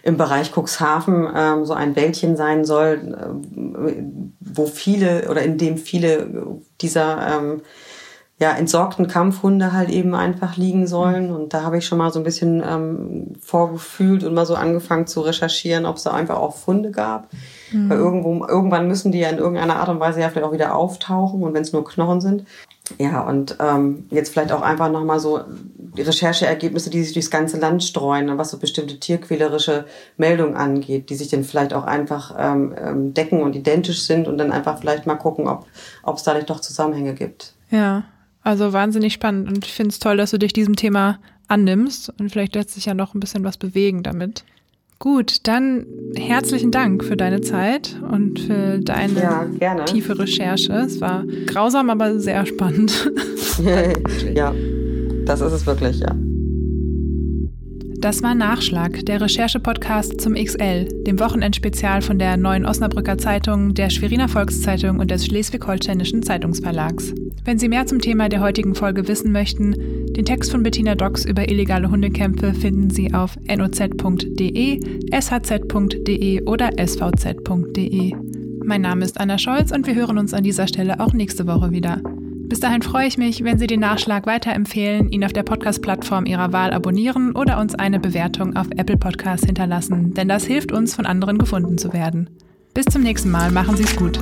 im 0.03 0.17
Bereich 0.17 0.51
Cuxhaven 0.55 1.27
ähm, 1.35 1.65
so 1.65 1.73
ein 1.73 1.95
Wäldchen 1.95 2.37
sein 2.37 2.63
soll, 2.63 3.17
äh, 3.17 4.03
wo 4.39 4.67
viele 4.67 5.27
oder 5.27 5.41
in 5.41 5.57
dem 5.57 5.77
viele 5.79 6.61
dieser 6.79 7.39
ähm, 7.39 7.61
ja, 8.37 8.51
entsorgten 8.51 9.07
Kampfhunde 9.07 9.71
halt 9.71 9.89
eben 9.89 10.13
einfach 10.13 10.57
liegen 10.57 10.87
sollen. 10.87 11.33
Und 11.33 11.53
da 11.53 11.63
habe 11.63 11.77
ich 11.77 11.85
schon 11.85 11.97
mal 11.97 12.11
so 12.11 12.19
ein 12.19 12.25
bisschen 12.25 12.61
ähm, 12.67 13.33
vorgefühlt 13.39 14.25
und 14.25 14.33
mal 14.33 14.45
so 14.45 14.55
angefangen 14.55 15.07
zu 15.07 15.21
recherchieren, 15.21 15.85
ob 15.85 15.95
es 15.95 16.03
da 16.03 16.11
einfach 16.11 16.37
auch 16.37 16.57
Funde 16.57 16.91
gab. 16.91 17.29
Mhm. 17.71 17.89
Weil 17.89 17.97
irgendwo, 17.97 18.45
irgendwann 18.45 18.89
müssen 18.89 19.13
die 19.13 19.19
ja 19.19 19.29
in 19.29 19.37
irgendeiner 19.37 19.77
Art 19.77 19.87
und 19.87 20.01
Weise 20.01 20.19
ja 20.19 20.29
vielleicht 20.29 20.47
auch 20.47 20.51
wieder 20.51 20.75
auftauchen 20.75 21.43
und 21.43 21.53
wenn 21.53 21.61
es 21.61 21.71
nur 21.71 21.85
Knochen 21.85 22.19
sind. 22.19 22.43
Ja, 22.99 23.21
und 23.21 23.57
ähm, 23.61 24.05
jetzt 24.11 24.33
vielleicht 24.33 24.51
auch 24.51 24.61
einfach 24.61 24.91
nochmal 24.91 25.19
so 25.19 25.39
die 25.47 26.01
Rechercheergebnisse, 26.03 26.89
die 26.89 27.03
sich 27.03 27.13
durchs 27.13 27.31
ganze 27.31 27.57
Land 27.57 27.83
streuen, 27.83 28.37
was 28.37 28.51
so 28.51 28.59
bestimmte 28.59 28.99
tierquälerische 28.99 29.85
Meldungen 30.17 30.55
angeht, 30.55 31.09
die 31.09 31.15
sich 31.15 31.29
dann 31.29 31.45
vielleicht 31.45 31.73
auch 31.73 31.85
einfach 31.85 32.35
ähm, 32.37 32.75
ähm 32.77 33.13
decken 33.13 33.41
und 33.41 33.55
identisch 33.55 34.03
sind 34.03 34.27
und 34.27 34.37
dann 34.37 34.51
einfach 34.51 34.77
vielleicht 34.77 35.07
mal 35.07 35.15
gucken, 35.15 35.47
ob 35.47 36.17
es 36.17 36.23
da 36.23 36.33
nicht 36.33 36.49
doch 36.49 36.59
Zusammenhänge 36.59 37.13
gibt. 37.15 37.53
Ja, 37.71 38.03
also 38.45 38.73
wahnsinnig 38.73 39.13
spannend 39.13 39.47
und 39.47 39.65
ich 39.65 39.73
finde 39.73 39.89
es 39.89 39.99
toll, 39.99 40.17
dass 40.17 40.31
du 40.31 40.37
dich 40.37 40.53
diesem 40.53 40.75
Thema 40.75 41.19
annimmst 41.47 42.13
und 42.19 42.29
vielleicht 42.29 42.55
lässt 42.55 42.71
sich 42.71 42.85
ja 42.85 42.93
noch 42.93 43.13
ein 43.13 43.19
bisschen 43.19 43.43
was 43.43 43.57
bewegen 43.57 44.03
damit. 44.03 44.45
Gut, 44.99 45.47
dann 45.47 45.85
herzlichen 46.15 46.71
Dank 46.71 47.03
für 47.03 47.17
deine 47.17 47.41
Zeit 47.41 47.99
und 48.09 48.39
für 48.39 48.79
deine 48.79 49.49
ja, 49.59 49.83
tiefe 49.83 50.17
Recherche. 50.17 50.73
Es 50.73 51.01
war 51.01 51.25
grausam, 51.47 51.89
aber 51.89 52.19
sehr 52.19 52.45
spannend. 52.45 53.11
ja, 54.33 54.53
das 55.25 55.41
ist 55.41 55.51
es 55.51 55.65
wirklich, 55.65 55.99
ja. 55.99 56.15
Das 58.05 58.21
war 58.21 58.35
Nachschlag, 58.35 59.03
der 59.07 59.19
Recherche-Podcast 59.19 60.21
zum 60.21 60.35
XL, 60.35 61.03
dem 61.05 61.19
Wochenendspezial 61.19 62.03
von 62.03 62.19
der 62.19 62.37
Neuen 62.37 62.63
Osnabrücker 62.63 63.17
Zeitung, 63.17 63.73
der 63.73 63.89
Schweriner 63.89 64.29
Volkszeitung 64.29 64.99
und 64.99 65.09
des 65.09 65.25
Schleswig-Holsteinischen 65.25 66.21
Zeitungsverlags. 66.21 67.15
Wenn 67.45 67.57
Sie 67.57 67.67
mehr 67.67 67.87
zum 67.87 67.99
Thema 67.99 68.29
der 68.29 68.41
heutigen 68.41 68.75
Folge 68.75 69.07
wissen 69.07 69.31
möchten, 69.31 69.73
den 70.13 70.23
Text 70.23 70.51
von 70.51 70.61
Bettina 70.61 70.93
Docks 70.93 71.25
über 71.25 71.49
illegale 71.49 71.89
Hundekämpfe 71.89 72.53
finden 72.53 72.91
Sie 72.91 73.11
auf 73.11 73.37
noz.de, 73.47 74.79
shz.de 75.11 76.43
oder 76.43 76.69
svz.de. 76.77 78.13
Mein 78.63 78.81
Name 78.81 79.03
ist 79.03 79.19
Anna 79.19 79.39
Scholz 79.39 79.71
und 79.71 79.87
wir 79.87 79.95
hören 79.95 80.19
uns 80.19 80.35
an 80.35 80.43
dieser 80.43 80.67
Stelle 80.67 80.99
auch 80.99 81.13
nächste 81.13 81.47
Woche 81.47 81.71
wieder. 81.71 82.03
Bis 82.47 82.59
dahin 82.59 82.81
freue 82.83 83.07
ich 83.07 83.17
mich, 83.17 83.43
wenn 83.43 83.57
Sie 83.57 83.67
den 83.67 83.79
Nachschlag 83.79 84.27
weiterempfehlen, 84.27 85.09
ihn 85.09 85.25
auf 85.25 85.33
der 85.33 85.43
Podcast-Plattform 85.43 86.25
Ihrer 86.25 86.53
Wahl 86.53 86.73
abonnieren 86.73 87.35
oder 87.35 87.59
uns 87.59 87.73
eine 87.75 87.99
Bewertung 87.99 88.55
auf 88.55 88.67
Apple 88.77 88.97
Podcasts 88.97 89.45
hinterlassen, 89.45 90.13
denn 90.13 90.27
das 90.27 90.45
hilft 90.45 90.71
uns, 90.71 90.95
von 90.95 91.05
anderen 91.05 91.37
gefunden 91.37 91.77
zu 91.77 91.91
werden. 91.91 92.29
Bis 92.73 92.85
zum 92.85 93.01
nächsten 93.01 93.31
Mal, 93.31 93.51
machen 93.51 93.75
Sie 93.77 93.83
es 93.83 93.95
gut. 93.95 94.19